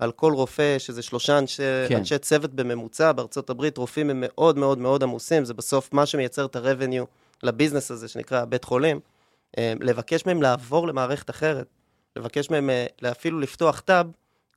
על 0.00 0.12
כל 0.12 0.32
רופא, 0.32 0.78
שזה 0.78 1.02
שלושה 1.02 1.38
אנשי, 1.38 1.62
כן. 1.88 1.96
אנשי 1.96 2.18
צוות 2.18 2.54
בממוצע, 2.54 3.12
בארצות 3.12 3.50
הברית 3.50 3.78
רופאים 3.78 4.10
הם 4.10 4.24
מאוד 4.26 4.58
מאוד 4.58 4.78
מאוד 4.78 5.02
עמוסים, 5.02 5.44
זה 5.44 5.54
בסוף 5.54 5.92
מה 5.92 6.06
שמייצר 6.06 6.44
את 6.44 6.56
ה-revenue 6.56 7.06
לביזנס 7.42 7.90
הזה 7.90 8.08
שנקרא 8.08 8.44
בית 8.44 8.64
חולים. 8.64 9.00
אה, 9.58 9.72
לבקש 9.80 10.26
מהם 10.26 10.42
לעבור 10.42 10.88
למערכת 10.88 11.30
אחרת, 11.30 11.66
לבקש 12.16 12.50
מהם 12.50 12.70
אה, 12.70 12.86
אפילו 13.10 13.40
לפתוח 13.40 13.80
טאב, 13.80 14.06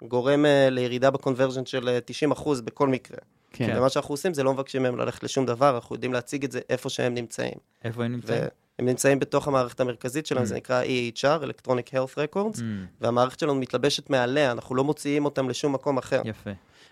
גורם 0.03 0.45
אה, 0.45 0.69
לירידה 0.69 1.11
בקונברג'ן 1.11 1.65
של 1.65 1.89
אה, 1.89 1.99
90% 2.31 2.61
בכל 2.63 2.87
מקרה. 2.87 3.17
כן. 3.51 3.73
ומה 3.77 3.89
שאנחנו 3.89 4.13
עושים 4.13 4.33
זה 4.33 4.43
לא 4.43 4.53
מבקשים 4.53 4.83
מהם 4.83 4.97
ללכת 4.97 5.23
לשום 5.23 5.45
דבר, 5.45 5.75
אנחנו 5.75 5.95
יודעים 5.95 6.13
להציג 6.13 6.43
את 6.43 6.51
זה 6.51 6.59
איפה 6.69 6.89
שהם 6.89 7.13
נמצאים. 7.13 7.57
איפה 7.83 8.05
הם 8.05 8.11
נמצאים? 8.11 8.43
והם 8.83 8.89
נמצאים 8.89 9.19
בתוך 9.19 9.47
המערכת 9.47 9.79
המרכזית 9.79 10.25
שלהם, 10.25 10.43
Mm. 10.43 10.47
זה 10.47 10.55
נקרא 10.55 10.83
EHR, 10.83 11.43
Electronic 11.43 11.93
Health 11.93 12.15
Records, 12.17 12.57
Mm, 12.57 12.61
והמערכת 13.01 13.39
שלנו 13.39 13.55
מתלבשת 13.55 14.09
מעליה, 14.09 14.51
אנחנו 14.51 14.75
לא 14.75 14.83
מוציאים 14.83 15.25
אותם 15.25 15.49
לשום 15.49 15.73
מקום 15.73 15.97
אחר. 15.97 16.21
יפה. 16.25 16.49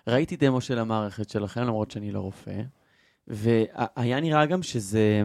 ראיתי 0.08 0.36
דמו 0.36 0.62
של 0.62 0.80
המערכת 0.80 1.30
שלכם, 1.30 1.62
למרות 1.62 1.92
שאני 1.92 2.12
לא 2.12 2.20
רופא, 2.20 2.62
והיה 3.28 4.20
נראה 4.20 4.46
גם 4.46 4.64
שזה, 4.64 5.22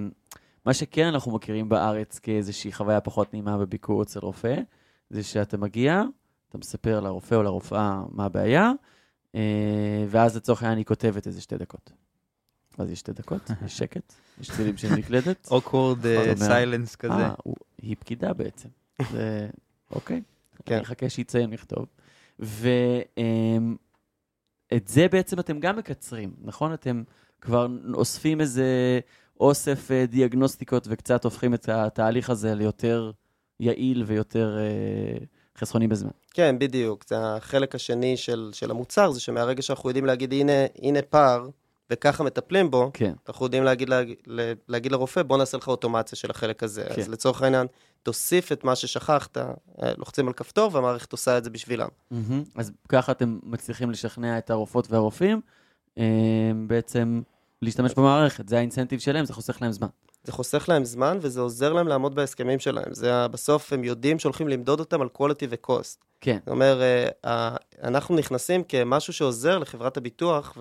מה 0.66 0.74
שכן 0.74 1.06
אנחנו 1.06 1.32
מכירים 1.32 1.68
בארץ 1.68 2.18
כאיזושהי 2.18 2.72
חוויה 2.72 3.00
פחות 3.00 3.32
נעימה 3.32 3.58
בביקור 3.58 4.02
אצל 4.02 4.20
רופא, 4.20 4.56
זה 5.10 5.22
שאתה 5.22 5.56
מגיע, 5.56 6.02
אתה 6.48 6.58
מספר 6.58 7.00
לרופא 7.00 7.34
או 7.34 7.42
לרופאה 7.42 8.00
מה 8.10 8.24
הבעיה, 8.24 8.72
אה, 9.34 9.40
ואז 10.08 10.36
לצורך 10.36 10.62
העניין 10.62 10.78
היא 10.78 10.86
כותבת 10.86 11.26
איזה 11.26 11.40
שתי 11.40 11.56
דקות. 11.56 11.92
אז 12.78 12.90
יש 12.90 12.98
שתי 12.98 13.12
דקות, 13.12 13.50
יש 13.66 13.78
שקט, 13.78 14.12
יש 14.40 14.50
צלילים 14.50 14.76
של 14.76 14.96
מקלדת. 14.96 15.48
uh, 15.50 15.54
נכון. 16.36 16.48
silence 16.48 16.96
כזה. 16.98 17.14
אה, 17.14 17.34
היא 17.82 17.96
פקידה 17.98 18.32
בעצם. 18.32 18.68
זה, 19.10 19.48
אוקיי, 19.90 20.22
כן. 20.64 20.74
אני 20.74 20.82
אחכה 20.82 21.08
שיציין 21.08 21.50
לכתוב. 21.50 21.86
ואת 22.38 23.18
זה 24.86 25.06
בעצם 25.08 25.40
אתם 25.40 25.60
גם 25.60 25.76
מקצרים, 25.76 26.34
נכון? 26.42 26.72
אתם 26.74 27.02
כבר 27.40 27.66
אוספים 27.94 28.40
איזה 28.40 29.00
אוסף 29.40 29.90
אה, 29.90 30.06
דיאגנוסטיקות 30.06 30.86
וקצת 30.90 31.24
הופכים 31.24 31.54
את 31.54 31.68
התהליך 31.68 32.30
הזה 32.30 32.54
ליותר 32.54 33.10
יעיל 33.60 34.04
ויותר 34.06 34.58
אה, 34.58 35.18
חסכוני 35.58 35.88
בזמן. 35.88 36.10
כן, 36.30 36.58
בדיוק. 36.58 37.04
זה 37.08 37.16
החלק 37.18 37.74
השני 37.74 38.16
של, 38.16 38.50
של 38.52 38.70
המוצר, 38.70 39.10
זה 39.10 39.20
שמהרגע 39.20 39.62
שאנחנו 39.62 39.90
יודעים 39.90 40.06
להגיד, 40.06 40.32
הנה, 40.32 40.52
הנה 40.82 41.02
פער, 41.02 41.48
וככה 41.90 42.24
מטפלים 42.24 42.70
בו, 42.70 42.90
כן, 42.94 43.12
אנחנו 43.28 43.46
יודעים 43.46 43.64
להגיד, 43.64 43.88
להגיד, 43.88 44.16
להגיד 44.68 44.92
לרופא, 44.92 45.22
בוא 45.22 45.38
נעשה 45.38 45.56
לך 45.56 45.68
אוטומציה 45.68 46.18
של 46.18 46.30
החלק 46.30 46.62
הזה. 46.62 46.84
כן. 46.94 47.02
אז 47.02 47.08
לצורך 47.08 47.42
העניין, 47.42 47.66
תוסיף 48.02 48.52
את 48.52 48.64
מה 48.64 48.76
ששכחת, 48.76 49.36
אה, 49.38 49.44
לוחצים 49.98 50.26
על 50.28 50.32
כפתור, 50.32 50.70
והמערכת 50.72 51.12
עושה 51.12 51.38
את 51.38 51.44
זה 51.44 51.50
בשבילם. 51.50 51.88
מהמם. 52.10 52.42
אז 52.54 52.72
ככה 52.88 53.12
אתם 53.12 53.38
מצליחים 53.42 53.90
לשכנע 53.90 54.38
את 54.38 54.50
הרופאות 54.50 54.90
והרופאים 54.90 55.40
אה, 55.98 56.04
בעצם 56.66 57.22
להשתמש 57.62 57.94
במערכת, 57.94 58.48
זה 58.48 58.56
האינסנטיב 58.58 59.00
שלהם, 59.00 59.24
זה 59.24 59.32
חוסך 59.32 59.62
להם 59.62 59.72
זמן. 59.72 59.88
זה 60.24 60.32
חוסך 60.32 60.68
להם 60.68 60.84
זמן, 60.84 61.18
וזה 61.20 61.40
עוזר 61.40 61.72
להם 61.72 61.88
לעמוד 61.88 62.14
בהסכמים 62.14 62.58
שלהם. 62.58 62.94
זה 62.94 63.28
בסוף 63.28 63.72
הם 63.72 63.84
יודעים 63.84 64.18
שהולכים 64.18 64.48
למדוד 64.48 64.80
אותם 64.80 65.00
על 65.00 65.08
quality 65.18 65.46
ו-cost. 65.50 66.04
כן, 66.20 66.38
זאת 66.38 66.48
אומרת, 66.48 66.78
אה, 67.24 67.56
אנחנו 67.82 68.16
נכנסים 68.16 68.64
כמשהו 68.64 69.12
שעוזר 69.12 69.58
לחברת 69.58 69.96
הביטוח 69.96 70.54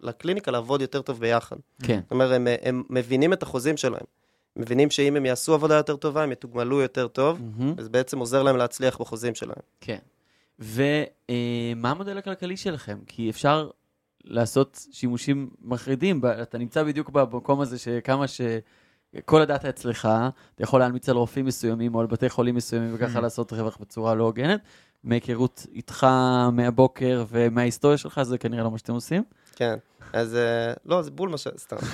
לקליניקה 0.00 0.50
לעבוד 0.50 0.80
יותר 0.80 1.02
טוב 1.02 1.20
ביחד. 1.20 1.56
כן. 1.82 2.00
זאת 2.02 2.10
אומרת, 2.10 2.32
הם, 2.32 2.46
הם 2.62 2.82
מבינים 2.90 3.32
את 3.32 3.42
החוזים 3.42 3.76
שלהם. 3.76 4.04
מבינים 4.56 4.90
שאם 4.90 5.16
הם 5.16 5.26
יעשו 5.26 5.54
עבודה 5.54 5.74
יותר 5.74 5.96
טובה, 5.96 6.22
הם 6.22 6.32
יתוגמלו 6.32 6.80
יותר 6.80 7.08
טוב, 7.08 7.40
מהמם. 7.40 7.74
וזה 7.76 7.88
בעצם 7.88 8.18
עוזר 8.18 8.42
להם 8.42 8.56
להצליח 8.56 9.00
בחוזים 9.00 9.34
שלהם. 9.34 9.58
כן. 9.80 9.98
ומה 10.58 11.90
המודל 11.90 12.18
הכלכלי 12.18 12.56
שלכם? 12.56 12.98
כי 13.06 13.30
אפשר 13.30 13.70
לעשות 14.24 14.86
שימושים 14.92 15.50
מחרידים. 15.62 16.20
אתה 16.42 16.58
נמצא 16.58 16.82
בדיוק 16.82 17.10
במקום 17.10 17.60
הזה 17.60 17.78
שכמה 17.78 18.28
ש... 18.28 18.40
כל 19.24 19.42
הדאטה 19.42 19.68
אצלך, 19.68 20.08
אתה 20.54 20.62
יכול 20.62 20.80
להנמיץ 20.80 21.08
על 21.08 21.16
רופאים 21.16 21.44
מסוימים 21.46 21.94
או 21.94 22.00
על 22.00 22.06
בתי 22.06 22.28
חולים 22.28 22.54
מסוימים 22.54 22.90
וככה 22.94 23.18
Mhm. 23.18 23.22
לעשות 23.22 23.52
רווח 23.52 23.76
בצורה 23.80 24.14
לא 24.14 24.24
הוגנת. 24.24 24.60
מהיכרות 25.04 25.66
איתך 25.74 26.06
מהבוקר 26.52 27.24
ומההיסטוריה 27.28 27.98
שלך, 27.98 28.22
זה 28.22 28.38
כנראה 28.38 28.64
לא 28.64 28.70
מה 28.70 28.78
שאתם 28.78 28.92
עושים. 28.92 29.22
כן, 29.56 29.74
אז 30.12 30.34
אה, 30.34 30.72
לא, 30.86 31.02
זה 31.02 31.10
בול 31.10 31.28
מה 31.28 31.38
ש... 31.38 31.46
סתם. 31.58 31.76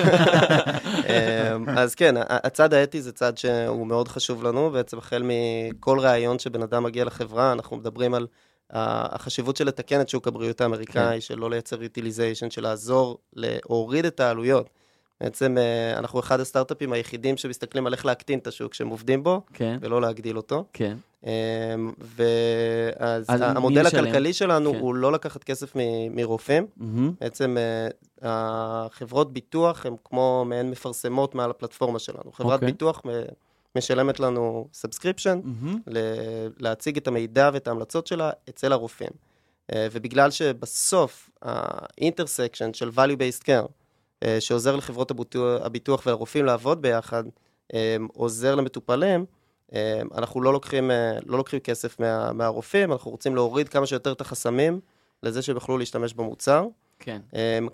אמ, 1.08 1.68
אז 1.68 1.94
כן, 1.94 2.14
הצד 2.28 2.74
האתי 2.74 3.02
זה 3.02 3.12
צד 3.12 3.38
שהוא 3.38 3.86
מאוד 3.86 4.08
חשוב 4.08 4.42
לנו, 4.44 4.70
בעצם 4.70 4.98
החל 4.98 5.22
מכל 5.24 5.98
ראיון 6.00 6.38
שבן 6.38 6.62
אדם 6.62 6.82
מגיע 6.82 7.04
לחברה, 7.04 7.52
אנחנו 7.52 7.76
מדברים 7.76 8.14
על 8.14 8.26
ה- 8.70 9.14
החשיבות 9.14 9.56
של 9.56 9.66
לתקן 9.66 10.00
את 10.00 10.08
שוק 10.08 10.28
הבריאות 10.28 10.60
האמריקאי, 10.60 11.20
של 11.20 11.38
לא 11.38 11.50
לייצר 11.50 11.76
utilization, 11.76 12.50
של 12.50 12.62
לעזור 12.62 13.18
להוריד 13.36 14.04
את 14.04 14.20
העלויות. 14.20 14.70
בעצם 15.20 15.58
אה, 15.58 15.98
אנחנו 15.98 16.20
אחד 16.20 16.40
הסטארט-אפים 16.40 16.92
היחידים 16.92 17.36
שמסתכלים 17.36 17.86
על 17.86 17.92
איך 17.92 18.06
להקטין 18.06 18.38
את 18.38 18.46
השוק 18.46 18.74
שהם 18.74 18.88
עובדים 18.88 19.22
בו, 19.22 19.40
כן, 19.52 19.78
ולא 19.80 20.00
להגדיל 20.00 20.36
אותו. 20.36 20.64
כן. 20.72 20.96
אמ, 21.26 21.30
ואז 22.00 23.26
המודל? 23.28 23.86
הכלכלי 23.86 24.32
שלנו 24.32 24.72
כן. 24.72 24.78
הוא 24.78 24.94
לא 24.94 25.12
לקחת 25.12 25.44
כסף 25.44 25.76
מ- 25.76 26.16
מרופאים, 26.16 26.66
מהמם. 26.76 27.12
בעצם 27.20 27.56
אה, 27.58 27.88
החברות 28.22 29.32
ביטוח 29.32 29.86
הן 29.86 29.94
כמו 30.04 30.44
מעין 30.46 30.70
מפרסמות 30.70 31.34
מעל 31.34 31.50
הפלטפורמה 31.50 31.98
שלנו. 31.98 32.32
חברת 32.32 32.54
אוקיי. 32.54 32.72
ביטוח 32.72 33.02
משלמת 33.76 34.20
לנו 34.20 34.68
subscription, 34.72 35.40
מהמם. 35.44 35.78
להציג 36.58 36.96
את 36.96 37.08
המידע 37.08 37.50
ואת 37.52 37.68
ההמלצות 37.68 38.06
שלה 38.06 38.30
אצל 38.48 38.72
הרופאים. 38.72 39.10
אה, 39.72 39.86
ובגלל 39.92 40.30
שבסוף 40.30 41.30
ה-intersection 41.42 42.72
של 42.72 42.90
value-based 42.96 43.42
care, 43.42 43.68
שעוזר 44.40 44.76
לחברות 44.76 45.12
הביטוח, 45.60 46.02
ולרופאים 46.06 46.44
לעבוד 46.44 46.82
ביחד, 46.82 47.24
אה, 47.74 47.96
עוזר 48.12 48.54
למטופלים, 48.54 49.24
אה, 49.74 50.00
אנחנו 50.14 50.40
לא 50.40 50.52
לוקחים, 50.52 50.90
אה, 50.90 51.18
לא 51.26 51.38
לוקחים 51.38 51.60
כסף 51.60 52.00
מה, 52.00 52.32
מהרופאים, 52.32 52.92
אנחנו 52.92 53.10
רוצים 53.10 53.34
להוריד 53.34 53.68
כמה 53.68 53.86
שיותר 53.86 54.12
את 54.12 54.20
החסמים 54.20 54.80
לזה 55.22 55.42
שהם 55.42 55.54
יוכלו 55.54 55.78
להשתמש 55.78 56.14
במוצר. 56.14 56.66
כן. 56.98 57.20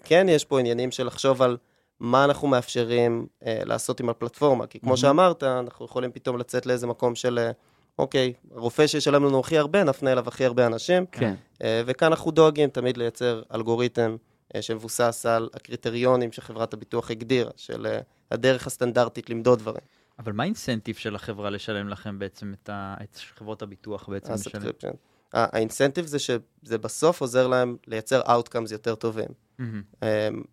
כן 0.04 0.26
יש 0.28 0.44
פה 0.44 0.60
עניינים 0.60 0.90
של 0.90 1.06
לחשוב 1.06 1.42
על 1.42 1.56
מה 2.00 2.24
אנחנו 2.24 2.48
מאפשרים 2.48 3.26
אה, 3.46 3.60
לעשות 3.64 4.00
עם 4.00 4.08
הפלטפורמה, 4.08 4.66
כי 4.66 4.80
כמו 4.80 4.88
מהמם. 4.88 4.96
שאמרת, 4.96 5.42
אנחנו 5.42 5.84
יכולים 5.84 6.12
פתאום 6.12 6.38
לצאת 6.38 6.66
לאיזה 6.66 6.86
מקום 6.86 7.14
של, 7.14 7.38
אה, 7.38 7.50
אוקיי, 7.98 8.32
רופא 8.50 8.86
שישלם 8.86 9.24
לנו 9.24 9.40
הכי 9.40 9.58
הרבה, 9.58 9.84
נפנה 9.84 10.12
אליו 10.12 10.28
הכי 10.28 10.44
הרבה 10.44 10.66
אנשים, 10.66 11.06
כן. 11.06 11.34
אה, 11.62 11.82
וכאן 11.86 12.08
אנחנו 12.08 12.30
דואגים 12.30 12.68
תמיד 12.68 12.96
לייצר 12.96 13.42
אלגוריתם 13.54 14.10
אה, 14.10 14.29
שמבוסס 14.60 15.26
על 15.26 15.48
הקריטריונים 15.54 16.32
שחברת 16.32 16.74
הביטוח 16.74 17.10
הגדירה, 17.10 17.50
של 17.56 17.86
אה, 17.86 18.00
הדרך 18.30 18.66
הסטנדרטית 18.66 19.30
למדוד 19.30 19.58
דברים. 19.58 19.82
אבל 20.18 20.32
מה 20.32 20.42
ה-incentive 20.42 20.96
של 20.96 21.14
החברה 21.14 21.50
לשלם 21.50 21.88
לכם 21.88 22.18
בעצם 22.18 22.52
את, 22.62 22.68
ה... 22.68 22.94
את 23.02 23.16
חברות 23.38 23.62
הביטוח 23.62 24.08
בעצם 24.08 24.32
לשלם? 24.32 24.40
ה-subscription. 24.40 24.90
ה 25.32 25.40
incentive 25.40 26.06
זה 26.06 26.18
שזה 26.18 26.78
בסוף 26.78 27.20
עוזר 27.20 27.46
להם 27.46 27.76
לייצר 27.86 28.22
outcomes 28.22 28.72
יותר 28.72 28.94
טובים. 28.94 29.28
אמ, 29.60 29.68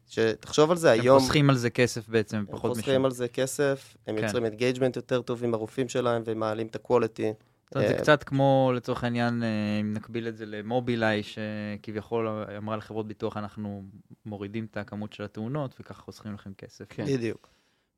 שתחשוב 0.08 0.72
על 0.72 0.78
זה, 0.78 0.94
הם 0.94 1.02
היום... 1.02 1.20
חוסכים 1.20 1.50
על 1.50 1.56
זה 1.56 1.70
כסף 1.70 2.10
בעצם, 2.10 2.38
הם 2.38 2.46
פחות 2.52 2.76
חוסכים 2.76 3.06
על 3.06 3.12
זה 3.12 3.28
כסף, 3.28 3.98
הם 4.08 4.18
כן. 4.18 4.24
יוצרים 4.24 4.46
engagement 4.46 4.96
יותר 4.96 5.22
טוב 5.22 5.44
עם 5.44 5.54
הרופאים 5.54 5.90
שלהם 5.90 6.22
ומעלים 6.26 6.68
את 6.68 6.76
ה 6.76 6.82
quality. 6.82 7.34
זאת 7.68 7.76
אומרת, 7.76 7.88
זה 7.90 7.96
אה, 7.96 8.02
קצת 8.02 8.24
כמו, 8.24 8.72
לצורך 8.76 9.04
העניין, 9.04 9.44
אה, 9.44 9.80
אם 9.82 9.94
נקביל 9.94 10.28
את 10.28 10.38
זה 10.38 10.46
למובילאיי, 10.46 11.22
שכביכול 11.24 12.28
אמרה 12.58 12.78
לחברות 12.78 13.08
ביטוח, 13.08 13.38
אנחנו 13.38 13.84
מורידים 14.26 14.68
את 14.72 14.78
הכמות 14.78 15.14
של 15.14 15.24
התאונות, 15.24 15.76
וככה 15.80 16.02
חוסכים 16.02 16.34
לכם 16.34 16.54
כסף. 16.54 16.86
כן. 16.90 17.06
בדיוק. 17.06 17.48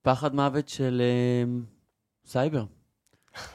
פחד 0.02 0.36
מוות 0.36 0.70
של 0.70 1.02
אמ, 1.46 1.64
סייבר. 2.26 2.66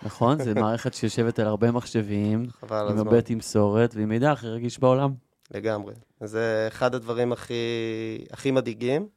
נכון? 0.02 0.42
זו 0.42 0.50
מערכת 0.54 0.94
שיושבת 0.94 1.38
על 1.38 1.46
הרבה 1.46 1.70
מחשבים, 1.70 2.46
חבל 2.60 2.76
על 2.76 2.86
עם 2.86 2.92
הזמן. 2.92 3.06
הרבה 3.06 3.22
תמסורת 3.22 3.94
ועם 3.94 4.08
מידע 4.08 4.32
הכי 4.32 4.46
רגיש 4.46 4.78
בעולם. 4.78 5.14
לגמרי. 5.50 5.94
זה 6.20 6.64
אחד 6.68 6.94
הדברים 6.94 7.32
הכי, 7.32 7.54
הכי 8.30 8.50
מדאיגים, 8.50 9.08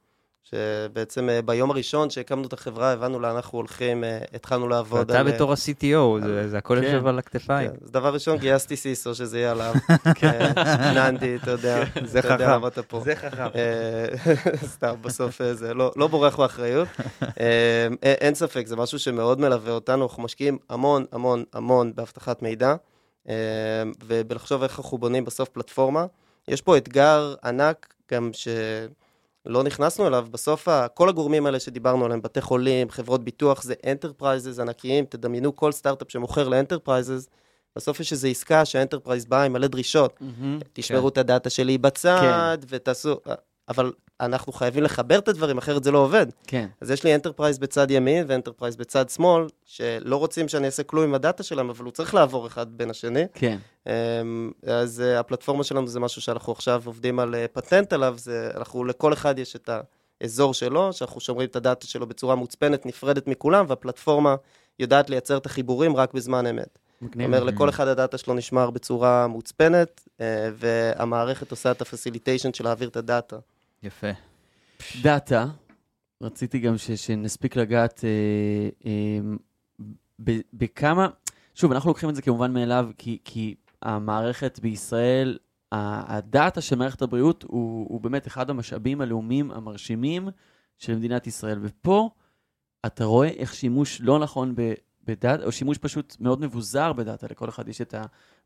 שבעצם 0.51 1.29
אה, 1.29 1.41
ביום 1.41 1.71
הראשון 1.71 2.09
שהקמנו 2.09 2.47
את 2.47 2.53
החברה, 2.53 2.91
הבנו 2.91 3.19
לאן 3.19 3.35
אנחנו 3.35 3.57
הולכים, 3.57 4.03
אה, 4.03 4.19
התחלנו 4.33 4.67
לעבוד 4.67 4.99
ואתה 5.11 5.19
על... 5.19 5.27
אה, 5.27 5.33
בתור 5.33 5.51
ה-CTO, 5.51 6.23
זה- 6.25 6.49
זה 6.49 6.57
הכל 6.57 6.75
כן. 6.79 6.83
יושב 6.83 7.07
על 7.07 7.19
הכתפיים. 7.19 7.69
כן, 7.69 7.75
אז 7.83 7.91
דבר 7.91 8.13
ראשון, 8.13 8.37
גייסתי 8.43 8.75
סיסו 8.75 9.15
שזה 9.15 9.39
יהיה 9.39 9.51
עליו. 9.51 9.73
אה, 10.23 10.93
ננדי, 10.93 11.35
אתה 11.35 11.51
יודע. 11.51 11.83
זה 12.05 12.19
אתה 12.19 12.27
יודע 12.27 12.45
חכם. 12.45 12.53
למה 12.53 12.67
אתה 12.67 12.83
פה. 12.83 13.01
זה 13.05 13.15
חכם. 13.15 13.47
סתם, 14.75 14.95
בסוף 15.01 15.41
זה 15.53 15.73
לא, 15.73 15.91
לא 15.95 16.07
בורח 16.07 16.39
מאחריות. 16.39 16.87
אין 18.03 18.35
ספק, 18.35 18.67
זה 18.67 18.75
משהו 18.75 18.99
שמאוד 18.99 19.39
מלווה 19.39 19.71
אותנו, 19.73 20.03
אנחנו 20.03 20.23
משקיעים 20.23 20.57
המון 20.69 21.05
המון 21.11 21.43
המון 21.53 21.91
באבטחת 21.95 22.41
מידע, 22.41 22.75
ובלחשוב 24.03 24.63
איך 24.63 24.79
אנחנו 24.79 24.97
בונים 24.97 25.25
בסוף 25.25 25.49
פלטפורמה. 25.49 26.05
יש 26.47 26.61
פה 26.61 26.77
אתגר 26.77 27.35
ענק 27.43 27.93
גם 28.11 28.29
שלא 29.47 29.63
נכנסנו 29.63 30.07
אליו, 30.07 30.27
בסוף 30.31 30.67
כל 30.93 31.09
הגורמים 31.09 31.45
האלה 31.45 31.59
שדיברנו 31.59 32.05
עליהם, 32.05 32.21
בתי 32.21 32.41
חולים, 32.41 32.89
חברות 32.89 33.23
ביטוח, 33.23 33.63
זה 33.63 33.73
enterprises 33.91 34.59
ענקיים, 34.59 35.05
תדמיינו 35.05 35.55
כל 35.55 35.71
סטארט-אפ 35.71 36.11
שמוכר 36.11 36.47
ל 36.49 36.56
enterprises, 36.56 37.29
בסוף 37.75 37.99
יש 37.99 38.11
איזו 38.11 38.27
עסקה 38.27 38.65
שה 38.65 38.79
enterprise 38.79 39.25
באה 39.25 39.43
עם 39.43 39.53
מלא 39.53 39.67
דרישות. 39.67 40.19
תשמרו 40.73 41.09
את 41.09 41.17
הדאטה 41.17 41.49
שלי 41.49 41.77
בצד, 41.77 42.57
ותעשו... 42.69 43.15
אבל 43.69 43.91
אנחנו 44.21 44.53
חייבים 44.53 44.83
לחבר 44.83 45.19
את 45.19 45.27
הדברים, 45.27 45.57
אחרת 45.57 45.83
זה 45.83 45.91
לא 45.91 45.97
עובד. 45.97 46.25
כן. 46.47 46.67
אז 46.81 46.91
יש 46.91 47.03
לי 47.03 47.15
enterprise 47.15 47.57
בצד 47.57 47.91
ימין 47.91 48.25
ו 48.27 48.32
enterprise 48.32 48.75
בצד 48.75 49.09
שמאל, 49.09 49.47
שלא 49.65 50.15
רוצים 50.15 50.47
שאני 50.47 50.65
אעשה 50.65 50.83
כלום 50.83 51.03
עם 51.03 51.13
הדאטה 51.13 51.43
שלהם, 51.43 51.69
אבל 51.69 51.85
הוא 51.85 51.91
צריך 51.91 52.13
לעבור 52.13 52.47
אחד 52.47 52.67
בין 52.77 52.89
השני. 52.89 53.23
כן. 53.33 53.57
אמ, 53.87 54.51
אז 54.67 55.01
אה, 55.01 55.19
הפלטפורמה 55.19 55.63
שלנו 55.63 55.87
זה 55.87 55.99
משהו 55.99 56.21
שאנחנו 56.21 56.53
עכשיו 56.53 56.81
עובדים 56.85 57.19
על 57.19 57.35
אה, 57.35 57.45
פטנט 57.53 57.93
עליו, 57.93 58.15
זה, 58.17 58.51
אנחנו, 58.55 58.85
לכל 58.85 59.13
אחד 59.13 59.39
יש 59.39 59.55
את 59.55 59.69
האזור 60.21 60.53
שלו, 60.53 60.93
שאנחנו 60.93 61.21
שומרים 61.21 61.47
את 61.47 61.55
הדאטה 61.55 61.87
שלו 61.87 62.07
בצורה 62.07 62.35
מוצפנת, 62.35 62.85
נפרדת 62.85 63.27
מכולם, 63.27 63.65
והפלטפורמה 63.67 64.35
יודעת 64.79 65.09
לייצר 65.09 65.37
את 65.37 65.45
החיבורים 65.45 65.95
רק 65.95 66.13
בזמן 66.13 66.47
אמת. 66.47 66.79
מגניב. 67.01 67.25
אומרת, 67.25 67.43
לכל 67.43 67.69
אחד 67.69 67.87
הדאטה 67.87 68.17
שלו 68.17 68.33
נשמר 68.33 68.69
בצורה 68.69 69.27
מוצפנת, 69.27 70.01
אה, 70.21 70.49
והמערכת 70.53 71.51
עושה 71.51 71.71
את 71.71 71.81
ה 71.81 71.87
facilitation 71.87 72.53
של 72.53 72.63
להעביר 72.63 72.89
את 72.89 72.97
הדאטה. 72.97 73.37
יפה. 73.83 74.07
דאטה, 75.01 75.45
רציתי 76.21 76.59
גם 76.59 76.77
ש, 76.77 76.91
שנספיק 76.91 77.55
לגעת 77.55 78.03
אה, 78.03 78.09
אה, 78.85 79.19
ב, 80.23 80.31
בכמה, 80.53 81.07
שוב, 81.55 81.71
אנחנו 81.71 81.89
לוקחים 81.89 82.09
את 82.09 82.15
זה 82.15 82.21
כמובן 82.21 82.53
מאליו, 82.53 82.89
כי, 82.97 83.17
כי 83.23 83.55
המערכת 83.81 84.59
בישראל, 84.59 85.37
הדאטה 85.71 86.61
של 86.61 86.75
מערכת 86.75 87.01
הבריאות 87.01 87.43
הוא, 87.43 87.87
הוא 87.89 88.01
באמת 88.01 88.27
אחד 88.27 88.49
המשאבים 88.49 89.01
הלאומיים 89.01 89.51
המרשימים 89.51 90.29
של 90.77 90.95
מדינת 90.95 91.27
ישראל. 91.27 91.59
ופה 91.61 92.09
אתה 92.85 93.05
רואה 93.05 93.27
איך 93.27 93.53
שימוש 93.53 94.01
לא 94.01 94.19
נכון 94.19 94.55
ב, 94.55 94.73
בדאטה, 95.03 95.43
או 95.43 95.51
שימוש 95.51 95.77
פשוט 95.77 96.15
מאוד 96.19 96.41
מבוזר 96.41 96.93
בדאטה, 96.93 97.27
לכל 97.31 97.49
אחד 97.49 97.67
יש 97.67 97.81
את 97.81 97.95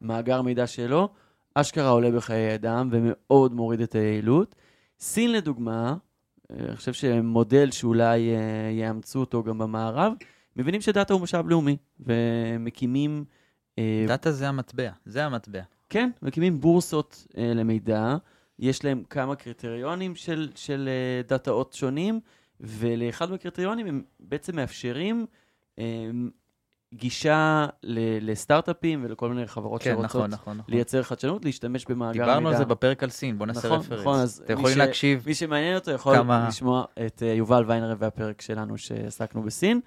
המאגר 0.01 0.41
מידע 0.41 0.67
שלו, 0.67 1.09
אשכרה 1.55 1.89
עולה 1.89 2.11
בחיי 2.11 2.55
אדם 2.55 2.89
ומאוד 2.91 3.53
מוריד 3.53 3.81
את 3.81 3.95
היעילות. 3.95 4.55
סין 5.01 5.31
לדוגמה, 5.31 5.95
אה, 6.51 6.65
אני 6.67 6.75
חושב 6.75 6.93
שמודל 6.93 7.71
שאולי 7.71 8.35
אה, 8.35 8.71
יאמצו 8.71 9.19
אותו 9.19 9.43
גם 9.43 9.57
במערב, 9.57 10.13
מבינים 10.55 10.81
שדאטה 10.81 11.13
הוא 11.13 11.21
משאב 11.21 11.49
לאומי, 11.49 11.77
ומקימים, 11.99 13.25
אה, 13.79 14.05
דאטה 14.07 14.31
זה 14.31 14.49
המטבע, 14.49 14.91
זה 15.05 15.25
המטבע. 15.25 15.61
כן, 15.89 16.09
מקימים 16.21 16.61
בורסות 16.61 17.27
למידע, 17.37 18.15
יש 18.59 18.85
להם 18.85 19.03
כמה 19.09 19.35
קריטריונים 19.35 20.15
של, 20.15 20.49
של 20.55 20.89
דאטאות 21.27 21.73
שונים, 21.73 22.19
ולאחד 22.59 23.31
מהקריטריונים 23.31 23.87
הם 23.87 24.03
בעצם 24.19 24.55
מאפשרים 24.55 25.25
גישה 26.93 27.65
ל- 27.83 28.31
לסטארט-אפים 28.31 29.05
ולכל 29.05 29.29
מיני 29.29 29.47
חברות 29.47 29.83
כן, 29.83 29.89
שרוצות 29.91 30.05
נכון, 30.05 30.29
נכון, 30.31 30.57
נכון. 30.57 30.73
לייצר 30.73 31.03
חדשנות, 31.03 31.45
להשתמש 31.45 31.85
במאגר 31.85 32.11
מידע. 32.19 32.25
דיברנו 32.25 32.49
על 32.49 32.57
זה 32.57 32.65
בפרק 32.65 33.03
על 33.03 33.09
סין, 33.09 33.37
בוא 33.37 33.45
נעשה 33.47 33.67
נכון, 33.67 33.79
רפרנס. 33.79 33.99
נכון, 34.01 34.19
אז 34.19 34.41
אתם 34.45 34.53
מי 34.53 34.59
יכולים 34.59 34.75
ש- 34.75 34.79
להקשיב, 34.79 35.23
מי 35.27 35.33
שמעניין 35.35 35.75
אותו 35.75 35.91
יכול 35.91 36.15
כמה- 36.15 36.45
לשמוע 36.47 36.83
את 37.05 37.23
אה, 37.23 37.27
יובל 37.27 37.63
ויינרב 37.67 37.97
והפרק 38.01 38.41
שלנו 38.41 38.77
שעסקנו 38.77 39.43
בסין. 39.43 39.79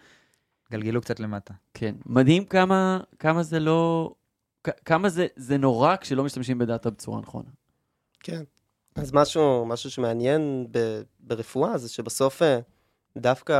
גלגלו 0.72 1.00
קצת 1.00 1.20
למטה. 1.20 1.54
כן, 1.74 1.94
מדהים 2.06 2.44
כמה, 2.44 3.00
כמה 3.18 3.42
זה 3.42 3.60
לא... 3.60 4.14
כמה 4.84 5.08
זה, 5.08 5.26
זה 5.36 5.56
נורא 5.58 5.96
כשלא 6.00 6.24
משתמשים 6.24 6.58
בדאטה 6.58 6.90
בצורה 6.90 7.20
נכונה. 7.20 7.48
כן. 8.20 8.42
אז 8.94 9.12
משהו, 9.12 9.66
משהו 9.66 9.90
שמעניין 9.90 10.66
ב, 10.70 10.78
ברפואה 11.20 11.78
זה 11.78 11.88
שבסוף 11.88 12.42
אה, 12.42 12.58
דווקא 13.18 13.54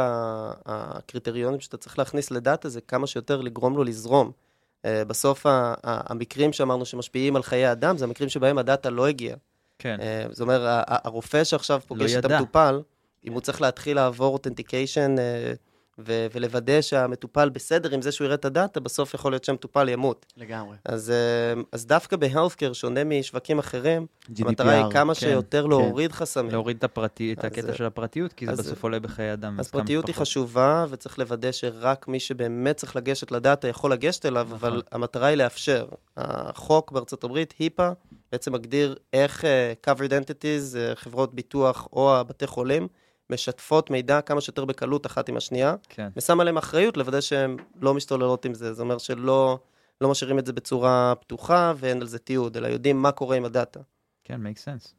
הקריטריונים 0.67 1.61
שאתה 1.61 1.77
צריך 1.77 1.99
להכניס 1.99 2.31
לדאטה 2.31 2.69
זה 2.69 2.81
כמה 2.81 3.07
שיותר 3.07 3.41
לגרום 3.41 3.77
לו 3.77 3.85
לזרום. 3.85 4.33
אה, 4.85 5.05
בסוף 5.05 5.47
המקרים 5.85 6.53
שאמרנו 6.53 6.85
שמשפיעים 6.85 7.37
על 7.37 7.43
חיי 7.43 7.73
אדם 7.73 7.97
זה 7.97 8.05
המקרים 8.05 8.29
שבהם 8.29 8.59
הדאטה 8.59 8.91
לא 8.91 9.07
הגיע. 9.07 9.37
כן. 9.79 9.97
אה, 10.01 10.27
זאת 10.31 10.41
אומרת, 10.41 10.85
הרופא 10.87 11.45
שעכשיו 11.45 11.81
פוגש 11.87 12.13
את 12.13 12.25
ידע. 12.25 12.39
המטופל, 12.39 12.83
אם 13.25 13.33
הוא 13.33 13.41
צריך 13.41 13.61
להתחיל 13.61 13.97
לעבור 13.97 14.33
אותנטיקיישן 14.33 15.15
ו- 15.99 16.27
ולוודא 16.33 16.81
שהמטופל 16.81 17.49
בסדר 17.49 17.95
עם 17.95 18.03
זה 18.03 18.13
שהוא 18.13 18.25
יראה 18.25 18.35
את 18.35 18.45
הדאטה, 18.45 18.81
בסוף 18.81 19.15
יכול 19.15 19.33
להיות 19.33 19.45
שהמטופל 19.45 19.89
ימות. 19.89 20.27
לגמרי. 20.37 20.77
אז, 20.85 21.11
אה, 21.11 21.63
אז 21.73 21.87
דווקא 21.87 22.17
בהלפקר, 22.17 22.73
שונה 22.73 23.05
משווקים 23.05 23.59
אחרים, 23.59 24.07
המטרה 24.39 24.73
היא 24.73 24.85
GDPR. 24.85 24.93
כמה 24.93 25.15
כן, 25.15 25.21
שיותר 25.21 25.67
להוריד 25.67 26.13
חסמים. 26.13 26.51
להוריד 26.51 26.77
את 26.77 26.85
הפרטי, 26.85 27.33
את 27.33 27.45
הקטע 27.45 27.69
אה, 27.69 27.75
של 27.75 27.85
הפרטיות, 27.85 28.33
כי 28.33 28.47
זה 28.47 28.53
אז, 28.53 28.59
בסוף 28.61 28.83
עולה 28.83 29.01
בחיי 29.01 29.33
אדם. 29.33 29.61
אז 29.61 29.71
פרטיות 29.71 30.07
היא. 30.07 30.15
חשובה, 30.15 30.87
וצריך 30.89 31.19
לוודא 31.19 31.53
שרק 31.53 32.09
מי 32.09 32.21
שבאמת 32.21 32.77
צריך 32.77 32.97
לגשת 32.97 33.31
לדאטה 33.31 33.69
יכול 33.69 33.93
לגשת 33.93 34.27
אליו, 34.27 34.49
נכון. 34.53 34.69
אבל 34.69 34.83
המטרה 34.93 35.27
היא 35.27 35.37
לאפשר. 35.37 35.87
החוק 36.17 36.93
בארצות 36.93 37.25
הברית, 37.25 37.55
היפה, 37.59 37.89
בעצם 38.33 38.53
מגדיר 38.53 38.97
איך 39.13 39.45
אה, 39.45 39.73
covered 39.87 40.11
entities, 40.11 40.77
אה, 40.77 40.95
חברות 40.95 41.35
ביטוח 41.35 41.89
או 41.93 42.17
הבתי 42.17 42.47
חולים, 42.47 42.89
משתפות 43.31 43.91
מידע 43.91 44.20
כמה 44.20 44.41
שיותר 44.41 44.64
בקלות 44.64 45.07
אחת 45.07 45.29
עם 45.29 45.37
השנייה, 45.37 45.75
כן. 45.89 46.09
ושם 46.16 46.41
עליהם 46.41 46.57
אחריות 46.57 46.97
לוודא 46.97 47.20
שהן 47.20 47.57
לא 47.81 47.95
משתוללות 47.95 48.45
עם 48.45 48.55
זה. 48.55 48.72
זה 48.72 48.83
אומר 48.83 48.99
שלא 48.99 49.59
לא 50.01 50.11
משאירים 50.11 50.39
את 50.39 50.47
זה 50.47 50.53
בצורה 50.53 51.14
פתוחה 51.20 51.72
ואין 51.77 52.01
על 52.01 52.07
זה 52.07 52.18
תיעוד, 52.18 52.57
אלא 52.57 52.66
יודעים 52.66 53.03
מה 53.03 53.12
קורה 53.12 53.37
עם 53.37 53.45
הדאטה. 53.45 53.81
כן, 54.25 54.41
make 54.47 54.59
sense. 54.59 54.93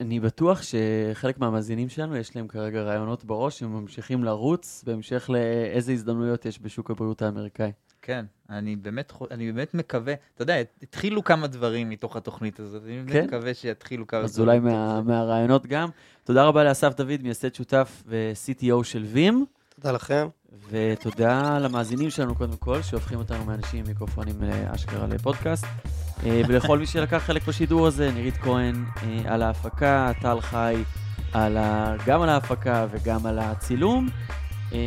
אני 0.00 0.20
בטוח 0.20 0.60
שחלק 0.62 1.38
מהמאזינים 1.38 1.88
שלנו, 1.88 2.16
יש 2.16 2.36
להם 2.36 2.48
כרגע 2.48 2.82
רעיונות 2.82 3.24
בראש, 3.24 3.62
הם 3.62 3.72
ממשיכים 3.72 4.24
לרוץ 4.24 4.84
בהמשך 4.86 5.30
לאיזה 5.30 5.92
הזדמנויות 5.92 6.46
יש 6.46 6.60
בשוק 6.60 6.90
הבריאות 6.90 7.22
האמריקאי. 7.22 7.72
כן, 8.02 8.24
אני 8.50 8.76
באמת, 8.76 9.12
אני 9.30 9.52
באמת 9.52 9.74
מקווה, 9.74 10.14
אתה 10.34 10.42
יודע, 10.42 10.54
התחילו 10.82 11.24
כמה 11.24 11.46
דברים 11.46 11.90
מתוך 11.90 12.16
התוכנית 12.16 12.60
הזאת, 12.60 12.82
אני 12.86 12.96
באמת 12.96 13.12
כן? 13.12 13.24
מקווה 13.24 13.54
שיתחילו 13.54 14.06
כמה 14.06 14.20
אז 14.20 14.36
דברים. 14.36 14.48
אולי 14.48 14.58
מתוך 14.58 14.74
מה. 14.74 15.00
מהרעיונות 15.02 15.66
גם. 15.66 15.88
תודה 16.24 16.44
רבה 16.44 16.64
לאסף 16.64 16.96
דוד, 16.96 17.22
מייסד 17.22 17.54
שותף 17.54 18.02
ו-CTO 18.06 18.84
של 18.84 19.02
וים, 19.02 19.44
תודה 19.74 19.92
לכם. 19.92 20.28
ותודה 20.70 21.58
למאזינים 21.58 22.10
שלנו 22.10 22.34
קודם 22.34 22.56
כל, 22.56 22.82
שהופכים 22.82 23.18
אותנו 23.18 23.44
מאנשים 23.44 23.78
עם 23.78 23.86
מיקרופונים 23.86 24.34
לאשכרה 24.42 25.06
לפודקאסט. 25.06 25.64
אה, 26.26 26.42
ולכל 26.48 26.78
מי 26.78 26.86
שלקח 26.86 27.22
חלק 27.26 27.46
בשידור 27.48 27.86
הזה, 27.86 28.10
נירית 28.10 28.36
כהן 28.36 28.84
אה, 29.02 29.34
על 29.34 29.42
ההפקה, 29.42 30.12
טל 30.20 30.40
חי 30.40 30.82
על 31.32 31.56
ה... 31.56 31.94
גם 32.06 32.22
על 32.22 32.28
ההפקה 32.28 32.86
וגם 32.90 33.26
על 33.26 33.38
הצילום. 33.38 34.08
אה, 34.72 34.78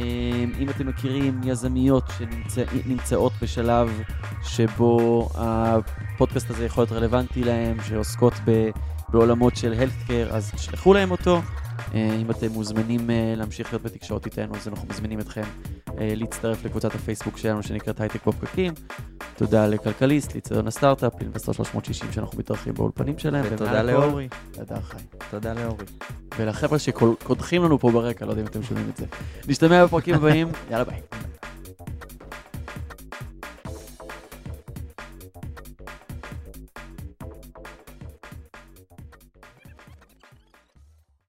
אם 0.60 0.70
אתם 0.70 0.88
מכירים 0.88 1.42
יזמיות 1.44 2.04
שנמצאות 2.50 3.34
בשלב 3.42 4.02
שבו 4.44 5.30
הפודקאסט 5.36 6.50
הזה 6.50 6.66
יכול 6.66 6.82
להיות 6.82 6.92
רלוונטי 6.92 7.44
להם, 7.44 7.78
שעוסקות. 7.88 8.34
בעולמות 9.10 9.56
של 9.56 9.74
healthcare, 9.74 10.34
אז 10.34 10.52
תשלחו 10.52 10.94
להם 10.94 11.12
אותו. 11.12 11.42
אה, 11.96 12.16
אם 12.22 12.32
אתם 12.32 12.52
מוזמנים 12.52 13.10
אה, 13.10 13.34
להמשיך 13.38 13.74
להיות 13.74 13.84
בתקשורת 13.84 14.26
איתנו, 14.26 14.56
אז 14.56 14.68
אנחנו 14.68 14.88
מזמינים 14.90 15.20
אתכם 15.20 15.42
אה, 16.00 16.14
להצטרף 16.16 16.66
לקבוצת 16.66 16.96
הפייסבוק 16.96 17.38
שלנו 17.38 17.64
שנקראת 17.64 18.02
הייטק 18.02 18.28
בפקקים. 18.28 18.74
תודה 19.36 19.68
לכלכליסט, 19.68 20.34
לאיצטדיון 20.34 20.68
הסטארט-אפ, 20.68 21.14
לאינבסטור 21.22 21.54
360 21.54 22.12
שאנחנו 22.12 22.40
מתארחים 22.40 22.74
באולפנים 22.74 23.20
שלהם. 23.20 23.46
ותודה 23.52 23.84
לאורי. 23.84 24.28
תודה 24.52 24.82
חי. 24.82 24.98
תודה 25.32 25.54
לאורי. 25.54 25.86
ולחבר'ה 26.38 26.80
שקודחים 26.80 27.64
לנו 27.64 27.80
פה 27.80 27.92
ברקע, 27.92 28.26
לא 28.26 28.32
יודע 28.32 28.42
אם 28.42 28.48
אתם 28.48 28.64
שומעים 28.64 28.90
את 28.90 28.98
זה. 28.98 29.06
נשתמע 29.48 29.86
בפרקים 29.86 30.16
הבאים, 30.16 30.48
יאללה 30.72 30.84
ביי. 30.84 31.02